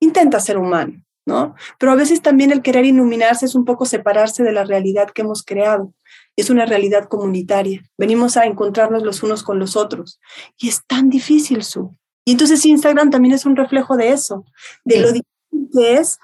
intenta 0.00 0.40
ser 0.40 0.58
humano, 0.58 1.02
¿no? 1.26 1.54
Pero 1.78 1.92
a 1.92 1.96
veces 1.96 2.22
también 2.22 2.52
el 2.52 2.62
querer 2.62 2.84
iluminarse 2.84 3.46
es 3.46 3.54
un 3.54 3.64
poco 3.64 3.84
separarse 3.84 4.42
de 4.42 4.52
la 4.52 4.64
realidad 4.64 5.10
que 5.10 5.22
hemos 5.22 5.42
creado. 5.42 5.92
Es 6.36 6.50
una 6.50 6.66
realidad 6.66 7.08
comunitaria. 7.08 7.82
Venimos 7.98 8.36
a 8.36 8.46
encontrarnos 8.46 9.02
los 9.02 9.22
unos 9.22 9.42
con 9.42 9.58
los 9.58 9.76
otros. 9.76 10.20
Y 10.58 10.68
es 10.68 10.84
tan 10.86 11.08
difícil, 11.08 11.62
Su. 11.62 11.96
Y 12.24 12.32
entonces 12.32 12.64
Instagram 12.66 13.10
también 13.10 13.34
es 13.34 13.46
un 13.46 13.54
reflejo 13.54 13.96
de 13.96 14.10
eso, 14.10 14.44
de 14.84 15.00
lo 15.00 15.12
difícil 15.12 15.70
que 15.72 15.94
es 15.94 16.18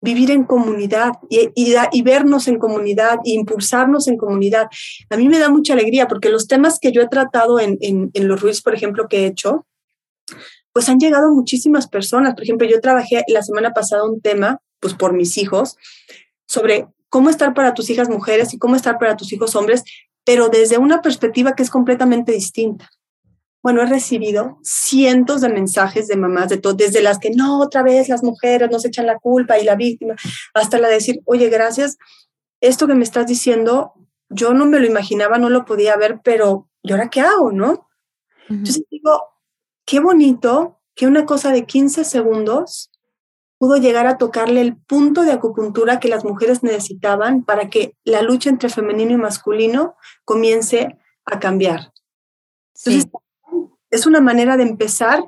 vivir 0.00 0.30
en 0.30 0.44
comunidad 0.44 1.12
y, 1.28 1.50
y, 1.54 2.02
vernos 2.02 2.46
en 2.48 2.58
comunidad 2.58 3.18
e 3.24 3.32
impulsarnos 3.32 4.06
en 4.08 4.16
comunidad. 4.16 4.68
A 5.10 5.16
mí 5.16 5.28
me 5.28 5.38
da 5.38 5.48
mucha 5.48 5.72
alegría 5.72 6.06
porque 6.06 6.28
los 6.28 6.46
temas 6.46 6.78
que 6.80 6.92
yo 6.92 7.02
he 7.02 7.08
tratado 7.08 7.58
en, 7.58 7.78
en, 7.80 8.10
en 8.14 8.28
los 8.28 8.40
Ruiz, 8.40 8.62
por 8.62 8.74
ejemplo, 8.74 9.08
que 9.08 9.24
he 9.24 9.26
hecho, 9.26 9.66
pues 10.72 10.88
han 10.88 10.98
llegado 10.98 11.32
muchísimas 11.32 11.88
personas. 11.88 12.34
Por 12.34 12.44
ejemplo, 12.44 12.66
yo 12.68 12.80
trabajé 12.80 13.24
la 13.28 13.42
semana 13.42 13.72
pasada 13.72 14.04
un 14.04 14.20
tema, 14.20 14.60
pues 14.80 14.94
por 14.94 15.12
mis 15.12 15.36
hijos, 15.36 15.76
sobre 16.46 16.86
cómo 17.08 17.30
estar 17.30 17.54
para 17.54 17.74
tus 17.74 17.90
hijas 17.90 18.08
mujeres 18.08 18.54
y 18.54 18.58
cómo 18.58 18.76
estar 18.76 18.98
para 18.98 19.16
tus 19.16 19.32
hijos 19.32 19.56
hombres, 19.56 19.82
pero 20.24 20.48
desde 20.48 20.78
una 20.78 21.02
perspectiva 21.02 21.54
que 21.54 21.62
es 21.62 21.70
completamente 21.70 22.32
distinta. 22.32 22.90
Bueno, 23.68 23.82
he 23.82 23.86
recibido 23.86 24.58
cientos 24.62 25.42
de 25.42 25.50
mensajes 25.50 26.08
de 26.08 26.16
mamás 26.16 26.48
de 26.48 26.56
todo, 26.56 26.72
desde 26.72 27.02
las 27.02 27.18
que 27.18 27.28
no, 27.28 27.60
otra 27.60 27.82
vez 27.82 28.08
las 28.08 28.22
mujeres 28.22 28.70
nos 28.70 28.86
echan 28.86 29.04
la 29.04 29.18
culpa 29.18 29.58
y 29.58 29.64
la 29.64 29.76
víctima, 29.76 30.14
hasta 30.54 30.78
la 30.78 30.88
de 30.88 30.94
decir, 30.94 31.20
oye, 31.26 31.50
gracias, 31.50 31.98
esto 32.62 32.86
que 32.86 32.94
me 32.94 33.04
estás 33.04 33.26
diciendo, 33.26 33.92
yo 34.30 34.54
no 34.54 34.64
me 34.64 34.80
lo 34.80 34.86
imaginaba, 34.86 35.36
no 35.36 35.50
lo 35.50 35.66
podía 35.66 35.96
ver, 35.96 36.22
pero 36.24 36.70
¿y 36.82 36.92
ahora 36.92 37.10
qué 37.10 37.20
hago, 37.20 37.52
no? 37.52 37.90
Entonces 38.48 38.84
digo, 38.90 39.20
qué 39.84 40.00
bonito 40.00 40.80
que 40.94 41.06
una 41.06 41.26
cosa 41.26 41.52
de 41.52 41.66
15 41.66 42.04
segundos 42.04 42.90
pudo 43.58 43.76
llegar 43.76 44.06
a 44.06 44.16
tocarle 44.16 44.62
el 44.62 44.78
punto 44.78 45.24
de 45.24 45.32
acupuntura 45.32 46.00
que 46.00 46.08
las 46.08 46.24
mujeres 46.24 46.62
necesitaban 46.62 47.44
para 47.44 47.68
que 47.68 47.98
la 48.02 48.22
lucha 48.22 48.48
entre 48.48 48.70
femenino 48.70 49.12
y 49.12 49.18
masculino 49.18 49.94
comience 50.24 50.96
a 51.26 51.38
cambiar. 51.38 51.92
Entonces, 52.74 53.10
es 53.90 54.06
una 54.06 54.20
manera 54.20 54.56
de 54.56 54.64
empezar 54.64 55.24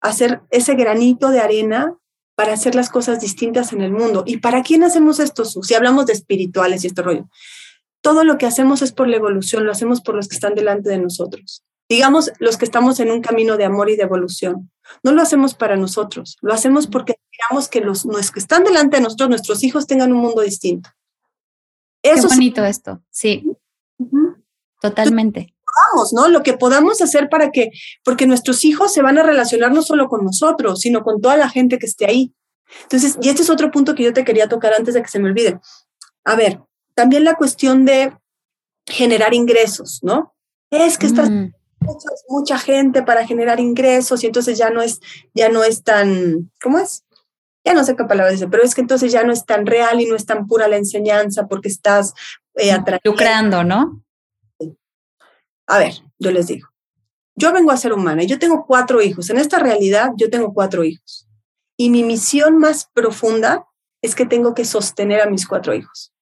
a 0.00 0.08
hacer 0.08 0.42
ese 0.50 0.74
granito 0.74 1.30
de 1.30 1.40
arena 1.40 1.96
para 2.36 2.52
hacer 2.52 2.74
las 2.74 2.90
cosas 2.90 3.20
distintas 3.20 3.72
en 3.72 3.80
el 3.80 3.92
mundo. 3.92 4.22
¿Y 4.26 4.38
para 4.38 4.62
quién 4.62 4.84
hacemos 4.84 5.18
esto? 5.20 5.44
Si 5.44 5.74
hablamos 5.74 6.06
de 6.06 6.12
espirituales 6.12 6.84
y 6.84 6.88
este 6.88 7.02
rollo, 7.02 7.28
todo 8.02 8.22
lo 8.24 8.38
que 8.38 8.46
hacemos 8.46 8.82
es 8.82 8.92
por 8.92 9.08
la 9.08 9.16
evolución, 9.16 9.64
lo 9.64 9.72
hacemos 9.72 10.00
por 10.02 10.14
los 10.14 10.28
que 10.28 10.36
están 10.36 10.54
delante 10.54 10.90
de 10.90 10.98
nosotros. 10.98 11.64
Digamos, 11.88 12.30
los 12.38 12.56
que 12.56 12.64
estamos 12.64 13.00
en 13.00 13.10
un 13.10 13.22
camino 13.22 13.56
de 13.56 13.64
amor 13.64 13.90
y 13.90 13.96
de 13.96 14.02
evolución. 14.02 14.70
No 15.02 15.12
lo 15.12 15.22
hacemos 15.22 15.54
para 15.54 15.76
nosotros, 15.76 16.36
lo 16.40 16.52
hacemos 16.52 16.86
porque 16.86 17.16
queremos 17.32 17.68
que 17.68 17.80
los, 17.80 18.04
que 18.30 18.38
están 18.38 18.64
delante 18.64 18.96
de 18.96 19.02
nosotros, 19.02 19.28
nuestros 19.28 19.64
hijos, 19.64 19.86
tengan 19.86 20.12
un 20.12 20.18
mundo 20.18 20.42
distinto. 20.42 20.90
Eso 22.02 22.28
Qué 22.28 22.34
bonito 22.34 22.64
esto, 22.64 23.02
sí. 23.10 23.44
Totalmente. 24.80 25.55
Vamos, 25.92 26.12
¿no? 26.12 26.28
Lo 26.28 26.42
que 26.42 26.54
podamos 26.54 27.02
hacer 27.02 27.28
para 27.28 27.50
que, 27.50 27.70
porque 28.04 28.26
nuestros 28.26 28.64
hijos 28.64 28.92
se 28.92 29.02
van 29.02 29.18
a 29.18 29.22
relacionar 29.22 29.72
no 29.72 29.82
solo 29.82 30.08
con 30.08 30.24
nosotros, 30.24 30.80
sino 30.80 31.02
con 31.02 31.20
toda 31.20 31.36
la 31.36 31.50
gente 31.50 31.78
que 31.78 31.86
esté 31.86 32.06
ahí. 32.06 32.34
Entonces, 32.82 33.18
y 33.20 33.28
este 33.28 33.42
es 33.42 33.50
otro 33.50 33.70
punto 33.70 33.94
que 33.94 34.02
yo 34.02 34.12
te 34.12 34.24
quería 34.24 34.48
tocar 34.48 34.72
antes 34.74 34.94
de 34.94 35.02
que 35.02 35.08
se 35.08 35.18
me 35.18 35.28
olvide. 35.28 35.60
A 36.24 36.34
ver, 36.34 36.60
también 36.94 37.24
la 37.24 37.34
cuestión 37.34 37.84
de 37.84 38.16
generar 38.86 39.34
ingresos, 39.34 40.00
¿no? 40.02 40.34
Es 40.70 40.98
que 40.98 41.06
estás 41.06 41.30
mm 41.30 41.46
mucha, 42.28 42.58
gente 42.58 43.02
para 43.02 43.26
generar 43.26 43.60
ingresos 43.60 44.22
y 44.22 44.26
entonces 44.26 44.58
ya 44.58 44.70
no 44.70 44.82
es, 44.82 45.00
ya 45.34 45.48
no 45.48 45.64
es 45.64 45.82
tan, 45.82 46.50
¿cómo 46.62 46.78
es? 46.78 47.04
Ya 47.64 47.74
no 47.74 47.84
sé 47.84 47.96
qué 47.96 48.04
palabra 48.04 48.30
dice, 48.30 48.48
pero 48.48 48.62
es 48.62 48.74
que 48.74 48.80
entonces 48.80 49.12
ya 49.12 49.24
no 49.24 49.32
es 49.32 49.44
tan 49.44 49.66
real 49.66 50.00
y 50.00 50.06
no 50.06 50.14
es 50.14 50.24
tan 50.24 50.46
pura 50.46 50.68
la 50.68 50.76
enseñanza 50.76 51.46
porque 51.48 51.68
estás 51.68 52.14
eh, 52.54 52.76
Lucrando, 53.04 53.64
¿no? 53.64 54.02
A 55.66 55.78
ver, 55.78 55.94
yo 56.18 56.30
les 56.30 56.46
digo, 56.46 56.68
yo 57.34 57.52
vengo 57.52 57.70
a 57.70 57.76
ser 57.76 57.92
humana 57.92 58.22
y 58.22 58.26
yo 58.26 58.38
tengo 58.38 58.64
cuatro 58.66 59.02
hijos. 59.02 59.30
En 59.30 59.38
esta 59.38 59.58
realidad 59.58 60.10
yo 60.16 60.30
tengo 60.30 60.52
cuatro 60.54 60.84
hijos. 60.84 61.28
Y 61.76 61.90
mi 61.90 62.02
misión 62.02 62.58
más 62.58 62.90
profunda 62.92 63.66
es 64.02 64.14
que 64.14 64.26
tengo 64.26 64.54
que 64.54 64.64
sostener 64.64 65.20
a 65.20 65.30
mis 65.30 65.46
cuatro 65.46 65.74
hijos. 65.74 66.12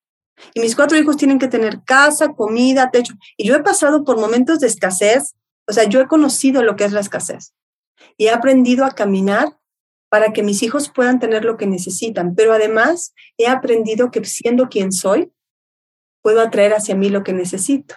Y 0.53 0.61
mis 0.61 0.75
cuatro 0.75 0.99
hijos 0.99 1.17
tienen 1.17 1.39
que 1.39 1.49
tener 1.49 1.83
casa, 1.85 2.33
comida, 2.33 2.91
techo. 2.91 3.15
Y 3.37 3.47
yo 3.47 3.55
he 3.55 3.63
pasado 3.63 4.05
por 4.05 4.19
momentos 4.19 4.59
de 4.61 4.67
escasez 4.67 5.35
o 5.67 5.73
sea, 5.73 5.85
yo 5.85 6.01
he 6.01 6.09
conocido 6.09 6.63
lo 6.63 6.77
que 6.77 6.85
es 6.85 6.93
la 6.93 7.01
escasez 7.01 7.55
y 8.17 8.27
he 8.27 8.31
aprendido 8.31 8.85
a 8.85 8.93
caminar 8.93 9.59
para 10.11 10.33
que 10.33 10.43
mis 10.43 10.63
hijos 10.63 10.91
puedan 10.91 11.19
tener 11.19 11.45
lo 11.45 11.57
que 11.57 11.67
necesitan, 11.67 12.35
pero 12.35 12.53
además 12.53 13.15
he 13.39 13.49
aprendido 13.49 14.11
que 14.11 14.25
siendo 14.25 14.69
quien 14.69 14.93
soy, 14.93 15.33
puedo 16.23 16.41
atraer 16.41 16.75
hacia 16.75 16.95
mí 16.95 17.09
lo 17.09 17.25
que 17.25 17.33
necesito. 17.33 17.97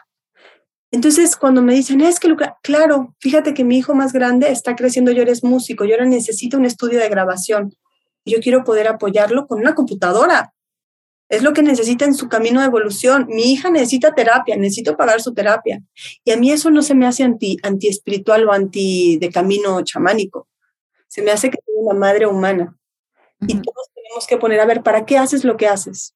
Entonces, 0.91 1.35
cuando 1.35 1.61
me 1.61 1.73
dicen, 1.73 2.01
es 2.01 2.19
que, 2.19 2.33
claro, 2.63 3.15
fíjate 3.19 3.53
que 3.53 3.63
mi 3.63 3.77
hijo 3.77 3.93
más 3.93 4.13
grande 4.13 4.51
está 4.51 4.75
creciendo, 4.75 5.11
yo 5.11 5.21
eres 5.21 5.43
músico, 5.43 5.83
yo 5.83 5.95
ahora 5.95 6.05
necesito 6.05 6.57
un 6.57 6.65
estudio 6.65 6.99
de 6.99 7.09
grabación. 7.09 7.73
Yo 8.25 8.39
quiero 8.39 8.63
poder 8.63 8.87
apoyarlo 8.87 9.47
con 9.47 9.59
una 9.59 9.75
computadora. 9.75 10.53
Es 11.29 11.43
lo 11.43 11.51
que 11.51 11.61
necesita 11.61 12.05
en 12.05 12.13
su 12.13 12.29
camino 12.29 12.61
de 12.61 12.67
evolución. 12.67 13.27
Mi 13.27 13.51
hija 13.51 13.69
necesita 13.69 14.15
terapia, 14.15 14.55
necesito 14.55 14.95
pagar 14.95 15.21
su 15.21 15.33
terapia. 15.33 15.81
Y 16.23 16.31
a 16.31 16.37
mí 16.37 16.51
eso 16.51 16.71
no 16.71 16.81
se 16.81 16.95
me 16.95 17.05
hace 17.05 17.23
anti, 17.23 17.57
anti 17.63 17.89
espiritual 17.89 18.47
o 18.47 18.53
anti 18.53 19.17
de 19.17 19.29
camino 19.29 19.81
chamánico. 19.81 20.47
Se 21.07 21.21
me 21.21 21.31
hace 21.31 21.49
que 21.49 21.57
soy 21.65 21.75
una 21.77 21.99
madre 21.99 22.27
humana. 22.27 22.77
Y 23.41 23.55
todos 23.61 23.89
tenemos 23.93 24.25
que 24.25 24.37
poner, 24.37 24.61
a 24.61 24.65
ver, 24.65 24.83
¿para 24.83 25.05
qué 25.05 25.17
haces 25.17 25.43
lo 25.43 25.57
que 25.57 25.67
haces? 25.67 26.15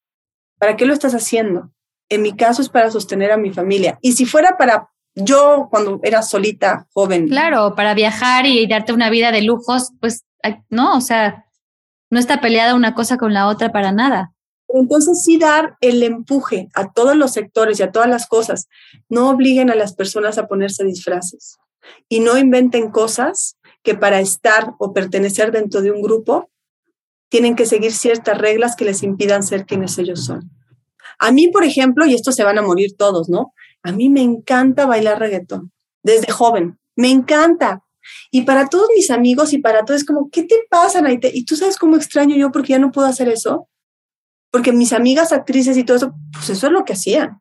¿Para 0.58 0.76
qué 0.76 0.86
lo 0.86 0.94
estás 0.94 1.14
haciendo? 1.14 1.70
En 2.12 2.20
mi 2.20 2.36
caso 2.36 2.60
es 2.60 2.68
para 2.68 2.90
sostener 2.90 3.32
a 3.32 3.38
mi 3.38 3.52
familia. 3.52 3.98
Y 4.02 4.12
si 4.12 4.26
fuera 4.26 4.58
para 4.58 4.90
yo 5.14 5.68
cuando 5.70 5.98
era 6.02 6.20
solita, 6.20 6.86
joven. 6.92 7.26
Claro, 7.26 7.74
para 7.74 7.94
viajar 7.94 8.44
y 8.44 8.66
darte 8.66 8.92
una 8.92 9.08
vida 9.08 9.32
de 9.32 9.40
lujos, 9.40 9.92
pues 9.98 10.26
no, 10.68 10.94
o 10.94 11.00
sea, 11.00 11.46
no 12.10 12.18
está 12.18 12.42
peleada 12.42 12.74
una 12.74 12.94
cosa 12.94 13.16
con 13.16 13.32
la 13.32 13.48
otra 13.48 13.72
para 13.72 13.92
nada. 13.92 14.34
Entonces 14.68 15.24
sí 15.24 15.38
dar 15.38 15.78
el 15.80 16.02
empuje 16.02 16.68
a 16.74 16.92
todos 16.92 17.16
los 17.16 17.32
sectores 17.32 17.80
y 17.80 17.82
a 17.82 17.92
todas 17.92 18.10
las 18.10 18.26
cosas. 18.26 18.68
No 19.08 19.30
obliguen 19.30 19.70
a 19.70 19.74
las 19.74 19.94
personas 19.94 20.36
a 20.36 20.46
ponerse 20.48 20.84
disfraces 20.84 21.56
y 22.10 22.20
no 22.20 22.36
inventen 22.36 22.90
cosas 22.90 23.56
que 23.82 23.94
para 23.94 24.20
estar 24.20 24.74
o 24.78 24.92
pertenecer 24.92 25.50
dentro 25.50 25.80
de 25.80 25.92
un 25.92 26.02
grupo 26.02 26.50
tienen 27.30 27.56
que 27.56 27.64
seguir 27.64 27.92
ciertas 27.92 28.36
reglas 28.36 28.76
que 28.76 28.84
les 28.84 29.02
impidan 29.02 29.42
ser 29.42 29.64
quienes 29.64 29.96
ellos 29.96 30.26
son. 30.26 30.50
A 31.18 31.32
mí, 31.32 31.48
por 31.48 31.64
ejemplo, 31.64 32.06
y 32.06 32.14
esto 32.14 32.32
se 32.32 32.44
van 32.44 32.58
a 32.58 32.62
morir 32.62 32.96
todos, 32.96 33.28
¿no? 33.28 33.52
A 33.82 33.92
mí 33.92 34.08
me 34.08 34.22
encanta 34.22 34.86
bailar 34.86 35.18
reggaetón 35.18 35.72
desde 36.02 36.32
joven, 36.32 36.78
me 36.96 37.10
encanta. 37.10 37.82
Y 38.30 38.42
para 38.42 38.68
todos 38.68 38.88
mis 38.96 39.10
amigos 39.10 39.52
y 39.52 39.58
para 39.58 39.84
todos 39.84 40.00
es 40.00 40.06
como, 40.06 40.28
¿qué 40.30 40.42
te 40.42 40.56
pasa, 40.68 41.00
Naite? 41.00 41.30
Y 41.32 41.44
tú 41.44 41.54
sabes 41.54 41.76
cómo 41.76 41.96
extraño 41.96 42.36
yo 42.36 42.50
porque 42.50 42.72
ya 42.72 42.78
no 42.78 42.90
puedo 42.90 43.06
hacer 43.06 43.28
eso 43.28 43.68
porque 44.52 44.70
mis 44.70 44.92
amigas 44.92 45.32
actrices 45.32 45.76
y 45.78 45.82
todo 45.82 45.96
eso, 45.96 46.14
pues 46.32 46.50
eso 46.50 46.66
es 46.66 46.72
lo 46.72 46.84
que 46.84 46.92
hacían. 46.92 47.40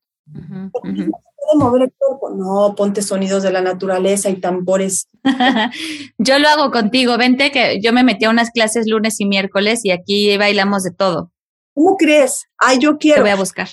mover 1.56 1.82
el 1.84 1.94
cuerpo? 1.98 2.30
No, 2.34 2.74
ponte 2.76 3.02
sonidos 3.02 3.44
de 3.44 3.52
la 3.52 3.62
naturaleza 3.62 4.30
y 4.30 4.38
tambores. 4.38 5.10
yo 6.18 6.40
lo 6.40 6.48
hago 6.48 6.72
contigo, 6.72 7.18
vente 7.18 7.52
que 7.52 7.82
yo 7.82 7.92
me 7.92 8.06
metí 8.06 8.26
a 8.26 8.30
unas 8.30 8.50
clases 8.50 8.88
lunes 8.88 9.20
y 9.20 9.26
miércoles 9.26 9.82
y 9.84 9.92
aquí 9.92 10.38
bailamos 10.38 10.84
de 10.84 10.92
todo. 10.92 11.32
¿Cómo 11.74 11.98
crees? 11.98 12.46
Ay, 12.58 12.80
yo 12.80 12.98
quiero. 12.98 13.18
Te 13.18 13.22
voy 13.22 13.32
a 13.32 13.36
buscar. 13.36 13.70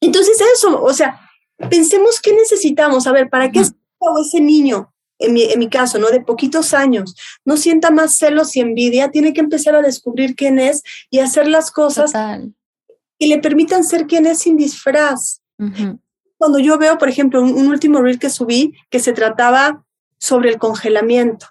Entonces 0.00 0.38
eso, 0.54 0.82
o 0.82 0.92
sea, 0.92 1.20
pensemos 1.70 2.20
qué 2.20 2.34
necesitamos, 2.34 3.06
a 3.06 3.12
ver, 3.12 3.30
¿para 3.30 3.50
qué 3.50 3.60
es 3.60 3.74
ese 4.20 4.40
niño? 4.40 4.94
en 5.18 5.32
mi, 5.32 5.44
en 5.44 5.58
mi 5.58 5.68
caso, 5.68 5.98
¿no? 5.98 6.10
De 6.10 6.20
poquitos 6.20 6.74
años, 6.74 7.14
no 7.44 7.56
sienta 7.56 7.90
más 7.90 8.16
celos 8.16 8.56
y 8.56 8.60
envidia, 8.60 9.10
tiene 9.10 9.32
que 9.32 9.40
empezar 9.40 9.74
a 9.74 9.82
descubrir 9.82 10.34
quién 10.34 10.58
es 10.58 10.82
y 11.10 11.20
hacer 11.20 11.48
las 11.48 11.70
cosas 11.70 12.12
y 13.18 13.28
le 13.28 13.38
permitan 13.38 13.84
ser 13.84 14.06
quien 14.06 14.26
es 14.26 14.40
sin 14.40 14.56
disfraz. 14.56 15.40
Cuando 16.36 16.58
yo 16.58 16.78
veo, 16.78 16.98
por 16.98 17.08
ejemplo, 17.08 17.40
un, 17.40 17.52
un, 17.54 17.68
último 17.68 18.02
reel 18.02 18.18
que 18.18 18.28
subí 18.28 18.74
que 18.90 18.98
se 18.98 19.12
trataba 19.12 19.84
sobre 20.18 20.50
el 20.50 20.58
congelamiento 20.58 21.46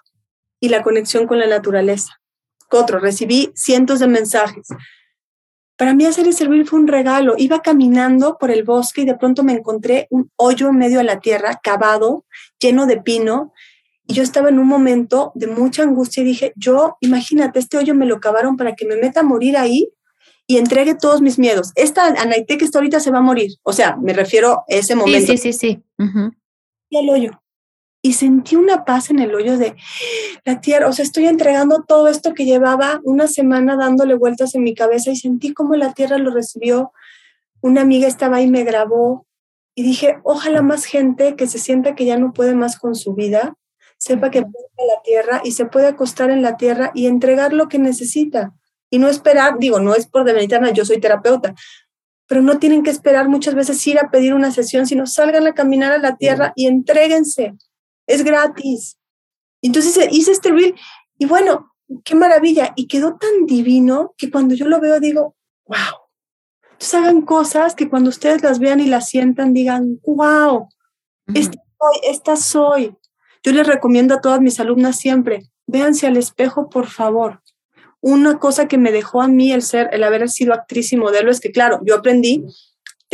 y 0.60 0.68
la 0.68 0.82
conexión 0.82 1.26
con 1.26 1.38
la 1.38 1.46
naturaleza. 1.46 2.20
Otro, 2.70 2.98
recibí 2.98 3.50
cientos 3.54 4.00
de 4.00 4.08
mensajes. 4.08 4.68
Para 5.76 5.94
mí 5.94 6.04
hacer 6.06 6.28
ese 6.28 6.44
reel 6.44 6.66
fue 6.66 6.78
un 6.78 6.86
regalo. 6.86 7.34
Iba 7.36 7.60
caminando 7.60 8.38
por 8.38 8.50
el 8.50 8.62
bosque 8.62 9.02
y 9.02 9.04
de 9.04 9.16
pronto 9.16 9.42
me 9.42 9.52
encontré 9.52 10.06
un 10.10 10.30
hoyo 10.36 10.68
en 10.68 10.76
medio 10.76 10.98
de 10.98 11.04
la 11.04 11.20
tierra, 11.20 11.60
cavado, 11.62 12.24
lleno 12.60 12.86
de 12.86 13.00
pino. 13.00 13.52
Y 14.06 14.14
yo 14.14 14.22
estaba 14.22 14.50
en 14.50 14.58
un 14.58 14.68
momento 14.68 15.32
de 15.34 15.46
mucha 15.46 15.82
angustia 15.82 16.22
y 16.22 16.26
dije, 16.26 16.52
yo, 16.56 16.96
imagínate, 17.00 17.58
este 17.58 17.78
hoyo 17.78 17.94
me 17.94 18.06
lo 18.06 18.20
cavaron 18.20 18.56
para 18.56 18.74
que 18.74 18.86
me 18.86 18.96
meta 18.96 19.20
a 19.20 19.24
morir 19.24 19.56
ahí 19.56 19.88
y 20.46 20.58
entregue 20.58 20.94
todos 20.94 21.22
mis 21.22 21.38
miedos. 21.38 21.72
Esta 21.74 22.06
Anaite 22.06 22.58
que 22.58 22.64
está 22.64 22.78
ahorita 22.78 23.00
se 23.00 23.10
va 23.10 23.18
a 23.18 23.22
morir. 23.22 23.52
O 23.62 23.72
sea, 23.72 23.96
me 23.96 24.12
refiero 24.12 24.60
a 24.60 24.64
ese 24.68 24.94
momento. 24.94 25.32
Sí, 25.32 25.38
sí, 25.38 25.52
sí, 25.52 25.58
sí. 25.58 25.84
Y 26.90 26.98
el 26.98 27.10
hoyo 27.10 27.43
y 28.04 28.12
sentí 28.12 28.54
una 28.54 28.84
paz 28.84 29.08
en 29.08 29.18
el 29.18 29.34
hoyo 29.34 29.56
de 29.56 29.76
la 30.44 30.60
tierra, 30.60 30.88
o 30.88 30.92
sea, 30.92 31.02
estoy 31.02 31.24
entregando 31.26 31.84
todo 31.88 32.06
esto 32.08 32.34
que 32.34 32.44
llevaba 32.44 33.00
una 33.02 33.26
semana 33.26 33.76
dándole 33.76 34.14
vueltas 34.14 34.54
en 34.54 34.62
mi 34.62 34.74
cabeza 34.74 35.10
y 35.10 35.16
sentí 35.16 35.54
como 35.54 35.74
la 35.74 35.94
tierra 35.94 36.18
lo 36.18 36.30
recibió. 36.30 36.92
Una 37.62 37.80
amiga 37.80 38.06
estaba 38.06 38.36
ahí, 38.36 38.50
me 38.50 38.62
grabó 38.62 39.26
y 39.74 39.84
dije, 39.84 40.18
ojalá 40.22 40.60
más 40.60 40.84
gente 40.84 41.34
que 41.34 41.46
se 41.46 41.58
sienta 41.58 41.94
que 41.94 42.04
ya 42.04 42.18
no 42.18 42.34
puede 42.34 42.54
más 42.54 42.78
con 42.78 42.94
su 42.94 43.14
vida, 43.14 43.56
sepa 43.96 44.30
que 44.30 44.42
puede 44.42 44.88
la 44.94 45.02
tierra 45.02 45.40
y 45.42 45.52
se 45.52 45.64
puede 45.64 45.86
acostar 45.86 46.28
en 46.28 46.42
la 46.42 46.58
tierra 46.58 46.90
y 46.94 47.06
entregar 47.06 47.54
lo 47.54 47.68
que 47.68 47.78
necesita. 47.78 48.52
Y 48.90 48.98
no 48.98 49.08
esperar, 49.08 49.58
digo, 49.58 49.80
no 49.80 49.94
es 49.94 50.06
por 50.06 50.24
demeritarme, 50.24 50.74
yo 50.74 50.84
soy 50.84 51.00
terapeuta, 51.00 51.54
pero 52.26 52.42
no 52.42 52.58
tienen 52.58 52.82
que 52.82 52.90
esperar 52.90 53.30
muchas 53.30 53.54
veces 53.54 53.86
ir 53.86 53.98
a 53.98 54.10
pedir 54.10 54.34
una 54.34 54.50
sesión, 54.50 54.86
sino 54.86 55.06
salgan 55.06 55.46
a 55.46 55.54
caminar 55.54 55.92
a 55.92 55.98
la 55.98 56.18
tierra 56.18 56.52
y 56.54 56.66
entréguense 56.66 57.54
es 58.06 58.24
gratis. 58.24 58.98
Entonces 59.62 60.08
hice 60.10 60.32
este 60.32 60.50
reel 60.50 60.74
y 61.18 61.26
bueno, 61.26 61.74
qué 62.04 62.14
maravilla. 62.14 62.72
Y 62.76 62.86
quedó 62.86 63.16
tan 63.16 63.46
divino 63.46 64.14
que 64.16 64.30
cuando 64.30 64.54
yo 64.54 64.68
lo 64.68 64.80
veo 64.80 65.00
digo, 65.00 65.36
wow. 65.66 66.04
Entonces 66.72 66.94
hagan 66.94 67.22
cosas 67.22 67.74
que 67.74 67.88
cuando 67.88 68.10
ustedes 68.10 68.42
las 68.42 68.58
vean 68.58 68.80
y 68.80 68.86
las 68.86 69.08
sientan 69.08 69.54
digan, 69.54 70.00
wow, 70.04 70.68
esta 71.34 71.58
soy, 71.78 72.10
esta 72.10 72.36
soy. 72.36 72.96
Yo 73.42 73.52
les 73.52 73.66
recomiendo 73.66 74.14
a 74.14 74.20
todas 74.20 74.40
mis 74.40 74.58
alumnas 74.58 74.98
siempre, 74.98 75.50
véanse 75.66 76.06
al 76.06 76.16
espejo, 76.16 76.68
por 76.68 76.86
favor. 76.86 77.42
Una 78.00 78.38
cosa 78.38 78.68
que 78.68 78.76
me 78.76 78.92
dejó 78.92 79.22
a 79.22 79.28
mí 79.28 79.52
el 79.52 79.62
ser, 79.62 79.88
el 79.92 80.02
haber 80.02 80.28
sido 80.28 80.52
actriz 80.52 80.92
y 80.92 80.96
modelo 80.96 81.30
es 81.30 81.40
que, 81.40 81.52
claro, 81.52 81.80
yo 81.84 81.94
aprendí, 81.94 82.44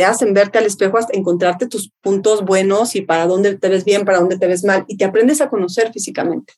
te 0.01 0.05
hacen 0.05 0.33
verte 0.33 0.57
al 0.57 0.65
espejo 0.65 0.97
hasta 0.97 1.15
encontrarte 1.15 1.67
tus 1.67 1.91
puntos 2.01 2.43
buenos 2.43 2.95
y 2.95 3.01
para 3.03 3.27
dónde 3.27 3.55
te 3.55 3.69
ves 3.69 3.85
bien, 3.85 4.03
para 4.03 4.17
dónde 4.17 4.39
te 4.39 4.47
ves 4.47 4.63
mal, 4.63 4.83
y 4.87 4.97
te 4.97 5.05
aprendes 5.05 5.41
a 5.41 5.49
conocer 5.51 5.91
físicamente. 5.93 6.53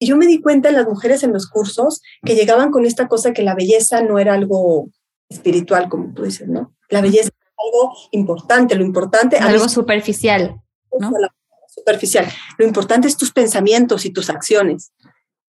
Y 0.00 0.06
yo 0.08 0.16
me 0.16 0.26
di 0.26 0.40
cuenta 0.40 0.70
en 0.70 0.74
las 0.74 0.84
mujeres 0.84 1.22
en 1.22 1.32
los 1.32 1.48
cursos 1.48 2.02
que 2.24 2.34
llegaban 2.34 2.72
con 2.72 2.84
esta 2.84 3.06
cosa 3.06 3.32
que 3.32 3.42
la 3.42 3.54
belleza 3.54 4.02
no 4.02 4.18
era 4.18 4.34
algo 4.34 4.88
espiritual, 5.28 5.88
como 5.88 6.12
tú 6.14 6.24
dices, 6.24 6.48
¿no? 6.48 6.74
La 6.90 7.00
belleza 7.00 7.28
es 7.28 7.52
algo 7.64 7.92
importante, 8.10 8.74
lo 8.74 8.82
importante... 8.82 9.36
Algo 9.36 9.68
superficial, 9.68 10.60
¿no? 10.98 11.12
Superficial. 11.68 12.26
Lo 12.58 12.66
importante 12.66 13.06
es 13.06 13.16
tus 13.16 13.30
pensamientos 13.30 14.04
y 14.04 14.10
tus 14.10 14.30
acciones. 14.30 14.92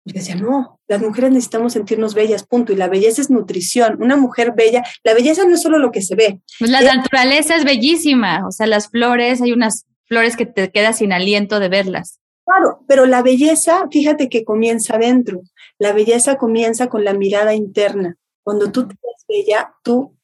Yo 0.07 0.13
decía, 0.13 0.35
no, 0.35 0.81
las 0.87 1.01
mujeres 1.01 1.31
necesitamos 1.31 1.73
sentirnos 1.73 2.15
bellas, 2.15 2.45
punto. 2.45 2.73
Y 2.73 2.77
la 2.77 2.89
belleza 2.89 3.23
es 3.23 3.31
nutrición. 3.31 4.03
Una 4.03 4.17
mujer 4.17 4.53
bella, 4.55 4.85
la 5.03 5.15
belleza 5.15 5.45
no 5.45 5.55
es 5.55 5.63
solo 5.63 5.79
lo 5.79 5.91
que 5.91 6.03
se 6.03 6.15
ve. 6.15 6.41
Pues 6.59 6.71
la 6.71 6.83
naturaleza 6.83 7.57
es 7.57 7.65
bellísima. 7.65 8.47
O 8.47 8.53
sea, 8.53 8.67
las 8.67 8.91
flores, 8.91 9.41
hay 9.41 9.53
unas 9.53 9.87
flores 10.07 10.37
que 10.37 10.45
te 10.45 10.71
quedas 10.71 10.99
sin 10.99 11.13
aliento 11.13 11.59
de 11.59 11.71
verlas. 11.71 12.21
Claro, 12.45 12.85
pero 12.87 13.07
la 13.07 13.23
belleza, 13.23 13.89
fíjate 13.91 14.29
que 14.29 14.45
comienza 14.45 14.97
adentro. 14.97 15.41
La 15.79 15.93
belleza 15.93 16.37
comienza 16.37 16.89
con 16.89 17.05
la 17.05 17.15
mirada 17.15 17.55
interna. 17.55 18.17
Cuando 18.43 18.71
tú 18.71 18.87
te 18.87 18.95
ves 18.95 19.25
bella, 19.27 19.75
tú 19.83 20.15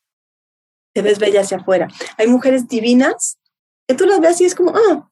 te 0.92 1.00
ves 1.00 1.18
bella 1.18 1.40
hacia 1.40 1.56
afuera. 1.56 1.88
Hay 2.18 2.26
mujeres 2.26 2.68
divinas 2.68 3.38
que 3.88 3.94
tú 3.94 4.04
las 4.04 4.20
ves 4.20 4.40
y 4.42 4.44
es 4.44 4.54
como, 4.54 4.74
ah, 4.76 5.09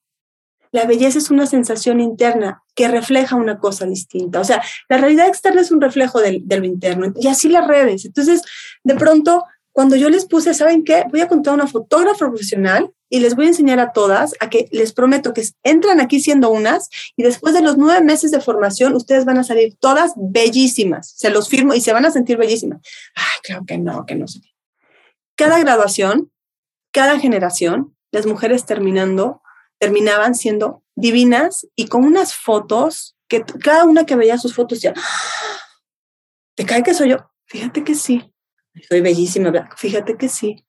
la 0.73 0.85
belleza 0.85 1.19
es 1.19 1.31
una 1.31 1.47
sensación 1.47 2.01
interna 2.01 2.63
que 2.75 2.89
refleja 2.89 3.37
una 3.37 3.59
cosa 3.59 3.87
distinta. 3.87 4.41
O 4.41 4.45
sea, 4.45 4.63
la 4.89 4.99
realidad 4.99 5.29
externa 5.29 5.61
es 5.61 5.71
un 5.71 5.81
reflejo 5.81 6.21
de 6.21 6.43
lo 6.47 6.65
interno 6.65 7.13
y 7.19 7.29
así 7.29 7.49
las 7.49 7.67
redes. 7.67 8.05
Entonces, 8.05 8.43
de 8.85 8.95
pronto, 8.95 9.45
cuando 9.73 9.95
yo 9.95 10.11
les 10.11 10.27
puse, 10.27 10.55
¿saben 10.55 10.85
qué? 10.85 11.05
Voy 11.11 11.21
a 11.21 11.29
contar 11.29 11.55
una 11.55 11.69
fotógrafa 11.69 12.29
profesional 12.29 12.91
y 13.09 13.21
les 13.21 13.37
voy 13.37 13.47
a 13.47 13.49
enseñar 13.51 13.79
a 13.79 13.93
todas 13.93 14.35
a 14.41 14.51
que 14.51 14.69
les 14.73 14.93
prometo 14.93 15.33
que 15.33 15.45
entran 15.63 16.01
aquí 16.01 16.21
siendo 16.21 16.51
unas 16.51 16.89
y 17.17 17.23
después 17.23 17.55
de 17.55 17.63
los 17.63 17.77
nueve 17.77 18.05
meses 18.05 18.31
de 18.31 18.41
formación 18.41 18.95
ustedes 18.95 19.25
van 19.25 19.39
a 19.39 19.45
salir 19.45 19.77
todas 19.79 20.15
bellísimas. 20.17 21.15
Se 21.17 21.31
los 21.31 21.49
firmo 21.49 21.75
y 21.75 21.81
se 21.81 21.93
van 21.93 22.05
a 22.05 22.11
sentir 22.11 22.37
bellísimas. 22.37 22.81
Ay, 23.15 23.39
claro 23.45 23.65
que 23.67 23.79
no, 23.79 24.05
que 24.05 24.15
no 24.17 24.27
sé. 24.27 24.41
Cada 25.37 25.59
graduación, 25.61 26.33
cada 26.91 27.19
generación, 27.21 27.95
las 28.11 28.27
mujeres 28.27 28.67
terminando 28.67 29.43
terminaban 29.79 30.35
siendo 30.35 30.83
divinas 30.95 31.67
y 31.77 31.87
con 31.87 32.05
unas 32.05 32.35
fotos 32.35 33.17
que 33.29 33.45
cada 33.45 33.85
una 33.85 34.07
que 34.07 34.17
veía 34.17 34.39
sus 34.39 34.55
fotos 34.55 34.79
decía, 34.79 34.95
¡Ah! 34.97 35.61
¿te 36.55 36.67
cae 36.67 36.83
que 36.83 36.95
soy 36.95 37.11
yo? 37.11 37.31
Fíjate 37.47 37.85
que 37.85 37.95
sí. 37.95 38.33
Soy 38.89 39.01
bellísima, 39.01 39.53
fíjate 39.77 40.17
que 40.17 40.29
sí. 40.29 40.65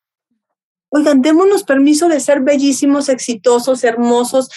Oigan, 0.89 1.21
démonos 1.21 1.63
permiso 1.63 2.07
de 2.07 2.19
ser 2.19 2.41
bellísimos, 2.41 3.09
exitosos, 3.09 3.83
hermosos, 3.83 4.49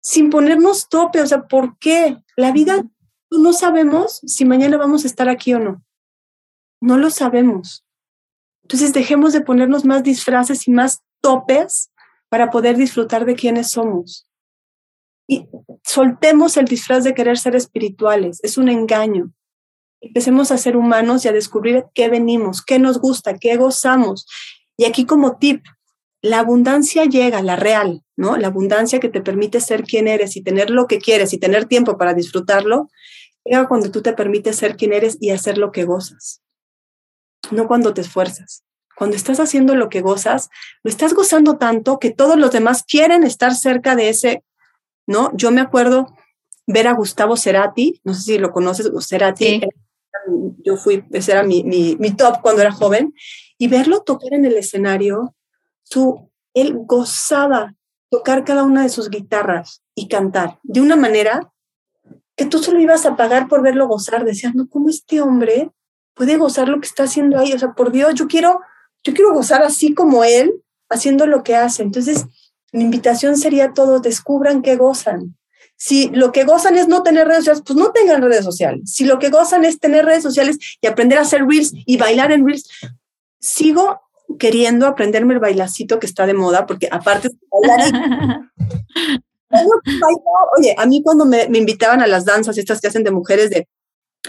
sin 0.00 0.30
ponernos 0.30 0.88
tope. 0.88 1.20
O 1.20 1.26
sea, 1.26 1.46
¿por 1.46 1.78
qué? 1.78 2.18
La 2.36 2.52
vida, 2.52 2.84
no 3.30 3.52
sabemos 3.52 4.20
si 4.26 4.44
mañana 4.44 4.76
vamos 4.76 5.04
a 5.04 5.08
estar 5.08 5.28
aquí 5.28 5.54
o 5.54 5.58
no. 5.58 5.84
No 6.80 6.96
lo 6.98 7.10
sabemos. 7.10 7.84
Entonces 8.62 8.92
dejemos 8.92 9.32
de 9.32 9.40
ponernos 9.40 9.84
más 9.84 10.02
disfraces 10.02 10.68
y 10.68 10.70
más 10.70 11.02
topes 11.20 11.90
para 12.28 12.50
poder 12.50 12.76
disfrutar 12.76 13.24
de 13.24 13.34
quienes 13.34 13.70
somos. 13.70 14.28
Y 15.26 15.48
soltemos 15.82 16.56
el 16.56 16.66
disfraz 16.66 17.04
de 17.04 17.14
querer 17.14 17.38
ser 17.38 17.56
espirituales, 17.56 18.40
es 18.42 18.58
un 18.58 18.68
engaño. 18.68 19.32
Empecemos 20.00 20.50
a 20.50 20.58
ser 20.58 20.76
humanos 20.76 21.24
y 21.24 21.28
a 21.28 21.32
descubrir 21.32 21.84
qué 21.94 22.08
venimos, 22.10 22.62
qué 22.62 22.78
nos 22.78 22.98
gusta, 22.98 23.38
qué 23.38 23.56
gozamos. 23.56 24.26
Y 24.76 24.84
aquí 24.84 25.06
como 25.06 25.38
tip, 25.38 25.64
la 26.20 26.40
abundancia 26.40 27.04
llega, 27.04 27.42
la 27.42 27.56
real, 27.56 28.02
¿no? 28.16 28.36
La 28.36 28.48
abundancia 28.48 29.00
que 29.00 29.08
te 29.08 29.20
permite 29.20 29.60
ser 29.60 29.84
quien 29.84 30.08
eres 30.08 30.36
y 30.36 30.42
tener 30.42 30.70
lo 30.70 30.86
que 30.86 30.98
quieres 30.98 31.32
y 31.32 31.38
tener 31.38 31.66
tiempo 31.66 31.96
para 31.98 32.14
disfrutarlo, 32.14 32.90
llega 33.44 33.68
cuando 33.68 33.90
tú 33.90 34.02
te 34.02 34.14
permites 34.14 34.56
ser 34.56 34.76
quien 34.76 34.92
eres 34.92 35.18
y 35.20 35.30
hacer 35.30 35.58
lo 35.58 35.70
que 35.70 35.84
gozas, 35.84 36.42
no 37.50 37.66
cuando 37.66 37.92
te 37.92 38.00
esfuerzas. 38.00 38.63
Cuando 38.96 39.16
estás 39.16 39.40
haciendo 39.40 39.74
lo 39.74 39.88
que 39.88 40.00
gozas, 40.00 40.50
lo 40.82 40.90
estás 40.90 41.14
gozando 41.14 41.56
tanto 41.56 41.98
que 41.98 42.10
todos 42.10 42.36
los 42.36 42.52
demás 42.52 42.82
quieren 42.82 43.24
estar 43.24 43.54
cerca 43.54 43.96
de 43.96 44.08
ese, 44.08 44.44
¿no? 45.06 45.30
Yo 45.34 45.50
me 45.50 45.60
acuerdo 45.60 46.14
ver 46.66 46.88
a 46.88 46.92
Gustavo 46.92 47.36
Cerati, 47.36 48.00
no 48.04 48.14
sé 48.14 48.20
si 48.22 48.38
lo 48.38 48.52
conoces, 48.52 48.90
Cerati, 49.06 49.62
yo 50.62 50.76
fui, 50.76 51.04
ese 51.12 51.32
era 51.32 51.42
mi, 51.42 51.62
mi, 51.62 51.96
mi, 51.96 52.12
top 52.12 52.40
cuando 52.40 52.62
era 52.62 52.72
joven, 52.72 53.14
y 53.58 53.68
verlo 53.68 54.02
tocar 54.02 54.32
en 54.32 54.44
el 54.44 54.56
escenario, 54.56 55.34
su, 55.82 56.30
él 56.54 56.74
gozaba 56.74 57.74
tocar 58.10 58.44
cada 58.44 58.62
una 58.62 58.82
de 58.82 58.88
sus 58.88 59.10
guitarras 59.10 59.82
y 59.94 60.08
cantar 60.08 60.58
de 60.62 60.80
una 60.80 60.96
manera 60.96 61.52
que 62.36 62.46
tú 62.46 62.58
solo 62.58 62.80
ibas 62.80 63.06
a 63.06 63.16
pagar 63.16 63.48
por 63.48 63.62
verlo 63.62 63.86
gozar, 63.86 64.24
decías, 64.24 64.54
no, 64.54 64.68
¿cómo 64.68 64.88
este 64.88 65.20
hombre 65.20 65.70
puede 66.14 66.36
gozar 66.36 66.68
lo 66.68 66.80
que 66.80 66.86
está 66.86 67.04
haciendo 67.04 67.38
ahí? 67.38 67.52
O 67.52 67.58
sea, 67.58 67.72
por 67.72 67.92
Dios, 67.92 68.14
yo 68.14 68.26
quiero 68.26 68.60
yo 69.04 69.12
quiero 69.12 69.32
gozar 69.32 69.62
así 69.62 69.94
como 69.94 70.24
él, 70.24 70.62
haciendo 70.88 71.26
lo 71.26 71.42
que 71.42 71.54
hace. 71.54 71.82
Entonces, 71.82 72.24
mi 72.72 72.82
invitación 72.82 73.36
sería 73.36 73.66
a 73.66 73.74
todos, 73.74 74.02
descubran 74.02 74.62
qué 74.62 74.76
gozan. 74.76 75.36
Si 75.76 76.08
lo 76.10 76.32
que 76.32 76.44
gozan 76.44 76.76
es 76.76 76.88
no 76.88 77.02
tener 77.02 77.26
redes 77.28 77.44
sociales, 77.44 77.62
pues 77.66 77.78
no 77.78 77.92
tengan 77.92 78.22
redes 78.22 78.44
sociales. 78.44 78.90
Si 78.92 79.04
lo 79.04 79.18
que 79.18 79.28
gozan 79.28 79.64
es 79.64 79.78
tener 79.78 80.04
redes 80.04 80.22
sociales 80.22 80.58
y 80.80 80.86
aprender 80.86 81.18
a 81.18 81.22
hacer 81.22 81.44
reels 81.46 81.72
y 81.74 81.96
bailar 81.98 82.32
en 82.32 82.46
reels, 82.46 82.68
sigo 83.40 84.00
queriendo 84.38 84.86
aprenderme 84.86 85.34
el 85.34 85.40
bailacito 85.40 85.98
que 85.98 86.06
está 86.06 86.26
de 86.26 86.34
moda, 86.34 86.66
porque 86.66 86.88
aparte 86.90 87.30
Oye, 90.58 90.74
a 90.76 90.86
mí 90.86 91.00
cuando 91.02 91.24
me, 91.26 91.48
me, 91.48 91.58
invitaban 91.58 92.00
a 92.00 92.08
las 92.08 92.24
danzas, 92.24 92.58
estas 92.58 92.80
que 92.80 92.88
hacen 92.88 93.04
de 93.04 93.12
mujeres 93.12 93.50
de 93.50 93.68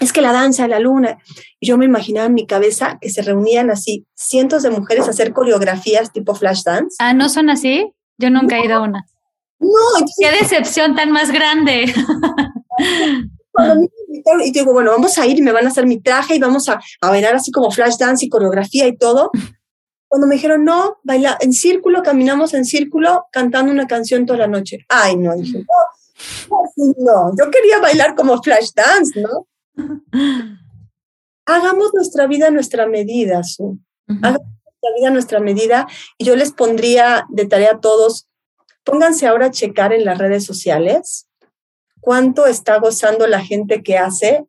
es 0.02 0.12
que 0.12 0.22
la 0.22 0.34
danza 0.34 0.68
la 0.68 0.80
luna, 0.80 1.20
yo 1.62 1.78
me 1.78 1.86
imaginaba 1.86 2.28
en 2.28 2.34
mi 2.34 2.46
cabeza 2.46 2.98
que 3.00 3.10
se 3.10 3.22
reunían 3.22 3.72
así 3.72 4.06
cientos 4.14 4.64
de 4.64 4.70
mujeres 4.70 5.08
a 5.08 5.12
hacer 5.12 5.32
coreografías 5.32 6.12
tipo 6.12 6.36
flash 6.36 6.64
dance. 6.64 6.98
Ah, 7.00 7.14
¿no 7.14 7.30
son 7.30 7.50
así? 7.50 7.94
Yo 8.18 8.30
nunca 8.30 8.58
he 8.58 8.66
ido 8.66 8.76
a 8.76 8.82
una. 8.82 9.06
No, 9.60 9.70
qué 10.20 10.32
decepción 10.32 10.96
tan 10.96 11.12
más 11.12 11.32
grande. 11.32 11.86
y 14.44 14.52
digo, 14.52 14.74
bueno, 14.74 14.92
vamos 14.92 15.18
a 15.18 15.26
ir 15.26 15.38
y 15.38 15.42
me 15.42 15.54
van 15.54 15.66
a 15.66 15.70
hacer 15.70 15.86
mi 15.86 16.02
traje 16.02 16.36
y 16.36 16.40
vamos 16.40 16.68
a, 16.68 16.82
a 17.02 17.10
bailar 17.10 17.36
así 17.36 17.52
como 17.52 17.72
flash 17.72 17.96
dance 17.98 18.26
y 18.26 18.30
coreografía 18.30 18.88
y 18.88 18.98
todo. 18.98 19.32
Cuando 20.08 20.28
me 20.28 20.36
dijeron, 20.36 20.64
no, 20.64 20.98
baila 21.04 21.38
en 21.42 21.52
círculo, 21.52 22.04
caminamos 22.04 22.54
en 22.54 22.66
círculo 22.66 23.26
cantando 23.32 23.72
una 23.72 23.88
canción 23.88 24.26
toda 24.26 24.40
la 24.40 24.48
noche. 24.48 24.86
Ay, 24.88 25.18
no, 25.18 25.36
dije, 25.36 25.66
no, 26.50 26.94
no, 26.98 27.32
yo 27.38 27.52
quería 27.52 27.80
bailar 27.80 28.16
como 28.16 28.42
flash 28.42 28.70
dance, 28.76 29.20
¿no? 29.20 29.48
Hagamos 31.46 31.94
nuestra 31.94 32.28
vida 32.28 32.48
a 32.48 32.52
nuestra 32.52 32.88
medida, 32.88 33.44
Su. 33.44 33.80
Hagamos 34.08 34.42
nuestra 34.64 34.96
vida 34.98 35.08
a 35.08 35.12
nuestra 35.12 35.40
medida. 35.40 35.88
Y 36.18 36.26
yo 36.26 36.36
les 36.36 36.52
pondría 36.52 37.26
de 37.30 37.46
tarea 37.46 37.74
a 37.74 37.80
todos, 37.80 38.28
pónganse 38.84 39.28
ahora 39.28 39.48
a 39.48 39.52
checar 39.52 39.94
en 39.94 40.06
las 40.06 40.18
redes 40.18 40.46
sociales 40.46 41.28
cuánto 42.06 42.46
está 42.46 42.78
gozando 42.78 43.26
la 43.26 43.42
gente 43.42 43.82
que 43.82 43.98
hace, 43.98 44.46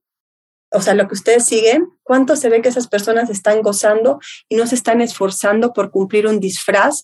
o 0.73 0.83
sea, 0.83 0.93
lo 0.93 1.09
que 1.09 1.15
ustedes 1.15 1.47
siguen, 1.47 1.89
cuánto 2.03 2.37
se 2.37 2.51
ve 2.51 2.61
que 2.61 2.69
esas 2.69 2.87
personas 2.87 3.31
están 3.31 3.63
gozando 3.63 4.21
y 4.51 4.57
no 4.57 4.67
se 4.67 4.75
están 4.75 5.01
esforzando 5.01 5.73
por 5.73 5.91
cumplir 5.91 6.27
un 6.27 6.39
disfraz 6.39 7.03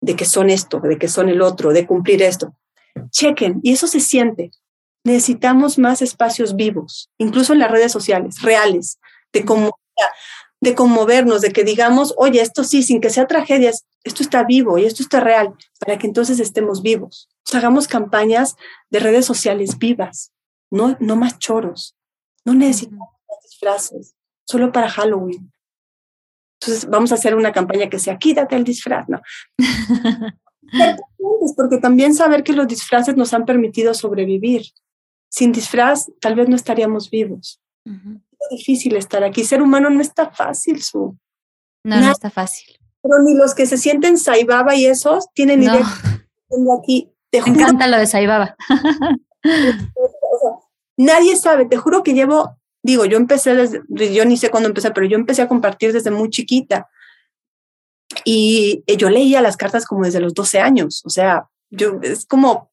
de 0.00 0.14
que 0.14 0.26
son 0.26 0.48
esto, 0.48 0.78
de 0.78 0.96
que 0.96 1.08
son 1.08 1.28
el 1.28 1.42
otro, 1.42 1.72
de 1.72 1.88
cumplir 1.88 2.22
esto. 2.22 2.54
Chequen, 3.10 3.58
y 3.64 3.72
eso 3.72 3.88
se 3.88 3.98
siente 3.98 4.52
necesitamos 5.04 5.78
más 5.78 6.02
espacios 6.02 6.56
vivos, 6.56 7.10
incluso 7.18 7.52
en 7.52 7.60
las 7.60 7.70
redes 7.70 7.92
sociales, 7.92 8.42
reales, 8.42 8.98
de, 9.32 9.44
de 10.60 10.74
conmovernos, 10.74 11.40
de 11.40 11.52
que 11.52 11.64
digamos, 11.64 12.14
oye, 12.16 12.40
esto 12.40 12.64
sí, 12.64 12.82
sin 12.82 13.00
que 13.00 13.10
sea 13.10 13.26
tragedias, 13.26 13.86
esto 14.04 14.22
está 14.22 14.44
vivo 14.44 14.78
y 14.78 14.84
esto 14.84 15.02
está 15.02 15.20
real, 15.20 15.54
para 15.78 15.98
que 15.98 16.06
entonces 16.06 16.40
estemos 16.40 16.82
vivos. 16.82 17.28
hagamos 17.52 17.88
campañas 17.88 18.56
de 18.90 19.00
redes 19.00 19.24
sociales 19.24 19.78
vivas, 19.78 20.32
no, 20.70 20.96
no 21.00 21.16
más 21.16 21.38
choros, 21.38 21.96
no 22.44 22.54
necesitamos 22.54 23.08
disfraces, 23.42 24.14
solo 24.46 24.72
para 24.72 24.88
Halloween. 24.88 25.52
Entonces 26.60 26.88
vamos 26.88 27.10
a 27.10 27.14
hacer 27.14 27.34
una 27.34 27.52
campaña 27.52 27.88
que 27.88 27.98
sea, 27.98 28.18
quítate 28.18 28.54
el 28.54 28.64
disfraz, 28.64 29.08
¿no? 29.08 29.20
porque 31.56 31.78
también 31.78 32.14
saber 32.14 32.44
que 32.44 32.52
los 32.52 32.68
disfraces 32.68 33.16
nos 33.16 33.32
han 33.32 33.44
permitido 33.44 33.94
sobrevivir 33.94 34.62
sin 35.30 35.52
disfraz 35.52 36.10
tal 36.20 36.34
vez 36.34 36.48
no 36.48 36.56
estaríamos 36.56 37.08
vivos. 37.08 37.60
Es 37.86 38.48
difícil 38.50 38.96
estar 38.96 39.24
aquí. 39.24 39.44
Ser 39.44 39.62
humano 39.62 39.88
no 39.88 40.00
está 40.00 40.30
fácil, 40.30 40.82
Su. 40.82 41.16
No, 41.84 42.00
no 42.00 42.10
está 42.10 42.30
fácil. 42.30 42.76
Pero 43.02 43.22
ni 43.24 43.34
los 43.34 43.54
que 43.54 43.64
se 43.64 43.78
sienten 43.78 44.18
Saibaba 44.18 44.74
y 44.74 44.84
esos 44.86 45.32
tienen 45.32 45.62
idea. 45.62 45.86
aquí. 46.78 47.10
Me 47.32 47.38
encanta 47.38 47.86
lo 47.86 47.96
de 47.96 48.06
Saibaba. 48.06 48.56
nadie 50.98 51.36
sabe, 51.36 51.64
te 51.64 51.76
juro 51.76 52.02
que 52.02 52.12
llevo, 52.12 52.58
digo, 52.82 53.06
yo 53.06 53.16
empecé 53.16 53.54
desde, 53.54 53.82
yo 54.12 54.24
ni 54.24 54.36
sé 54.36 54.50
cuándo 54.50 54.68
empecé, 54.68 54.90
pero 54.90 55.06
yo 55.06 55.16
empecé 55.16 55.42
a 55.42 55.48
compartir 55.48 55.92
desde 55.92 56.10
muy 56.10 56.28
chiquita. 56.28 56.90
Y 58.24 58.82
yo 58.98 59.08
leía 59.08 59.40
las 59.40 59.56
cartas 59.56 59.86
como 59.86 60.04
desde 60.04 60.20
los 60.20 60.34
12 60.34 60.60
años, 60.60 61.02
o 61.06 61.10
sea, 61.10 61.48
yo 61.70 62.00
es 62.02 62.26
como, 62.26 62.72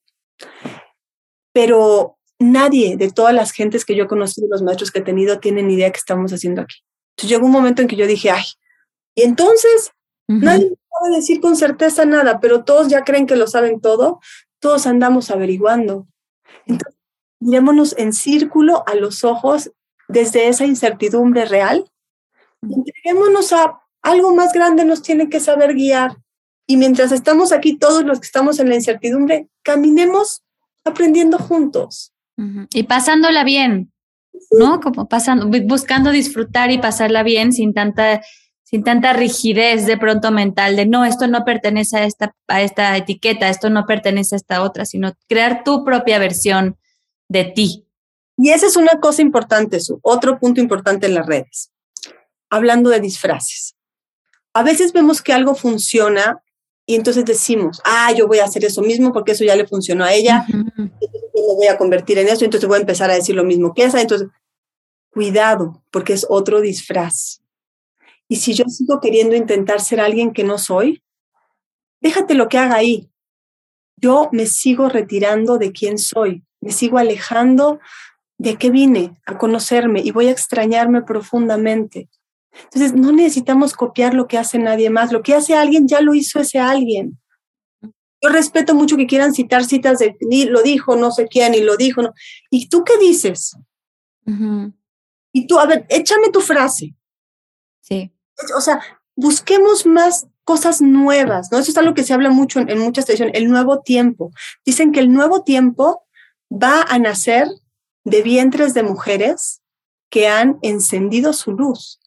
pero 1.54 2.17
nadie 2.40 2.98
de 2.98 3.12
todas 3.12 3.34
las 3.34 3.52
gentes 3.52 3.86
que 3.86 3.96
yo 3.96 4.06
he 4.06 4.08
conocido, 4.08 4.48
los 4.50 4.62
maestros 4.62 4.92
que 4.92 5.00
he 5.00 5.04
tenido, 5.04 5.40
tienen 5.40 5.72
idea 5.72 5.92
qué 5.92 5.98
estamos 5.98 6.32
haciendo 6.32 6.62
aquí. 6.62 6.78
Entonces 7.16 7.30
llegó 7.30 7.46
un 7.46 7.52
momento 7.52 7.82
en 7.82 7.88
que 7.88 7.96
yo 7.96 8.08
dije, 8.08 8.32
ay, 8.32 8.46
y 9.16 9.24
entonces 9.24 9.92
nadie 10.28 10.74
puede 11.00 11.16
decir 11.16 11.42
con 11.42 11.56
certeza 11.56 12.06
nada, 12.06 12.40
pero 12.40 12.64
todos 12.64 12.90
ya 12.90 13.04
creen 13.04 13.26
que 13.26 13.36
lo 13.36 13.48
saben 13.48 13.82
todo, 13.82 14.20
todos 14.60 14.86
andamos 14.86 15.32
averiguando. 15.32 16.08
Entonces, 16.66 17.00
mirémonos 17.40 17.96
en 17.98 18.14
círculo 18.14 18.84
a 18.88 18.96
los 18.96 19.24
ojos 19.24 19.72
desde 20.08 20.48
esa 20.48 20.66
incertidumbre 20.66 21.46
real 21.46 21.90
entreguémonos 22.62 23.54
a 23.54 23.82
algo 24.02 24.34
más 24.34 24.54
grande 24.54 24.86
nos 24.86 25.02
tiene 25.02 25.30
que 25.30 25.40
saber 25.40 25.74
guiar. 25.74 26.18
Y 26.66 26.78
mientras 26.78 27.12
estamos 27.12 27.52
aquí, 27.52 27.78
todos 27.78 28.04
los 28.04 28.20
que 28.20 28.26
estamos 28.26 28.60
en 28.60 28.70
la 28.70 28.76
incertidumbre, 28.76 29.48
caminemos 29.64 30.44
aprendiendo 30.84 31.38
juntos. 31.38 32.14
Y 32.74 32.84
pasándola 32.84 33.44
bien, 33.44 33.92
¿no? 34.52 34.80
Como 34.80 35.08
pasando, 35.08 35.48
buscando 35.66 36.12
disfrutar 36.12 36.72
y 36.72 36.78
pasarla 36.78 37.24
bien 37.24 37.52
sin 37.52 37.74
tanta, 37.74 38.22
sin 38.64 38.84
tanta 38.84 39.14
rigidez 39.14 39.86
de 39.88 39.98
pronto 39.98 40.32
mental 40.32 40.76
de 40.76 40.86
no, 40.86 41.04
esto 41.04 41.28
no 41.28 41.44
pertenece 41.46 41.98
a 41.98 42.06
esta, 42.06 42.36
a 42.48 42.62
esta 42.62 42.96
etiqueta, 42.96 43.50
esto 43.50 43.70
no 43.70 43.86
pertenece 43.86 44.36
a 44.36 44.38
esta 44.38 44.62
otra, 44.62 44.86
sino 44.86 45.14
crear 45.28 45.64
tu 45.64 45.84
propia 45.84 46.20
versión 46.20 46.78
de 47.28 47.46
ti. 47.46 47.88
Y 48.38 48.50
esa 48.50 48.68
es 48.68 48.76
una 48.76 49.00
cosa 49.00 49.24
importante, 49.24 49.80
su 49.80 50.00
otro 50.04 50.38
punto 50.40 50.62
importante 50.62 51.08
en 51.08 51.16
las 51.16 51.26
redes. 51.26 51.72
Hablando 52.50 52.92
de 52.92 53.00
disfraces. 53.00 53.76
A 54.54 54.64
veces 54.64 54.94
vemos 54.94 55.22
que 55.22 55.34
algo 55.34 55.56
funciona 55.56 56.42
y 56.86 56.96
entonces 56.96 57.26
decimos, 57.26 57.82
ah, 57.84 58.14
yo 58.16 58.28
voy 58.28 58.40
a 58.40 58.46
hacer 58.46 58.64
eso 58.64 58.82
mismo 58.82 59.12
porque 59.12 59.34
eso 59.34 59.44
ya 59.44 59.56
le 59.56 59.68
funcionó 59.68 60.06
a 60.06 60.14
ella, 60.14 60.46
me 61.42 61.56
voy 61.56 61.68
a 61.68 61.78
convertir 61.78 62.18
en 62.18 62.28
eso, 62.28 62.46
entonces 62.46 62.68
voy 62.68 62.78
a 62.78 62.82
empezar 62.82 63.10
a 63.10 63.16
decir 63.16 63.36
lo 63.36 63.44
mismo 63.44 63.74
que 63.74 63.84
esa. 63.84 64.02
Entonces, 64.02 64.30
cuidado, 65.12 65.84
porque 65.92 66.14
es 66.14 66.26
otro 66.30 66.62
disfraz. 66.62 67.42
Y 68.28 68.38
si 68.38 68.54
yo 68.54 68.66
sigo 68.68 69.00
queriendo 69.00 69.36
intentar 69.36 69.82
ser 69.82 70.00
alguien 70.00 70.34
que 70.34 70.44
no 70.44 70.58
soy, 70.58 71.02
déjate 72.02 72.34
lo 72.34 72.50
que 72.50 72.58
haga 72.58 72.76
ahí. 72.76 73.10
Yo 73.96 74.30
me 74.32 74.46
sigo 74.46 74.90
retirando 74.90 75.58
de 75.58 75.72
quién 75.72 75.98
soy, 75.98 76.44
me 76.62 76.72
sigo 76.72 76.98
alejando 76.98 77.80
de 78.38 78.58
qué 78.58 78.70
vine 78.70 79.20
a 79.26 79.38
conocerme 79.38 80.02
y 80.02 80.12
voy 80.12 80.28
a 80.28 80.32
extrañarme 80.32 81.02
profundamente. 81.02 82.10
Entonces, 82.66 82.94
no 82.94 83.12
necesitamos 83.12 83.74
copiar 83.74 84.14
lo 84.14 84.28
que 84.28 84.38
hace 84.38 84.60
nadie 84.60 84.90
más. 84.90 85.12
Lo 85.12 85.22
que 85.22 85.34
hace 85.34 85.56
alguien 85.56 85.88
ya 85.88 86.02
lo 86.02 86.14
hizo 86.14 86.40
ese 86.40 86.60
alguien. 86.60 87.20
Yo 88.22 88.30
respeto 88.30 88.74
mucho 88.74 88.98
que 88.98 89.08
quieran 89.08 89.34
citar 89.34 89.64
citas 89.66 90.00
de 90.00 90.18
lo 90.50 90.64
dijo 90.64 90.96
no 90.96 91.12
sé 91.12 91.28
quién 91.28 91.54
y 91.54 91.62
lo 91.62 91.78
dijo. 91.78 92.02
No. 92.02 92.14
¿Y 92.50 92.70
tú 92.70 92.84
qué 92.84 92.98
dices? 92.98 93.56
Y 95.32 95.48
tú, 95.48 95.60
a 95.60 95.66
ver, 95.66 95.86
échame 95.90 96.30
tu 96.32 96.42
frase. 96.42 96.96
Sí. 97.82 98.12
O 98.58 98.62
sea, 98.62 98.82
busquemos 99.16 99.86
más 99.86 100.28
cosas 100.44 100.82
nuevas, 100.82 101.50
¿no? 101.52 101.60
Eso 101.60 101.72
es 101.72 101.78
algo 101.78 101.94
que 101.94 102.04
se 102.04 102.14
habla 102.14 102.30
mucho 102.30 102.60
en, 102.60 102.70
en 102.70 102.80
muchas 102.80 103.06
tradiciones, 103.06 103.36
el 103.36 103.50
nuevo 103.50 103.82
tiempo. 103.82 104.32
Dicen 104.66 104.92
que 104.92 105.00
el 105.00 105.12
nuevo 105.12 105.44
tiempo 105.44 106.08
va 106.52 106.82
a 106.84 107.00
nacer 107.00 107.48
de 108.04 108.22
vientres 108.22 108.74
de 108.74 108.84
mujeres 108.84 109.62
que 110.10 110.28
han 110.28 110.58
encendido 110.62 111.34
su 111.34 111.52
luz, 111.52 112.00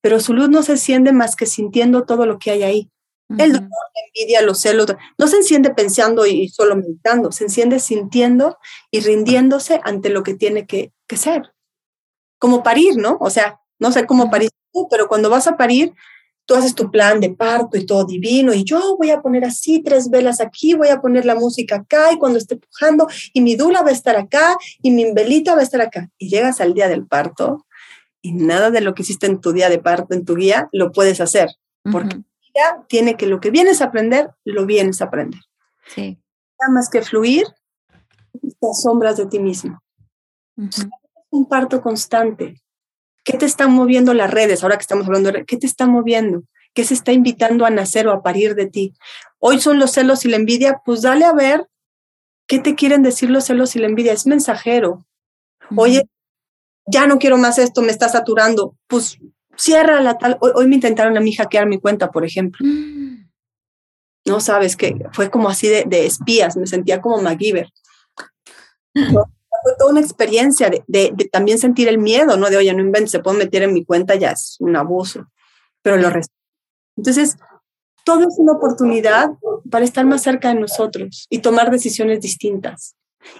pero 0.00 0.20
su 0.20 0.34
luz 0.34 0.48
no 0.48 0.62
se 0.62 0.72
enciende 0.72 1.12
más 1.12 1.36
que 1.36 1.46
sintiendo 1.46 2.04
todo 2.04 2.26
lo 2.26 2.38
que 2.38 2.50
hay 2.50 2.62
ahí. 2.62 2.90
El 3.38 3.52
dolor, 3.52 3.68
la 3.68 4.00
envidia, 4.08 4.42
los 4.42 4.60
celos, 4.60 4.86
no 5.18 5.26
se 5.26 5.36
enciende 5.36 5.70
pensando 5.70 6.26
y 6.26 6.48
solo 6.48 6.76
meditando, 6.76 7.32
se 7.32 7.44
enciende 7.44 7.78
sintiendo 7.80 8.58
y 8.90 9.00
rindiéndose 9.00 9.80
ante 9.84 10.10
lo 10.10 10.22
que 10.22 10.34
tiene 10.34 10.66
que, 10.66 10.92
que 11.06 11.16
ser. 11.16 11.52
Como 12.38 12.62
parir, 12.62 12.96
¿no? 12.96 13.16
O 13.20 13.30
sea, 13.30 13.60
no 13.78 13.92
sé 13.92 14.06
cómo 14.06 14.30
parir 14.30 14.50
tú, 14.72 14.88
pero 14.90 15.08
cuando 15.08 15.30
vas 15.30 15.46
a 15.46 15.56
parir, 15.56 15.94
tú 16.46 16.54
haces 16.54 16.74
tu 16.74 16.90
plan 16.90 17.20
de 17.20 17.30
parto 17.30 17.76
y 17.76 17.86
todo 17.86 18.04
divino, 18.04 18.52
y 18.52 18.64
yo 18.64 18.96
voy 18.96 19.10
a 19.10 19.22
poner 19.22 19.44
así 19.44 19.82
tres 19.82 20.10
velas 20.10 20.40
aquí, 20.40 20.74
voy 20.74 20.88
a 20.88 21.00
poner 21.00 21.24
la 21.24 21.34
música 21.34 21.76
acá, 21.76 22.12
y 22.12 22.18
cuando 22.18 22.38
esté 22.38 22.56
pujando, 22.56 23.08
y 23.32 23.40
mi 23.40 23.56
dula 23.56 23.82
va 23.82 23.88
a 23.88 23.92
estar 23.92 24.16
acá, 24.16 24.56
y 24.82 24.90
mi 24.90 25.12
velita 25.12 25.54
va 25.54 25.60
a 25.60 25.64
estar 25.64 25.80
acá. 25.80 26.10
Y 26.18 26.28
llegas 26.28 26.60
al 26.60 26.74
día 26.74 26.88
del 26.88 27.06
parto, 27.06 27.66
y 28.20 28.32
nada 28.32 28.70
de 28.70 28.80
lo 28.80 28.94
que 28.94 29.02
hiciste 29.02 29.26
en 29.26 29.40
tu 29.40 29.52
día 29.52 29.68
de 29.68 29.78
parto, 29.78 30.14
en 30.14 30.24
tu 30.24 30.34
guía, 30.34 30.68
lo 30.72 30.92
puedes 30.92 31.20
hacer, 31.20 31.48
porque 31.90 32.20
tiene 32.88 33.16
que 33.16 33.26
lo 33.26 33.40
que 33.40 33.50
vienes 33.50 33.80
a 33.80 33.86
aprender, 33.86 34.30
lo 34.44 34.66
vienes 34.66 35.00
a 35.00 35.06
aprender. 35.06 35.40
Sí. 35.86 36.18
Nada 36.60 36.72
más 36.72 36.88
que 36.88 37.02
fluir 37.02 37.46
estas 38.42 38.82
sombras 38.82 39.16
de 39.16 39.26
ti 39.26 39.38
mismo. 39.38 39.80
un 41.30 41.48
parto 41.48 41.82
constante. 41.82 42.60
¿Qué 43.24 43.38
te 43.38 43.46
están 43.46 43.72
moviendo 43.72 44.14
las 44.14 44.30
redes? 44.30 44.62
Ahora 44.62 44.76
que 44.76 44.82
estamos 44.82 45.06
hablando 45.06 45.32
de 45.32 45.44
¿qué 45.44 45.56
te 45.56 45.66
está 45.66 45.86
moviendo? 45.86 46.42
¿Qué 46.74 46.84
se 46.84 46.94
está 46.94 47.12
invitando 47.12 47.64
a 47.64 47.70
nacer 47.70 48.06
o 48.06 48.12
a 48.12 48.22
parir 48.22 48.54
de 48.54 48.66
ti? 48.66 48.94
Hoy 49.38 49.60
son 49.60 49.78
los 49.78 49.92
celos 49.92 50.24
y 50.24 50.28
la 50.28 50.36
envidia, 50.36 50.82
pues 50.84 51.02
dale 51.02 51.24
a 51.24 51.32
ver 51.32 51.68
qué 52.46 52.58
te 52.58 52.74
quieren 52.74 53.02
decir 53.02 53.30
los 53.30 53.44
celos 53.44 53.74
y 53.76 53.78
la 53.78 53.86
envidia. 53.86 54.12
Es 54.12 54.26
mensajero. 54.26 55.04
Oye, 55.76 56.08
ya 56.86 57.06
no 57.06 57.18
quiero 57.18 57.38
más 57.38 57.58
esto, 57.58 57.82
me 57.82 57.90
está 57.90 58.08
saturando, 58.08 58.76
pues 58.86 59.18
cierra 59.56 60.00
la 60.00 60.18
tal. 60.18 60.38
Hoy, 60.40 60.66
me 60.66 60.76
intentaron 60.76 61.16
a 61.16 61.20
mí 61.20 61.32
hackear 61.32 61.66
mi 61.66 61.78
cuenta, 61.78 62.10
por 62.10 62.24
ejemplo. 62.24 62.64
Mm. 62.66 63.28
No 64.26 64.40
sabes 64.40 64.76
que 64.76 64.96
fue 65.12 65.30
como 65.30 65.48
así 65.48 65.68
de, 65.68 66.06
espías, 66.06 66.56
me 66.56 66.66
sentía 66.66 67.00
como 67.00 67.20
MacGyver. 67.20 67.68
fue 68.94 69.76
toda 69.78 69.90
una 69.90 70.00
experiencia 70.00 70.70
de, 70.86 71.14
también 71.30 71.58
sentir 71.58 71.88
el 71.88 71.98
miedo, 71.98 72.36
¿no? 72.36 72.48
De, 72.48 72.56
oye, 72.56 72.72
no 72.72 72.80
inventes, 72.80 73.10
se 73.10 73.20
pueden 73.20 73.38
meter 73.38 73.62
en 73.62 73.74
mi 73.74 73.84
cuenta, 73.84 74.14
ya 74.14 74.30
es 74.30 74.56
un 74.60 74.76
abuso, 74.76 75.26
pero 75.82 75.96
lo 75.96 76.08
resto. 76.08 76.34
Entonces, 76.96 77.36
todo 78.04 78.20
es 78.20 78.34
una 78.38 78.52
oportunidad 78.52 79.30
para 79.70 79.84
estar 79.84 80.04
más 80.06 80.22
cerca 80.22 80.48
de 80.48 80.60
nosotros 80.60 81.26
y 81.30 81.38
tomar 81.38 81.70
decisiones 81.70 82.20
distintas 82.20 82.96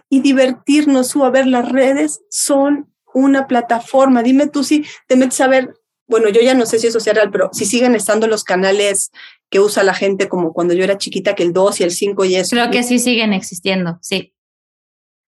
y 0.09 0.21
divertirnos. 0.21 1.15
O 1.17 1.25
a 1.25 1.31
ver, 1.31 1.47
las 1.47 1.71
redes 1.71 2.21
son 2.31 2.93
una 3.13 3.47
plataforma. 3.47 4.23
Dime 4.23 4.49
tú 4.49 4.65
si 4.65 4.85
te 5.07 5.17
metes 5.17 5.41
a 5.41 5.49
ver, 5.49 5.75
bueno, 6.07 6.29
yo 6.29 6.41
ya 6.43 6.55
no 6.55 6.67
sé 6.67 6.79
si 6.79 6.87
eso 6.87 7.01
sea 7.01 7.15
real, 7.15 7.31
pero 7.31 7.51
si 7.53 7.65
siguen 7.65 7.95
estando 7.95 8.27
los 8.27 8.45
canales 8.45 9.11
que 9.51 9.61
usa 9.61 9.83
la 9.83 9.95
gente 9.95 10.29
como 10.29 10.53
cuando 10.53 10.75
yo 10.75 10.85
era 10.85 10.99
chiquita, 10.99 11.35
que 11.35 11.43
el 11.43 11.53
2 11.53 11.81
y 11.81 11.85
el 11.85 11.91
5 11.91 12.25
y 12.25 12.37
eso. 12.37 12.51
Creo 12.51 12.71
que 12.71 12.83
sí 12.83 12.99
siguen 12.99 13.33
existiendo, 13.33 13.99
sí. 14.03 14.35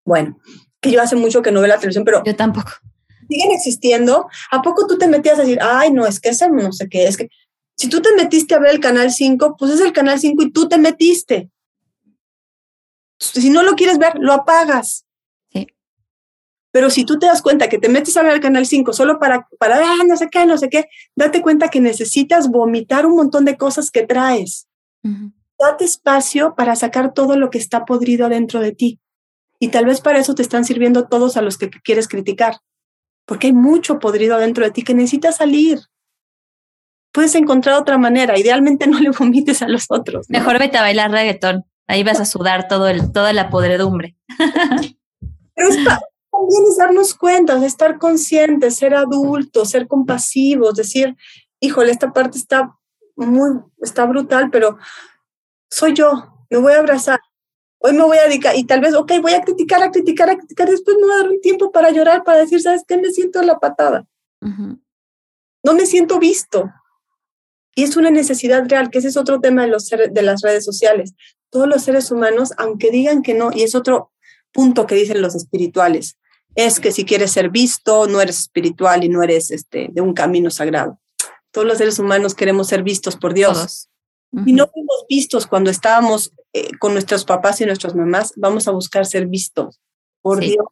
Bueno, 0.05 0.39
que 0.79 0.91
yo 0.91 1.01
hace 1.01 1.15
mucho 1.15 1.41
que 1.41 1.51
no 1.51 1.61
veo 1.61 1.69
la 1.69 1.77
televisión, 1.77 2.05
pero... 2.05 2.23
Yo 2.23 2.35
tampoco. 2.35 2.71
Siguen 3.27 3.51
existiendo. 3.51 4.27
¿A 4.51 4.61
poco 4.61 4.85
tú 4.87 4.97
te 4.97 5.07
metías 5.07 5.39
a 5.39 5.41
decir, 5.41 5.59
ay, 5.61 5.91
no, 5.91 6.05
es 6.05 6.19
que 6.19 6.29
ese 6.29 6.49
no 6.49 6.71
sé 6.71 6.87
qué, 6.89 7.07
es 7.07 7.17
que... 7.17 7.29
Si 7.75 7.89
tú 7.89 8.01
te 8.01 8.13
metiste 8.15 8.55
a 8.55 8.59
ver 8.59 8.71
el 8.71 8.79
canal 8.79 9.11
5, 9.11 9.55
pues 9.57 9.71
es 9.71 9.81
el 9.81 9.93
canal 9.93 10.19
5 10.19 10.43
y 10.43 10.51
tú 10.51 10.67
te 10.67 10.77
metiste. 10.77 11.51
Si 13.19 13.49
no 13.49 13.63
lo 13.63 13.73
quieres 13.73 13.97
ver, 13.97 14.13
lo 14.19 14.33
apagas. 14.33 15.06
Pero 16.71 16.89
si 16.89 17.05
tú 17.05 17.17
te 17.17 17.27
das 17.27 17.41
cuenta 17.41 17.69
que 17.69 17.77
te 17.77 17.89
metes 17.89 18.17
a 18.17 18.23
ver 18.23 18.33
el 18.33 18.39
canal 18.39 18.65
5 18.65 18.93
solo 18.93 19.19
para, 19.19 19.47
para, 19.59 19.77
ah, 19.77 20.03
no 20.05 20.17
sé 20.17 20.29
qué, 20.29 20.45
no 20.45 20.57
sé 20.57 20.69
qué, 20.69 20.89
date 21.15 21.41
cuenta 21.41 21.69
que 21.69 21.79
necesitas 21.79 22.49
vomitar 22.49 23.05
un 23.05 23.15
montón 23.15 23.45
de 23.45 23.57
cosas 23.57 23.89
que 23.91 24.05
traes. 24.05 24.67
Date 25.57 25.85
espacio 25.85 26.55
para 26.55 26.75
sacar 26.75 27.13
todo 27.13 27.37
lo 27.37 27.49
que 27.49 27.57
está 27.57 27.85
podrido 27.85 28.29
dentro 28.29 28.59
de 28.59 28.73
ti. 28.73 28.99
Y 29.59 29.69
tal 29.69 29.85
vez 29.85 30.01
para 30.01 30.19
eso 30.19 30.35
te 30.35 30.41
están 30.41 30.65
sirviendo 30.65 31.07
todos 31.07 31.37
a 31.37 31.41
los 31.41 31.57
que 31.57 31.69
quieres 31.69 32.07
criticar. 32.07 32.57
Porque 33.25 33.47
hay 33.47 33.53
mucho 33.53 33.99
podrido 33.99 34.37
dentro 34.37 34.63
de 34.63 34.71
ti 34.71 34.83
que 34.83 34.93
necesitas 34.93 35.37
salir. 35.37 35.79
Puedes 37.11 37.33
encontrar 37.35 37.79
otra 37.79 37.97
manera. 37.97 38.37
Idealmente 38.37 38.87
no 38.87 38.99
le 38.99 39.09
vomites 39.09 39.61
a 39.61 39.67
los 39.67 39.85
otros. 39.89 40.29
Mejor 40.29 40.59
vete 40.59 40.77
a 40.77 40.81
bailar 40.81 41.11
reggaetón. 41.11 41.65
Ahí 41.87 42.03
vas 42.03 42.19
a 42.19 42.25
sudar 42.25 42.67
todo 42.67 42.87
el, 42.89 43.11
toda 43.11 43.33
la 43.33 43.49
podredumbre. 43.49 44.15
Pero 45.55 45.69
es, 45.69 45.77
también 46.37 46.63
es 46.69 46.77
darnos 46.77 47.15
cuenta, 47.15 47.59
de 47.59 47.67
estar 47.67 47.97
conscientes, 47.97 48.75
ser 48.75 48.93
adultos, 48.93 49.69
ser 49.71 49.87
compasivos, 49.87 50.75
decir, 50.75 51.15
híjole, 51.59 51.91
esta 51.91 52.13
parte 52.13 52.37
está 52.37 52.77
muy, 53.15 53.59
está 53.81 54.05
brutal, 54.05 54.49
pero 54.51 54.77
soy 55.69 55.93
yo, 55.93 56.45
me 56.49 56.59
voy 56.59 56.73
a 56.73 56.79
abrazar. 56.79 57.19
Hoy 57.79 57.93
me 57.93 58.03
voy 58.03 58.17
a 58.17 58.23
dedicar 58.23 58.55
y 58.55 58.63
tal 58.63 58.81
vez, 58.81 58.93
ok, 58.95 59.13
voy 59.21 59.33
a 59.33 59.41
criticar, 59.41 59.81
a 59.83 59.91
criticar, 59.91 60.29
a 60.29 60.37
criticar, 60.37 60.69
después 60.69 60.97
me 60.97 61.03
voy 61.03 61.13
a 61.13 61.17
dar 61.17 61.29
un 61.29 61.41
tiempo 61.41 61.71
para 61.71 61.91
llorar, 61.91 62.23
para 62.23 62.39
decir, 62.39 62.61
¿sabes 62.61 62.83
qué? 62.87 62.97
Me 62.97 63.11
siento 63.11 63.41
la 63.41 63.59
patada. 63.59 64.05
No 64.41 65.73
me 65.73 65.85
siento 65.85 66.19
visto. 66.19 66.71
Y 67.75 67.83
es 67.83 67.95
una 67.95 68.09
necesidad 68.09 68.67
real, 68.67 68.89
que 68.89 68.99
ese 68.99 69.09
es 69.09 69.17
otro 69.17 69.39
tema 69.39 69.63
de, 69.63 69.67
los 69.67 69.89
de 69.89 70.21
las 70.23 70.41
redes 70.41 70.65
sociales. 70.65 71.13
Todos 71.51 71.67
los 71.67 71.83
seres 71.83 72.11
humanos, 72.11 72.53
aunque 72.57 72.89
digan 72.89 73.21
que 73.21 73.35
no, 73.35 73.51
y 73.53 73.63
es 73.63 73.75
otro 73.75 74.11
punto 74.51 74.87
que 74.87 74.95
dicen 74.95 75.21
los 75.21 75.35
espirituales. 75.35 76.17
Es 76.57 76.79
que 76.79 76.91
si 76.91 77.05
quieres 77.05 77.31
ser 77.31 77.51
visto, 77.51 78.07
no 78.07 78.19
eres 78.19 78.39
espiritual 78.39 79.03
y 79.03 79.09
no 79.09 79.21
eres 79.21 79.51
este, 79.51 79.89
de 79.91 80.01
un 80.01 80.15
camino 80.15 80.49
sagrado. 80.49 80.99
Todos 81.51 81.67
los 81.67 81.77
seres 81.77 81.99
humanos 81.99 82.33
queremos 82.33 82.67
ser 82.67 82.81
vistos 82.81 83.15
por 83.15 83.35
Dios. 83.35 83.89
Y 84.43 84.53
no 84.53 84.67
fuimos 84.67 85.05
vistos 85.07 85.45
cuando 85.45 85.69
estábamos 85.69 86.33
eh, 86.53 86.71
con 86.79 86.93
nuestros 86.93 87.25
papás 87.25 87.61
y 87.61 87.65
nuestras 87.65 87.93
mamás, 87.93 88.33
vamos 88.35 88.67
a 88.67 88.71
buscar 88.71 89.05
ser 89.05 89.27
vistos 89.27 89.79
por 90.21 90.39
Dios. 90.39 90.65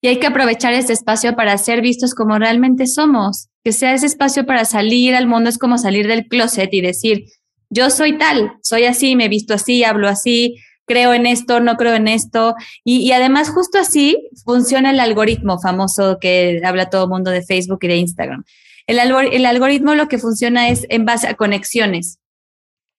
Y 0.00 0.06
hay 0.06 0.20
que 0.20 0.28
aprovechar 0.28 0.72
este 0.72 0.92
espacio 0.92 1.34
para 1.34 1.58
ser 1.58 1.82
vistos 1.82 2.14
como 2.14 2.38
realmente 2.38 2.86
somos. 2.86 3.48
Que 3.64 3.72
sea 3.72 3.94
ese 3.94 4.06
espacio 4.06 4.46
para 4.46 4.64
salir 4.64 5.16
al 5.16 5.26
mundo 5.26 5.48
es 5.48 5.58
como 5.58 5.78
salir 5.78 6.06
del 6.06 6.28
closet 6.28 6.72
y 6.72 6.80
decir, 6.80 7.24
yo 7.70 7.90
soy 7.90 8.18
tal, 8.18 8.52
soy 8.62 8.84
así, 8.84 9.16
me 9.16 9.24
he 9.24 9.28
visto 9.28 9.54
así, 9.54 9.82
hablo 9.82 10.08
así, 10.08 10.56
creo 10.86 11.14
en 11.14 11.26
esto, 11.26 11.60
no 11.60 11.76
creo 11.76 11.94
en 11.94 12.08
esto. 12.08 12.54
Y, 12.84 13.10
además 13.12 13.50
justo 13.50 13.78
así 13.78 14.28
funciona 14.44 14.90
el 14.90 15.00
algoritmo 15.00 15.60
famoso 15.60 16.18
que 16.20 16.60
habla 16.64 16.90
todo 16.90 17.04
el 17.04 17.10
mundo 17.10 17.30
de 17.30 17.42
Facebook 17.42 17.78
y 17.82 17.88
de 17.88 17.96
Instagram. 17.96 18.44
El, 18.86 18.98
algoritmo 19.46 19.94
lo 19.94 20.08
que 20.08 20.18
funciona 20.18 20.68
es 20.68 20.86
en 20.88 21.04
base 21.04 21.28
a 21.28 21.34
conexiones. 21.34 22.18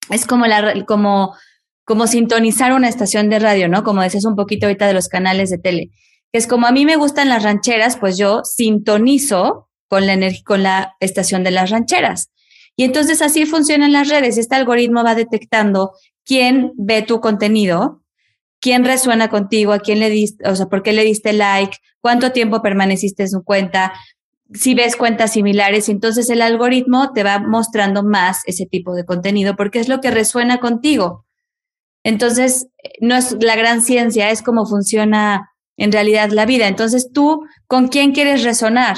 Es 0.10 0.26
como, 0.26 0.46
como, 0.88 1.36
como 1.86 2.08
sintonizar 2.08 2.74
una 2.74 2.90
estación 2.90 3.30
de 3.30 3.40
radio, 3.40 3.68
¿no? 3.68 3.84
Como 3.84 4.02
decías 4.02 4.26
un 4.26 4.36
poquito 4.36 4.66
ahorita 4.66 4.88
de 4.88 4.94
los 4.94 5.08
canales 5.08 5.50
de 5.50 5.58
tele. 5.58 5.92
Es 6.32 6.48
como 6.48 6.68
a 6.68 6.72
mí 6.72 6.86
me 6.86 6.96
gustan 6.96 7.30
las 7.30 7.44
rancheras, 7.44 7.98
pues 7.98 8.18
yo 8.18 8.42
sintonizo 8.44 9.70
con 9.88 10.08
la, 10.08 10.18
con 10.46 10.64
la 10.64 10.96
estación 11.00 11.44
de 11.44 11.52
las 11.52 11.70
rancheras. 11.70 12.32
Y 12.76 12.86
entonces 12.86 13.22
así 13.22 13.46
funcionan 13.46 13.92
las 13.92 14.10
redes. 14.10 14.38
Este 14.38 14.56
algoritmo 14.56 15.04
va 15.04 15.14
detectando 15.14 15.92
quién 16.26 16.74
ve 16.78 17.02
tu 17.02 17.22
contenido, 17.22 18.02
quién 18.60 18.86
resuena 18.86 19.30
contigo, 19.30 19.74
a 19.74 19.80
quién 19.80 20.00
le 20.00 20.10
diste, 20.10 20.48
o 20.48 20.56
sea, 20.56 20.68
por 20.68 20.84
qué 20.84 20.94
le 20.94 21.04
diste 21.04 21.34
like, 21.34 21.78
cuánto 22.00 22.32
tiempo 22.32 22.62
permaneciste 22.62 23.24
en 23.24 23.30
su 23.30 23.44
cuenta, 23.44 23.94
si 24.54 24.76
ves 24.76 24.96
cuentas 24.96 25.34
similares, 25.34 25.90
entonces 25.90 26.30
el 26.30 26.42
algoritmo 26.42 27.12
te 27.14 27.24
va 27.24 27.40
mostrando 27.40 28.04
más 28.04 28.42
ese 28.46 28.66
tipo 28.66 28.94
de 28.94 29.06
contenido 29.06 29.56
porque 29.56 29.80
es 29.80 29.90
lo 29.90 30.00
que 30.00 30.12
resuena 30.12 30.60
contigo. 30.60 31.26
Entonces, 32.04 32.68
no 33.00 33.16
es 33.16 33.38
la 33.42 33.56
gran 33.56 33.82
ciencia, 33.82 34.30
es 34.30 34.42
cómo 34.42 34.66
funciona 34.66 35.52
en 35.78 35.92
realidad 35.92 36.30
la 36.32 36.46
vida. 36.46 36.68
Entonces, 36.68 37.12
tú, 37.12 37.46
¿con 37.68 37.88
quién 37.88 38.12
quieres 38.12 38.44
resonar? 38.44 38.98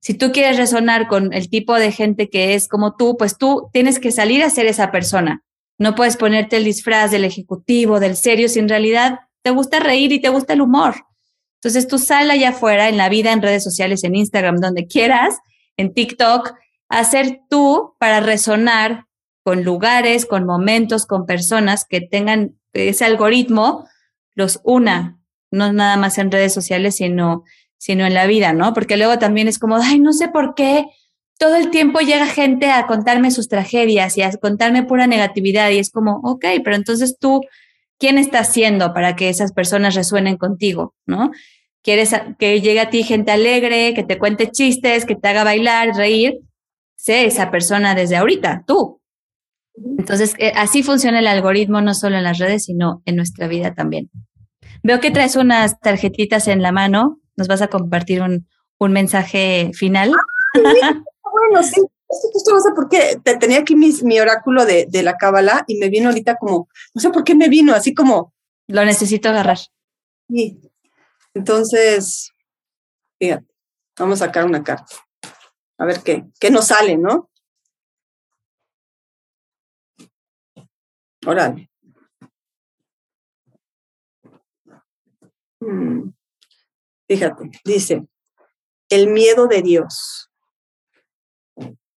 Si 0.00 0.14
tú 0.14 0.32
quieres 0.32 0.56
resonar 0.56 1.08
con 1.08 1.32
el 1.32 1.50
tipo 1.50 1.74
de 1.74 1.92
gente 1.92 2.30
que 2.30 2.54
es 2.54 2.68
como 2.68 2.96
tú, 2.96 3.16
pues 3.18 3.36
tú 3.36 3.68
tienes 3.72 3.98
que 3.98 4.12
salir 4.12 4.42
a 4.42 4.50
ser 4.50 4.66
esa 4.66 4.90
persona. 4.90 5.42
No 5.80 5.94
puedes 5.94 6.18
ponerte 6.18 6.58
el 6.58 6.64
disfraz 6.64 7.10
del 7.10 7.24
ejecutivo, 7.24 8.00
del 8.00 8.14
serio, 8.14 8.50
si 8.50 8.58
en 8.58 8.68
realidad 8.68 9.20
te 9.40 9.48
gusta 9.48 9.80
reír 9.80 10.12
y 10.12 10.20
te 10.20 10.28
gusta 10.28 10.52
el 10.52 10.60
humor. 10.60 11.06
Entonces 11.54 11.88
tú 11.88 11.98
sal 11.98 12.30
allá 12.30 12.50
afuera 12.50 12.90
en 12.90 12.98
la 12.98 13.08
vida, 13.08 13.32
en 13.32 13.40
redes 13.40 13.64
sociales, 13.64 14.04
en 14.04 14.14
Instagram, 14.14 14.56
donde 14.58 14.86
quieras, 14.86 15.38
en 15.78 15.94
TikTok, 15.94 16.52
hacer 16.90 17.40
tú 17.48 17.94
para 17.98 18.20
resonar 18.20 19.06
con 19.42 19.64
lugares, 19.64 20.26
con 20.26 20.44
momentos, 20.44 21.06
con 21.06 21.24
personas 21.24 21.86
que 21.88 22.02
tengan 22.02 22.58
ese 22.74 23.06
algoritmo, 23.06 23.88
los 24.34 24.60
una, 24.64 25.18
no 25.50 25.72
nada 25.72 25.96
más 25.96 26.18
en 26.18 26.30
redes 26.30 26.52
sociales, 26.52 26.96
sino, 26.96 27.44
sino 27.78 28.04
en 28.04 28.12
la 28.12 28.26
vida, 28.26 28.52
¿no? 28.52 28.74
Porque 28.74 28.98
luego 28.98 29.18
también 29.18 29.48
es 29.48 29.58
como, 29.58 29.76
ay, 29.76 29.98
no 29.98 30.12
sé 30.12 30.28
por 30.28 30.54
qué 30.54 30.84
todo 31.40 31.56
el 31.56 31.70
tiempo 31.70 32.00
llega 32.00 32.26
gente 32.26 32.70
a 32.70 32.86
contarme 32.86 33.30
sus 33.30 33.48
tragedias 33.48 34.18
y 34.18 34.22
a 34.22 34.30
contarme 34.32 34.82
pura 34.82 35.06
negatividad 35.06 35.70
y 35.70 35.78
es 35.78 35.90
como, 35.90 36.20
ok, 36.22 36.44
pero 36.62 36.76
entonces 36.76 37.16
tú, 37.18 37.40
¿quién 37.98 38.18
está 38.18 38.40
haciendo 38.40 38.92
para 38.92 39.16
que 39.16 39.30
esas 39.30 39.52
personas 39.52 39.94
resuenen 39.94 40.36
contigo? 40.36 40.94
¿No? 41.06 41.30
¿Quieres 41.82 42.14
que 42.38 42.60
llegue 42.60 42.80
a 42.80 42.90
ti 42.90 43.04
gente 43.04 43.32
alegre, 43.32 43.94
que 43.94 44.02
te 44.02 44.18
cuente 44.18 44.50
chistes, 44.50 45.06
que 45.06 45.16
te 45.16 45.28
haga 45.28 45.42
bailar, 45.42 45.96
reír? 45.96 46.40
Sé 46.96 47.24
esa 47.24 47.50
persona 47.50 47.94
desde 47.94 48.16
ahorita, 48.16 48.64
tú. 48.66 49.00
Entonces, 49.98 50.34
eh, 50.36 50.52
así 50.54 50.82
funciona 50.82 51.20
el 51.20 51.26
algoritmo 51.26 51.80
no 51.80 51.94
solo 51.94 52.18
en 52.18 52.24
las 52.24 52.36
redes, 52.36 52.66
sino 52.66 53.00
en 53.06 53.16
nuestra 53.16 53.48
vida 53.48 53.72
también. 53.72 54.10
Veo 54.82 55.00
que 55.00 55.10
traes 55.10 55.36
unas 55.36 55.80
tarjetitas 55.80 56.48
en 56.48 56.60
la 56.60 56.70
mano. 56.70 57.18
¿Nos 57.34 57.48
vas 57.48 57.62
a 57.62 57.68
compartir 57.68 58.20
un, 58.20 58.46
un 58.78 58.92
mensaje 58.92 59.70
final? 59.72 60.12
bueno, 61.40 61.62
sí. 61.62 61.80
Esto 62.08 62.52
no 62.52 62.60
sé 62.60 62.70
por 62.74 62.88
qué. 62.88 63.20
Tenía 63.38 63.60
aquí 63.60 63.76
mi, 63.76 64.20
oráculo 64.20 64.66
de, 64.66 64.88
la 65.02 65.16
cábala 65.16 65.64
y 65.68 65.78
me 65.78 65.88
vino 65.88 66.08
ahorita 66.08 66.36
como, 66.36 66.68
no 66.92 67.00
sé 67.00 67.10
por 67.10 67.24
qué 67.24 67.34
me 67.34 67.48
vino, 67.48 67.74
así 67.74 67.94
como. 67.94 68.34
Lo 68.66 68.84
necesito 68.84 69.28
agarrar. 69.28 69.58
Sí. 70.28 70.60
Entonces, 71.34 72.32
fíjate, 73.18 73.46
vamos 73.98 74.20
a 74.20 74.26
sacar 74.26 74.44
una 74.44 74.62
carta. 74.62 74.96
A 75.78 75.86
ver 75.86 76.02
qué, 76.02 76.24
qué 76.38 76.50
nos 76.50 76.66
sale, 76.66 76.96
¿no? 76.96 77.30
Órale. 81.26 81.70
Hmm. 85.60 86.10
Fíjate, 87.08 87.50
dice, 87.64 88.06
el 88.88 89.08
miedo 89.08 89.46
de 89.46 89.62
Dios 89.62 90.29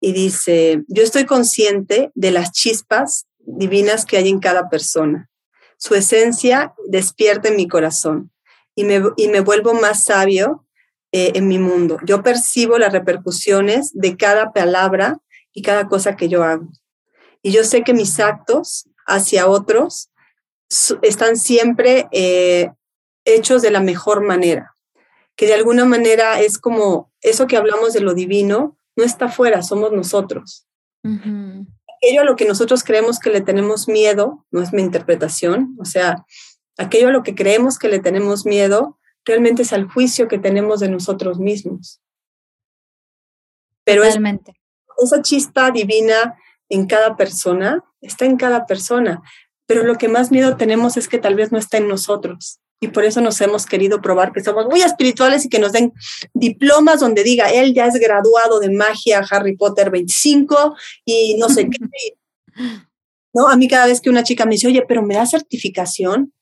y 0.05 0.13
dice, 0.13 0.83
yo 0.89 1.05
estoy 1.05 1.27
consciente 1.27 2.11
de 2.17 2.33
las 2.33 2.51
chispas 2.51 3.27
divinas 3.39 4.05
que 4.05 4.17
hay 4.17 4.29
en 4.29 4.41
cada 4.41 4.69
persona. 4.69 5.31
Su 5.79 5.95
esencia 5.95 6.75
despierta 6.89 7.49
en 7.49 7.57
mi 7.57 7.69
corazón 7.69 8.33
y 8.75 8.83
me, 8.83 9.01
y 9.17 9.29
me 9.29 9.41
vuelvo 9.41 9.75
más 9.75 10.05
sabio 10.05 10.67
eh, 11.13 11.31
en 11.37 11.47
mi 11.47 11.61
mundo. 11.61 11.99
Yo 12.05 12.25
percibo 12.25 12.79
las 12.79 12.93
repercusiones 12.93 13.93
de 13.95 14.17
cada 14.17 14.53
palabra 14.53 15.21
y 15.53 15.63
cada 15.63 15.87
cosa 15.87 16.17
que 16.17 16.29
yo 16.29 16.43
hago. 16.43 16.67
Y 17.41 17.53
yo 17.53 17.63
sé 17.63 17.85
que 17.85 17.95
mis 17.95 18.19
actos 18.19 18.89
hacia 19.07 19.47
otros 19.47 20.11
están 21.03 21.37
siempre 21.37 22.09
eh, 22.11 22.71
hechos 23.25 23.63
de 23.63 23.71
la 23.71 23.81
mejor 23.81 24.23
manera, 24.23 24.75
que 25.37 25.47
de 25.47 25.55
alguna 25.55 25.85
manera 25.85 26.41
es 26.41 26.59
como 26.59 27.13
eso 27.21 27.47
que 27.47 27.57
hablamos 27.57 27.93
de 27.93 28.01
lo 28.01 28.15
divino, 28.15 28.77
no 28.97 29.05
está 29.05 29.29
fuera, 29.29 29.63
somos 29.63 29.93
nosotros. 29.93 30.67
Aquello 31.05 32.23
a 32.23 32.25
lo 32.25 32.37
que 32.37 32.45
nosotros 32.45 32.85
creemos 32.85 33.19
que 33.19 33.31
le 33.31 33.41
tenemos 33.41 33.89
miedo, 33.89 34.47
no 34.51 34.63
es 34.63 34.73
mi 34.73 34.83
interpretación, 34.83 35.77
o 35.79 35.85
sea, 35.85 36.25
aquello 36.79 37.09
a 37.09 37.13
lo 37.13 37.23
que 37.23 37.35
creemos 37.35 37.79
que 37.79 37.89
le 37.89 38.01
tenemos 38.01 38.47
miedo, 38.47 38.99
realmente 39.25 39.63
es 39.63 39.73
al 39.73 39.89
juicio 39.89 40.29
que 40.29 40.39
tenemos 40.39 40.81
de 40.81 40.89
nosotros 40.89 41.39
mismos. 41.39 42.01
Pero 43.85 44.05
esa 44.05 45.23
chispa 45.23 45.71
divina 45.71 46.37
en 46.69 46.87
cada 46.87 47.17
persona 47.17 47.85
está 48.01 48.25
en 48.25 48.37
cada 48.37 48.67
persona, 48.67 49.23
pero 49.67 49.85
lo 49.85 49.97
que 49.97 50.09
más 50.09 50.31
miedo 50.31 50.57
tenemos 50.57 50.97
es 50.97 51.09
que 51.09 51.19
tal 51.19 51.35
vez 51.35 51.53
no 51.53 51.59
está 51.59 51.79
en 51.79 51.89
nosotros 51.89 52.62
y 52.83 52.89
por 52.89 53.05
eso 53.05 53.21
nos 53.21 53.41
hemos 53.41 53.65
querido 53.65 54.03
probar 54.03 54.33
que 54.33 54.43
somos 54.43 54.67
muy 54.67 54.83
espirituales 54.83 55.45
y 55.45 55.49
que 55.49 55.61
nos 55.61 55.71
den 55.71 55.93
diplomas 56.35 56.99
donde 56.99 57.23
diga, 57.23 57.49
él 57.49 57.75
ya 57.75 57.87
es 57.87 57.95
graduado 57.95 58.59
de 58.59 58.71
magia 58.71 59.25
Harry 59.31 59.57
Potter 59.57 59.89
25 59.89 60.75
y 61.05 61.37
no 61.39 61.49
sé 61.49 61.71
qué. 61.71 61.79
¿No? 63.35 63.47
A 63.49 63.57
mí 63.57 63.69
cada 63.69 63.87
vez 63.87 64.01
que 64.01 64.11
una 64.11 64.25
chica 64.25 64.47
me 64.47 64.57
dice, 64.57 64.67
oye, 64.67 64.85
pero 64.87 65.01
me 65.01 65.15
da 65.15 65.25
certificación, 65.27 66.35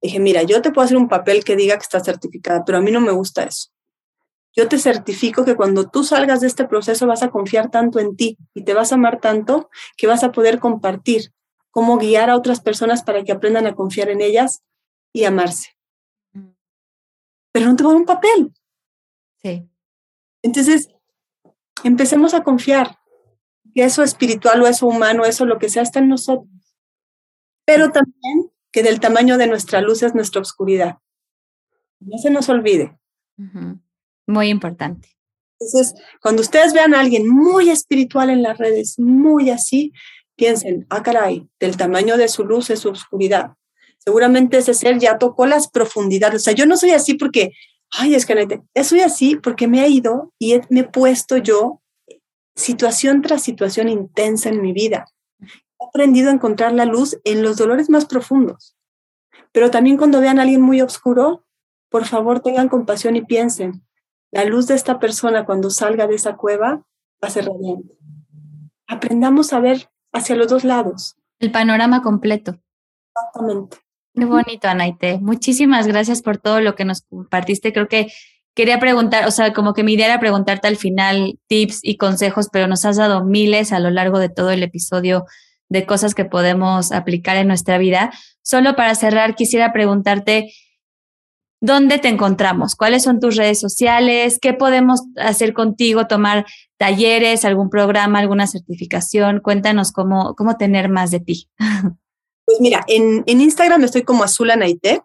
dije, 0.00 0.20
mira, 0.20 0.44
yo 0.44 0.62
te 0.62 0.70
puedo 0.70 0.84
hacer 0.84 0.96
un 0.96 1.08
papel 1.08 1.42
que 1.42 1.56
diga 1.56 1.76
que 1.76 1.82
está 1.82 1.98
certificada, 1.98 2.64
pero 2.64 2.78
a 2.78 2.80
mí 2.80 2.92
no 2.92 3.00
me 3.00 3.10
gusta 3.10 3.42
eso. 3.42 3.70
Yo 4.56 4.68
te 4.68 4.78
certifico 4.78 5.44
que 5.44 5.56
cuando 5.56 5.90
tú 5.90 6.04
salgas 6.04 6.40
de 6.40 6.46
este 6.46 6.66
proceso 6.66 7.08
vas 7.08 7.24
a 7.24 7.30
confiar 7.30 7.72
tanto 7.72 7.98
en 7.98 8.14
ti 8.14 8.38
y 8.54 8.62
te 8.62 8.74
vas 8.74 8.92
a 8.92 8.94
amar 8.94 9.20
tanto 9.20 9.68
que 9.96 10.06
vas 10.06 10.22
a 10.22 10.30
poder 10.30 10.60
compartir 10.60 11.32
cómo 11.72 11.98
guiar 11.98 12.30
a 12.30 12.36
otras 12.36 12.60
personas 12.60 13.02
para 13.02 13.24
que 13.24 13.32
aprendan 13.32 13.66
a 13.66 13.74
confiar 13.74 14.08
en 14.08 14.20
ellas 14.20 14.62
y 15.14 15.24
amarse. 15.24 15.70
Mm. 16.32 16.48
Pero 17.52 17.66
no 17.66 17.76
te 17.76 17.84
un 17.84 18.04
papel. 18.04 18.52
Sí. 19.40 19.66
Entonces, 20.42 20.88
empecemos 21.84 22.34
a 22.34 22.42
confiar 22.42 22.98
que 23.74 23.84
eso 23.84 24.02
espiritual 24.02 24.60
o 24.60 24.66
eso 24.66 24.86
humano, 24.86 25.24
eso 25.24 25.46
lo 25.46 25.58
que 25.58 25.70
sea, 25.70 25.82
está 25.82 26.00
en 26.00 26.08
nosotros. 26.08 26.50
Pero 27.64 27.90
también 27.90 28.50
que 28.70 28.82
del 28.82 29.00
tamaño 29.00 29.38
de 29.38 29.46
nuestra 29.46 29.80
luz 29.80 30.02
es 30.02 30.14
nuestra 30.14 30.42
oscuridad. 30.42 30.98
No 32.00 32.18
se 32.18 32.30
nos 32.30 32.48
olvide. 32.48 32.98
Muy 34.26 34.48
importante. 34.48 35.16
Entonces, 35.60 35.94
cuando 36.20 36.42
ustedes 36.42 36.72
vean 36.72 36.92
a 36.92 37.00
alguien 37.00 37.28
muy 37.28 37.70
espiritual 37.70 38.30
en 38.30 38.42
las 38.42 38.58
redes, 38.58 38.98
muy 38.98 39.50
así, 39.50 39.92
piensen, 40.36 40.86
ah, 40.90 41.02
caray, 41.02 41.48
del 41.60 41.76
tamaño 41.76 42.16
de 42.16 42.28
su 42.28 42.44
luz 42.44 42.70
es 42.70 42.80
su 42.80 42.90
oscuridad 42.90 43.54
seguramente 44.04 44.58
ese 44.58 44.74
ser 44.74 44.98
ya 44.98 45.18
tocó 45.18 45.46
las 45.46 45.68
profundidades. 45.68 46.42
O 46.42 46.44
sea, 46.44 46.54
yo 46.54 46.66
no 46.66 46.76
soy 46.76 46.90
así 46.90 47.14
porque, 47.14 47.52
ay, 47.90 48.14
es 48.14 48.26
que 48.26 48.62
soy 48.84 49.00
así 49.00 49.36
porque 49.36 49.66
me 49.66 49.84
he 49.84 49.88
ido 49.88 50.32
y 50.38 50.60
me 50.68 50.80
he 50.80 50.84
puesto 50.84 51.36
yo 51.36 51.80
situación 52.54 53.22
tras 53.22 53.42
situación 53.42 53.88
intensa 53.88 54.48
en 54.48 54.60
mi 54.60 54.72
vida. 54.72 55.06
He 55.40 55.86
aprendido 55.88 56.30
a 56.30 56.34
encontrar 56.34 56.72
la 56.72 56.84
luz 56.84 57.18
en 57.24 57.42
los 57.42 57.56
dolores 57.56 57.90
más 57.90 58.04
profundos. 58.06 58.76
Pero 59.52 59.70
también 59.70 59.96
cuando 59.96 60.20
vean 60.20 60.38
a 60.38 60.42
alguien 60.42 60.60
muy 60.60 60.80
oscuro, 60.80 61.46
por 61.88 62.04
favor 62.04 62.40
tengan 62.40 62.68
compasión 62.68 63.16
y 63.16 63.22
piensen, 63.22 63.84
la 64.30 64.44
luz 64.44 64.66
de 64.66 64.74
esta 64.74 64.98
persona 64.98 65.46
cuando 65.46 65.70
salga 65.70 66.06
de 66.08 66.16
esa 66.16 66.36
cueva 66.36 66.84
va 67.22 67.28
a 67.28 67.30
ser 67.30 67.46
radiante. 67.46 67.96
Aprendamos 68.88 69.52
a 69.52 69.60
ver 69.60 69.90
hacia 70.12 70.34
los 70.34 70.48
dos 70.48 70.64
lados. 70.64 71.16
El 71.38 71.52
panorama 71.52 72.02
completo. 72.02 72.58
Exactamente. 73.14 73.83
Qué 74.14 74.24
bonito, 74.24 74.68
Anaite. 74.68 75.18
Muchísimas 75.20 75.88
gracias 75.88 76.22
por 76.22 76.38
todo 76.38 76.60
lo 76.60 76.76
que 76.76 76.84
nos 76.84 77.02
compartiste. 77.02 77.72
Creo 77.72 77.88
que 77.88 78.12
quería 78.54 78.78
preguntar, 78.78 79.26
o 79.26 79.32
sea, 79.32 79.52
como 79.52 79.74
que 79.74 79.82
mi 79.82 79.94
idea 79.94 80.06
era 80.06 80.20
preguntarte 80.20 80.68
al 80.68 80.76
final 80.76 81.38
tips 81.48 81.80
y 81.82 81.96
consejos, 81.96 82.48
pero 82.52 82.68
nos 82.68 82.84
has 82.84 82.96
dado 82.96 83.24
miles 83.24 83.72
a 83.72 83.80
lo 83.80 83.90
largo 83.90 84.20
de 84.20 84.28
todo 84.28 84.50
el 84.50 84.62
episodio 84.62 85.24
de 85.68 85.84
cosas 85.84 86.14
que 86.14 86.24
podemos 86.24 86.92
aplicar 86.92 87.36
en 87.36 87.48
nuestra 87.48 87.76
vida. 87.78 88.12
Solo 88.42 88.76
para 88.76 88.94
cerrar, 88.94 89.34
quisiera 89.34 89.72
preguntarte, 89.72 90.52
¿dónde 91.60 91.98
te 91.98 92.08
encontramos? 92.08 92.76
¿Cuáles 92.76 93.02
son 93.02 93.18
tus 93.18 93.34
redes 93.34 93.58
sociales? 93.58 94.38
¿Qué 94.40 94.52
podemos 94.52 95.02
hacer 95.16 95.54
contigo? 95.54 96.06
¿Tomar 96.06 96.46
talleres, 96.76 97.44
algún 97.44 97.68
programa, 97.68 98.20
alguna 98.20 98.46
certificación? 98.46 99.40
Cuéntanos 99.40 99.90
cómo, 99.90 100.36
cómo 100.36 100.56
tener 100.56 100.88
más 100.88 101.10
de 101.10 101.18
ti. 101.18 101.48
Pues 102.44 102.60
mira, 102.60 102.84
en, 102.88 103.22
en 103.26 103.40
Instagram 103.40 103.84
estoy 103.84 104.02
como 104.02 104.24
Azulanaite, 104.24 105.02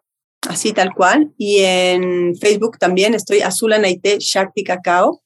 así 0.48 0.74
tal 0.74 0.94
cual, 0.94 1.34
y 1.38 1.60
en 1.60 2.36
Facebook 2.36 2.78
también 2.78 3.14
estoy 3.14 3.42
Azulanaite 3.42 4.18
Shakti 4.20 4.64
Cacao. 4.64 5.22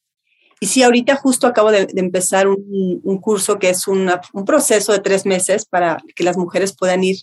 Y 0.59 0.68
sí, 0.68 0.82
ahorita 0.82 1.16
justo 1.16 1.45
acabo 1.47 1.72
de, 1.72 1.88
empezar 1.95 2.47
un, 2.47 3.01
un, 3.03 3.18
curso 3.18 3.59
que 3.59 3.70
es 3.70 3.86
un 3.88 4.09
proceso 4.45 4.93
de 4.93 4.99
tres 4.99 5.26
meses 5.26 5.66
para 5.66 5.97
que 6.16 6.24
las 6.24 6.38
mujeres 6.38 6.74
puedan 6.74 7.03
ir 7.03 7.18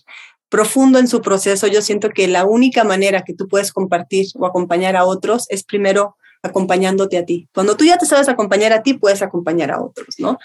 profundo 0.51 0.99
en 0.99 1.07
su 1.07 1.21
proceso. 1.21 1.65
Yo 1.65 1.81
siento 1.81 2.09
que 2.09 2.27
la 2.27 2.45
única 2.45 2.83
manera 2.83 3.23
que 3.23 3.33
tú 3.33 3.47
puedes 3.47 3.71
compartir 3.71 4.27
o 4.35 4.45
acompañar 4.45 4.95
a 4.95 5.05
otros 5.05 5.47
es 5.49 5.63
primero 5.63 6.17
acompañándote 6.43 7.17
a 7.17 7.25
ti. 7.25 7.47
Cuando 7.53 7.77
tú 7.77 7.85
ya 7.85 7.97
te 7.97 8.05
sabes 8.05 8.27
acompañar 8.29 8.73
a 8.73 8.83
ti, 8.83 8.93
puedes 8.93 9.21
acompañar 9.21 9.71
a 9.71 9.81
otros, 9.81 10.15
¿no? 10.19 10.37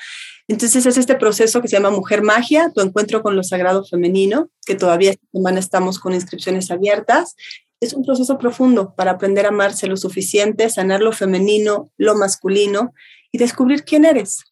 Entonces 0.49 0.87
es 0.87 0.97
este 0.97 1.17
proceso 1.17 1.61
que 1.61 1.69
se 1.69 1.77
llama 1.77 1.91
Mujer 1.91 2.23
Magia, 2.23 2.71
tu 2.73 2.81
encuentro 2.81 3.23
con 3.23 3.35
lo 3.35 3.43
sagrado 3.43 3.85
femenino, 3.85 4.49
que 4.65 4.77
todavía 4.77 5.11
esta 5.11 5.27
semana 5.33 5.59
estamos 5.59 5.99
con 5.99 6.15
inscripciones 6.15 6.71
abiertas. 6.71 7.35
Es 7.81 7.93
un 7.93 8.05
proceso 8.05 8.39
profundo 8.39 8.95
para 8.95 9.13
aprender 9.13 9.45
a 9.47 9.49
amarse 9.49 9.89
lo 9.89 9.97
suficiente, 9.97 10.71
sanar 10.71 11.01
lo 11.01 11.13
femenino, 11.13 11.91
lo 11.97 12.15
masculino 12.15 12.95
y 13.33 13.39
descubrir 13.39 13.85
quién 13.85 14.05
eres. 14.05 14.45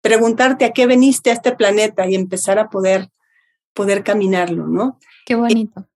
Preguntarte 0.00 0.64
a 0.64 0.72
qué 0.72 0.86
veniste 0.86 1.30
a 1.30 1.34
este 1.34 1.52
planeta 1.52 2.08
y 2.08 2.14
empezar 2.14 2.58
a 2.58 2.70
poder, 2.70 3.10
poder 3.74 4.02
caminarlo, 4.02 4.66
¿no? 4.66 4.98
Qué 5.26 5.34
bonito. 5.34 5.86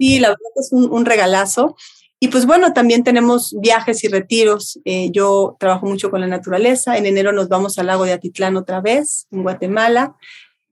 Sí, 0.00 0.18
la 0.18 0.30
verdad 0.30 0.50
es 0.56 0.72
un, 0.72 0.90
un 0.90 1.04
regalazo. 1.04 1.76
Y 2.22 2.28
pues 2.28 2.46
bueno, 2.46 2.72
también 2.72 3.02
tenemos 3.02 3.52
viajes 3.60 4.04
y 4.04 4.08
retiros. 4.08 4.78
Eh, 4.84 5.10
yo 5.10 5.56
trabajo 5.58 5.86
mucho 5.86 6.08
con 6.08 6.20
la 6.20 6.28
naturaleza. 6.28 6.96
En 6.96 7.04
enero 7.04 7.32
nos 7.32 7.48
vamos 7.48 7.78
al 7.78 7.88
lago 7.88 8.04
de 8.04 8.12
Atitlán 8.12 8.56
otra 8.56 8.80
vez, 8.80 9.26
en 9.32 9.42
Guatemala, 9.42 10.14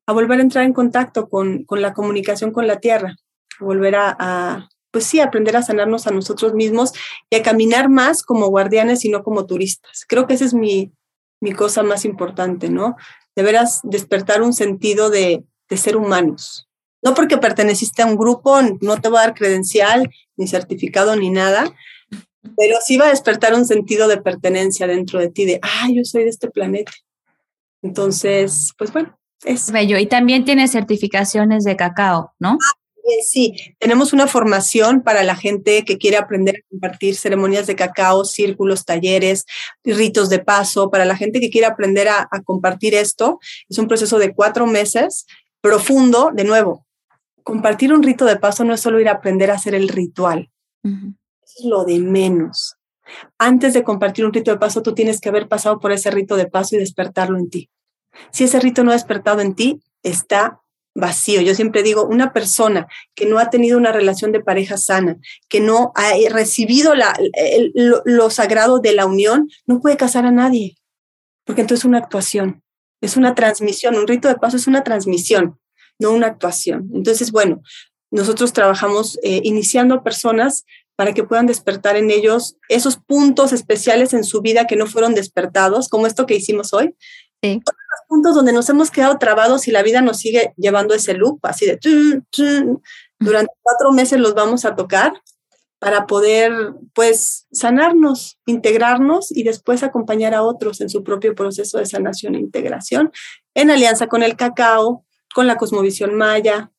a 0.06 0.12
volver 0.12 0.38
a 0.38 0.42
entrar 0.42 0.64
en 0.64 0.72
contacto 0.72 1.28
con, 1.28 1.64
con 1.64 1.82
la 1.82 1.92
comunicación 1.92 2.52
con 2.52 2.68
la 2.68 2.78
tierra, 2.78 3.16
volver 3.58 3.96
a, 3.96 4.16
a, 4.16 4.68
pues 4.92 5.06
sí, 5.06 5.18
aprender 5.18 5.56
a 5.56 5.62
sanarnos 5.62 6.06
a 6.06 6.12
nosotros 6.12 6.54
mismos 6.54 6.92
y 7.30 7.34
a 7.34 7.42
caminar 7.42 7.88
más 7.88 8.22
como 8.22 8.46
guardianes 8.46 9.04
y 9.04 9.08
no 9.08 9.24
como 9.24 9.46
turistas. 9.46 10.04
Creo 10.06 10.28
que 10.28 10.34
esa 10.34 10.44
es 10.44 10.54
mi, 10.54 10.92
mi 11.40 11.50
cosa 11.50 11.82
más 11.82 12.04
importante, 12.04 12.70
¿no? 12.70 12.94
De 13.34 13.42
veras 13.42 13.80
despertar 13.82 14.42
un 14.42 14.52
sentido 14.52 15.10
de, 15.10 15.42
de 15.68 15.76
ser 15.76 15.96
humanos, 15.96 16.69
no 17.02 17.14
porque 17.14 17.38
perteneciste 17.38 18.02
a 18.02 18.06
un 18.06 18.16
grupo, 18.16 18.60
no 18.80 19.00
te 19.00 19.08
va 19.08 19.20
a 19.20 19.26
dar 19.26 19.34
credencial, 19.34 20.10
ni 20.36 20.46
certificado, 20.46 21.16
ni 21.16 21.30
nada, 21.30 21.72
pero 22.56 22.78
sí 22.84 22.96
va 22.96 23.06
a 23.06 23.10
despertar 23.10 23.54
un 23.54 23.66
sentido 23.66 24.08
de 24.08 24.20
pertenencia 24.20 24.86
dentro 24.86 25.18
de 25.18 25.30
ti, 25.30 25.44
de, 25.44 25.60
ah, 25.62 25.88
yo 25.92 26.04
soy 26.04 26.24
de 26.24 26.30
este 26.30 26.50
planeta. 26.50 26.92
Entonces, 27.82 28.72
pues 28.76 28.92
bueno, 28.92 29.18
es. 29.44 29.70
Bello. 29.70 29.98
Y 29.98 30.06
también 30.06 30.44
tiene 30.44 30.68
certificaciones 30.68 31.64
de 31.64 31.76
cacao, 31.76 32.34
¿no? 32.38 32.58
Ah, 32.60 33.00
sí, 33.24 33.54
tenemos 33.78 34.12
una 34.12 34.26
formación 34.26 35.02
para 35.02 35.22
la 35.22 35.36
gente 35.36 35.84
que 35.84 35.98
quiere 35.98 36.18
aprender 36.18 36.56
a 36.56 36.68
compartir 36.70 37.16
ceremonias 37.16 37.66
de 37.66 37.76
cacao, 37.76 38.24
círculos, 38.24 38.84
talleres, 38.84 39.46
ritos 39.84 40.28
de 40.28 40.40
paso. 40.40 40.90
Para 40.90 41.04
la 41.04 41.16
gente 41.16 41.40
que 41.40 41.50
quiere 41.50 41.66
aprender 41.66 42.08
a, 42.08 42.28
a 42.30 42.42
compartir 42.42 42.94
esto, 42.94 43.38
es 43.68 43.78
un 43.78 43.88
proceso 43.88 44.18
de 44.18 44.34
cuatro 44.34 44.66
meses 44.66 45.26
profundo, 45.62 46.30
de 46.32 46.44
nuevo, 46.44 46.86
compartir 47.42 47.92
un 47.92 48.02
rito 48.02 48.24
de 48.24 48.36
paso 48.36 48.64
no 48.64 48.74
es 48.74 48.80
solo 48.80 49.00
ir 49.00 49.08
a 49.08 49.12
aprender 49.12 49.50
a 49.50 49.54
hacer 49.54 49.74
el 49.74 49.88
ritual, 49.88 50.50
es 50.82 51.64
lo 51.64 51.84
de 51.84 51.98
menos. 51.98 52.76
Antes 53.38 53.74
de 53.74 53.82
compartir 53.82 54.24
un 54.24 54.32
rito 54.32 54.50
de 54.50 54.58
paso, 54.58 54.82
tú 54.82 54.94
tienes 54.94 55.20
que 55.20 55.28
haber 55.28 55.48
pasado 55.48 55.80
por 55.80 55.92
ese 55.92 56.10
rito 56.10 56.36
de 56.36 56.46
paso 56.46 56.76
y 56.76 56.78
despertarlo 56.78 57.38
en 57.38 57.50
ti. 57.50 57.70
Si 58.30 58.44
ese 58.44 58.60
rito 58.60 58.84
no 58.84 58.90
ha 58.90 58.94
despertado 58.94 59.40
en 59.40 59.54
ti, 59.54 59.80
está 60.02 60.60
vacío. 60.94 61.40
Yo 61.40 61.54
siempre 61.54 61.82
digo, 61.82 62.04
una 62.04 62.32
persona 62.32 62.86
que 63.14 63.26
no 63.26 63.38
ha 63.38 63.50
tenido 63.50 63.78
una 63.78 63.92
relación 63.92 64.32
de 64.32 64.40
pareja 64.40 64.76
sana, 64.76 65.16
que 65.48 65.60
no 65.60 65.92
ha 65.94 66.12
recibido 66.30 66.94
la, 66.94 67.16
lo, 67.74 68.02
lo 68.04 68.30
sagrado 68.30 68.78
de 68.80 68.92
la 68.92 69.06
unión, 69.06 69.48
no 69.66 69.80
puede 69.80 69.96
casar 69.96 70.26
a 70.26 70.32
nadie, 70.32 70.76
porque 71.44 71.62
entonces 71.62 71.82
es 71.82 71.88
una 71.88 71.98
actuación, 71.98 72.62
es 73.00 73.16
una 73.16 73.34
transmisión, 73.34 73.96
un 73.96 74.06
rito 74.06 74.28
de 74.28 74.36
paso 74.36 74.56
es 74.56 74.66
una 74.66 74.82
transmisión 74.82 75.58
no 76.00 76.10
una 76.10 76.26
actuación. 76.26 76.90
Entonces, 76.92 77.30
bueno, 77.30 77.62
nosotros 78.10 78.52
trabajamos 78.52 79.18
eh, 79.22 79.40
iniciando 79.44 79.94
a 79.94 80.02
personas 80.02 80.64
para 80.96 81.14
que 81.14 81.24
puedan 81.24 81.46
despertar 81.46 81.96
en 81.96 82.10
ellos 82.10 82.56
esos 82.68 82.96
puntos 82.96 83.52
especiales 83.52 84.12
en 84.12 84.24
su 84.24 84.42
vida 84.42 84.66
que 84.66 84.76
no 84.76 84.86
fueron 84.86 85.14
despertados, 85.14 85.88
como 85.88 86.06
esto 86.06 86.26
que 86.26 86.34
hicimos 86.34 86.74
hoy. 86.74 86.94
Sí. 87.42 87.60
Puntos 88.08 88.34
donde 88.34 88.52
nos 88.52 88.68
hemos 88.68 88.90
quedado 88.90 89.18
trabados 89.18 89.68
y 89.68 89.70
la 89.70 89.82
vida 89.82 90.02
nos 90.02 90.18
sigue 90.18 90.52
llevando 90.56 90.94
ese 90.94 91.14
loop, 91.14 91.38
así 91.42 91.64
de... 91.66 91.78
Durante 93.20 93.52
cuatro 93.62 93.92
meses 93.92 94.18
los 94.18 94.34
vamos 94.34 94.64
a 94.64 94.74
tocar 94.74 95.12
para 95.78 96.06
poder, 96.06 96.52
pues, 96.94 97.46
sanarnos, 97.52 98.38
integrarnos 98.44 99.30
y 99.30 99.42
después 99.42 99.82
acompañar 99.82 100.34
a 100.34 100.42
otros 100.42 100.80
en 100.82 100.90
su 100.90 101.02
propio 101.02 101.34
proceso 101.34 101.78
de 101.78 101.86
sanación 101.86 102.34
e 102.34 102.40
integración, 102.40 103.10
en 103.54 103.70
alianza 103.70 104.06
con 104.06 104.22
el 104.22 104.36
cacao, 104.36 105.06
con 105.34 105.46
la 105.46 105.56
cosmovisión 105.56 106.14
maya. 106.14 106.70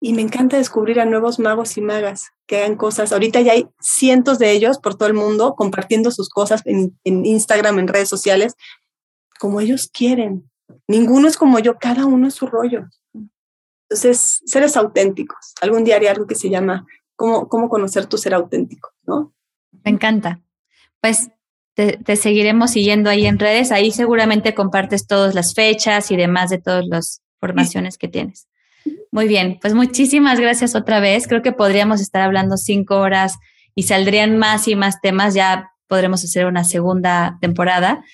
Y 0.00 0.14
me 0.14 0.22
encanta 0.22 0.56
descubrir 0.56 0.98
a 0.98 1.04
nuevos 1.04 1.38
magos 1.38 1.76
y 1.76 1.80
magas 1.80 2.32
que 2.46 2.56
hagan 2.56 2.76
cosas. 2.76 3.12
Ahorita 3.12 3.40
ya 3.40 3.52
hay 3.52 3.68
cientos 3.80 4.38
de 4.38 4.50
ellos 4.50 4.78
por 4.78 4.96
todo 4.96 5.08
el 5.08 5.14
mundo 5.14 5.54
compartiendo 5.54 6.10
sus 6.10 6.28
cosas 6.28 6.62
en, 6.64 6.98
en 7.04 7.24
Instagram, 7.24 7.78
en 7.78 7.88
redes 7.88 8.08
sociales, 8.08 8.56
como 9.38 9.60
ellos 9.60 9.88
quieren. 9.92 10.50
Ninguno 10.88 11.28
es 11.28 11.36
como 11.36 11.58
yo, 11.60 11.78
cada 11.78 12.06
uno 12.06 12.26
es 12.26 12.34
su 12.34 12.46
rollo. 12.46 12.88
Entonces, 13.88 14.40
seres 14.46 14.76
auténticos. 14.76 15.54
Algún 15.60 15.84
día 15.84 15.96
haré 15.96 16.08
algo 16.08 16.26
que 16.26 16.34
se 16.34 16.50
llama 16.50 16.86
cómo, 17.14 17.48
cómo 17.48 17.68
conocer 17.68 18.06
tu 18.06 18.18
ser 18.18 18.34
auténtico, 18.34 18.90
¿no? 19.04 19.34
Me 19.84 19.90
encanta. 19.90 20.40
Pues 21.00 21.30
te, 21.74 21.98
te, 21.98 22.16
seguiremos 22.16 22.70
siguiendo 22.70 23.10
ahí 23.10 23.26
en 23.26 23.38
redes. 23.38 23.70
Ahí 23.70 23.90
seguramente 23.90 24.54
compartes 24.54 25.06
todas 25.06 25.34
las 25.34 25.54
fechas 25.54 26.10
y 26.10 26.16
demás 26.16 26.50
de 26.50 26.58
todos 26.58 26.84
los 26.86 27.20
formaciones 27.42 27.98
que 27.98 28.06
tienes. 28.06 28.46
Muy 29.10 29.26
bien, 29.26 29.58
pues 29.60 29.74
muchísimas 29.74 30.38
gracias 30.38 30.76
otra 30.76 31.00
vez. 31.00 31.26
Creo 31.26 31.42
que 31.42 31.50
podríamos 31.50 32.00
estar 32.00 32.22
hablando 32.22 32.56
cinco 32.56 32.98
horas 32.98 33.34
y 33.74 33.82
saldrían 33.82 34.38
más 34.38 34.68
y 34.68 34.76
más 34.76 35.00
temas. 35.00 35.34
Ya 35.34 35.72
podremos 35.88 36.22
hacer 36.22 36.46
una 36.46 36.62
segunda 36.62 37.38
temporada. 37.40 38.04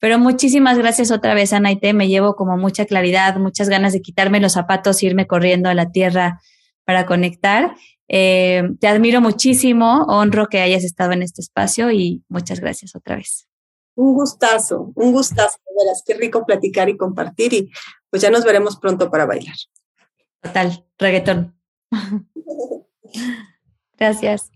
Pero 0.00 0.18
muchísimas 0.18 0.78
gracias 0.78 1.12
otra 1.12 1.32
vez, 1.32 1.52
Ana 1.52 1.70
te 1.76 1.92
Me 1.92 2.08
llevo 2.08 2.34
como 2.34 2.56
mucha 2.56 2.86
claridad, 2.86 3.36
muchas 3.36 3.68
ganas 3.68 3.92
de 3.92 4.02
quitarme 4.02 4.40
los 4.40 4.54
zapatos 4.54 5.00
e 5.00 5.06
irme 5.06 5.28
corriendo 5.28 5.68
a 5.68 5.74
la 5.74 5.92
tierra 5.92 6.40
para 6.84 7.06
conectar. 7.06 7.76
Eh, 8.08 8.64
te 8.80 8.88
admiro 8.88 9.20
muchísimo, 9.20 10.06
honro 10.08 10.48
que 10.48 10.60
hayas 10.60 10.82
estado 10.82 11.12
en 11.12 11.22
este 11.22 11.40
espacio 11.40 11.92
y 11.92 12.24
muchas 12.28 12.58
gracias 12.58 12.96
otra 12.96 13.14
vez. 13.14 13.46
Un 13.94 14.14
gustazo, 14.14 14.92
un 14.94 15.12
gustazo, 15.12 15.58
verás, 15.78 16.02
qué 16.06 16.14
rico 16.14 16.46
platicar 16.46 16.88
y 16.88 16.96
compartir 16.96 17.52
y 17.52 17.70
pues 18.10 18.22
ya 18.22 18.30
nos 18.30 18.44
veremos 18.44 18.78
pronto 18.78 19.10
para 19.10 19.26
bailar. 19.26 19.56
Total, 20.40 20.86
reggaetón. 20.98 21.54
gracias. 23.98 24.50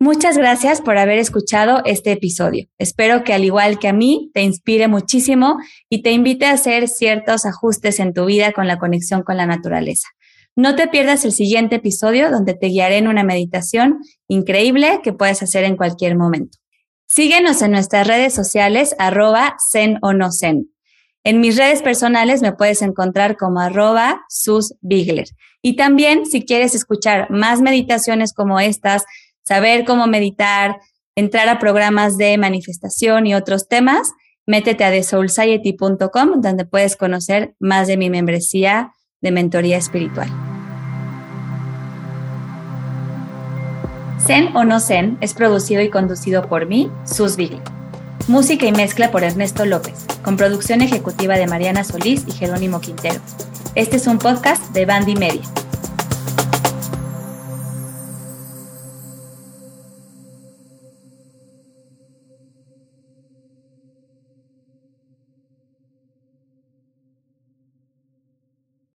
Muchas 0.00 0.38
gracias 0.38 0.80
por 0.80 0.96
haber 0.96 1.18
escuchado 1.18 1.82
este 1.84 2.12
episodio. 2.12 2.68
Espero 2.78 3.24
que 3.24 3.34
al 3.34 3.44
igual 3.44 3.80
que 3.80 3.88
a 3.88 3.92
mí, 3.92 4.30
te 4.32 4.42
inspire 4.42 4.86
muchísimo 4.86 5.58
y 5.90 6.02
te 6.02 6.12
invite 6.12 6.46
a 6.46 6.52
hacer 6.52 6.86
ciertos 6.86 7.44
ajustes 7.44 7.98
en 7.98 8.14
tu 8.14 8.26
vida 8.26 8.52
con 8.52 8.68
la 8.68 8.78
conexión 8.78 9.24
con 9.24 9.36
la 9.36 9.46
naturaleza. 9.46 10.06
No 10.54 10.76
te 10.76 10.86
pierdas 10.86 11.24
el 11.24 11.32
siguiente 11.32 11.76
episodio 11.76 12.30
donde 12.30 12.54
te 12.54 12.68
guiaré 12.68 12.98
en 12.98 13.08
una 13.08 13.24
meditación 13.24 13.98
increíble 14.28 15.00
que 15.02 15.12
puedes 15.12 15.42
hacer 15.42 15.64
en 15.64 15.76
cualquier 15.76 16.16
momento. 16.16 16.58
Síguenos 17.08 17.62
en 17.62 17.72
nuestras 17.72 18.06
redes 18.06 18.34
sociales 18.34 18.94
arroba 18.98 19.56
zen 19.72 19.98
o 20.02 20.12
no 20.12 20.30
zen. 20.30 20.70
En 21.24 21.40
mis 21.40 21.56
redes 21.56 21.82
personales 21.82 22.42
me 22.42 22.52
puedes 22.52 22.82
encontrar 22.82 23.36
como 23.36 23.60
arroba 23.60 24.24
susbigler. 24.28 25.26
Y 25.62 25.74
también 25.76 26.26
si 26.26 26.44
quieres 26.44 26.74
escuchar 26.74 27.30
más 27.30 27.62
meditaciones 27.62 28.34
como 28.34 28.60
estas, 28.60 29.04
saber 29.42 29.84
cómo 29.86 30.06
meditar, 30.06 30.76
entrar 31.16 31.48
a 31.48 31.58
programas 31.58 32.18
de 32.18 32.36
manifestación 32.36 33.26
y 33.26 33.34
otros 33.34 33.68
temas, 33.68 34.12
métete 34.46 34.84
a 34.84 34.90
thesoulsociety.com 34.90 36.40
donde 36.42 36.66
puedes 36.66 36.94
conocer 36.94 37.54
más 37.58 37.88
de 37.88 37.96
mi 37.96 38.10
membresía 38.10 38.92
de 39.20 39.32
mentoría 39.32 39.78
espiritual. 39.78 40.47
Zen 44.20 44.56
o 44.56 44.64
no 44.64 44.80
Zen 44.80 45.16
es 45.20 45.32
producido 45.32 45.80
y 45.80 45.90
conducido 45.90 46.48
por 46.48 46.66
mí, 46.66 46.90
Sus 47.04 47.36
Bigler. 47.36 47.62
Música 48.26 48.66
y 48.66 48.72
mezcla 48.72 49.10
por 49.10 49.22
Ernesto 49.22 49.64
López, 49.64 50.06
con 50.22 50.36
producción 50.36 50.82
ejecutiva 50.82 51.36
de 51.36 51.46
Mariana 51.46 51.84
Solís 51.84 52.24
y 52.26 52.32
Jerónimo 52.32 52.80
Quintero. 52.80 53.20
Este 53.74 53.96
es 53.96 54.06
un 54.06 54.18
podcast 54.18 54.72
de 54.72 54.84
Bandy 54.84 55.14
Media. 55.14 55.42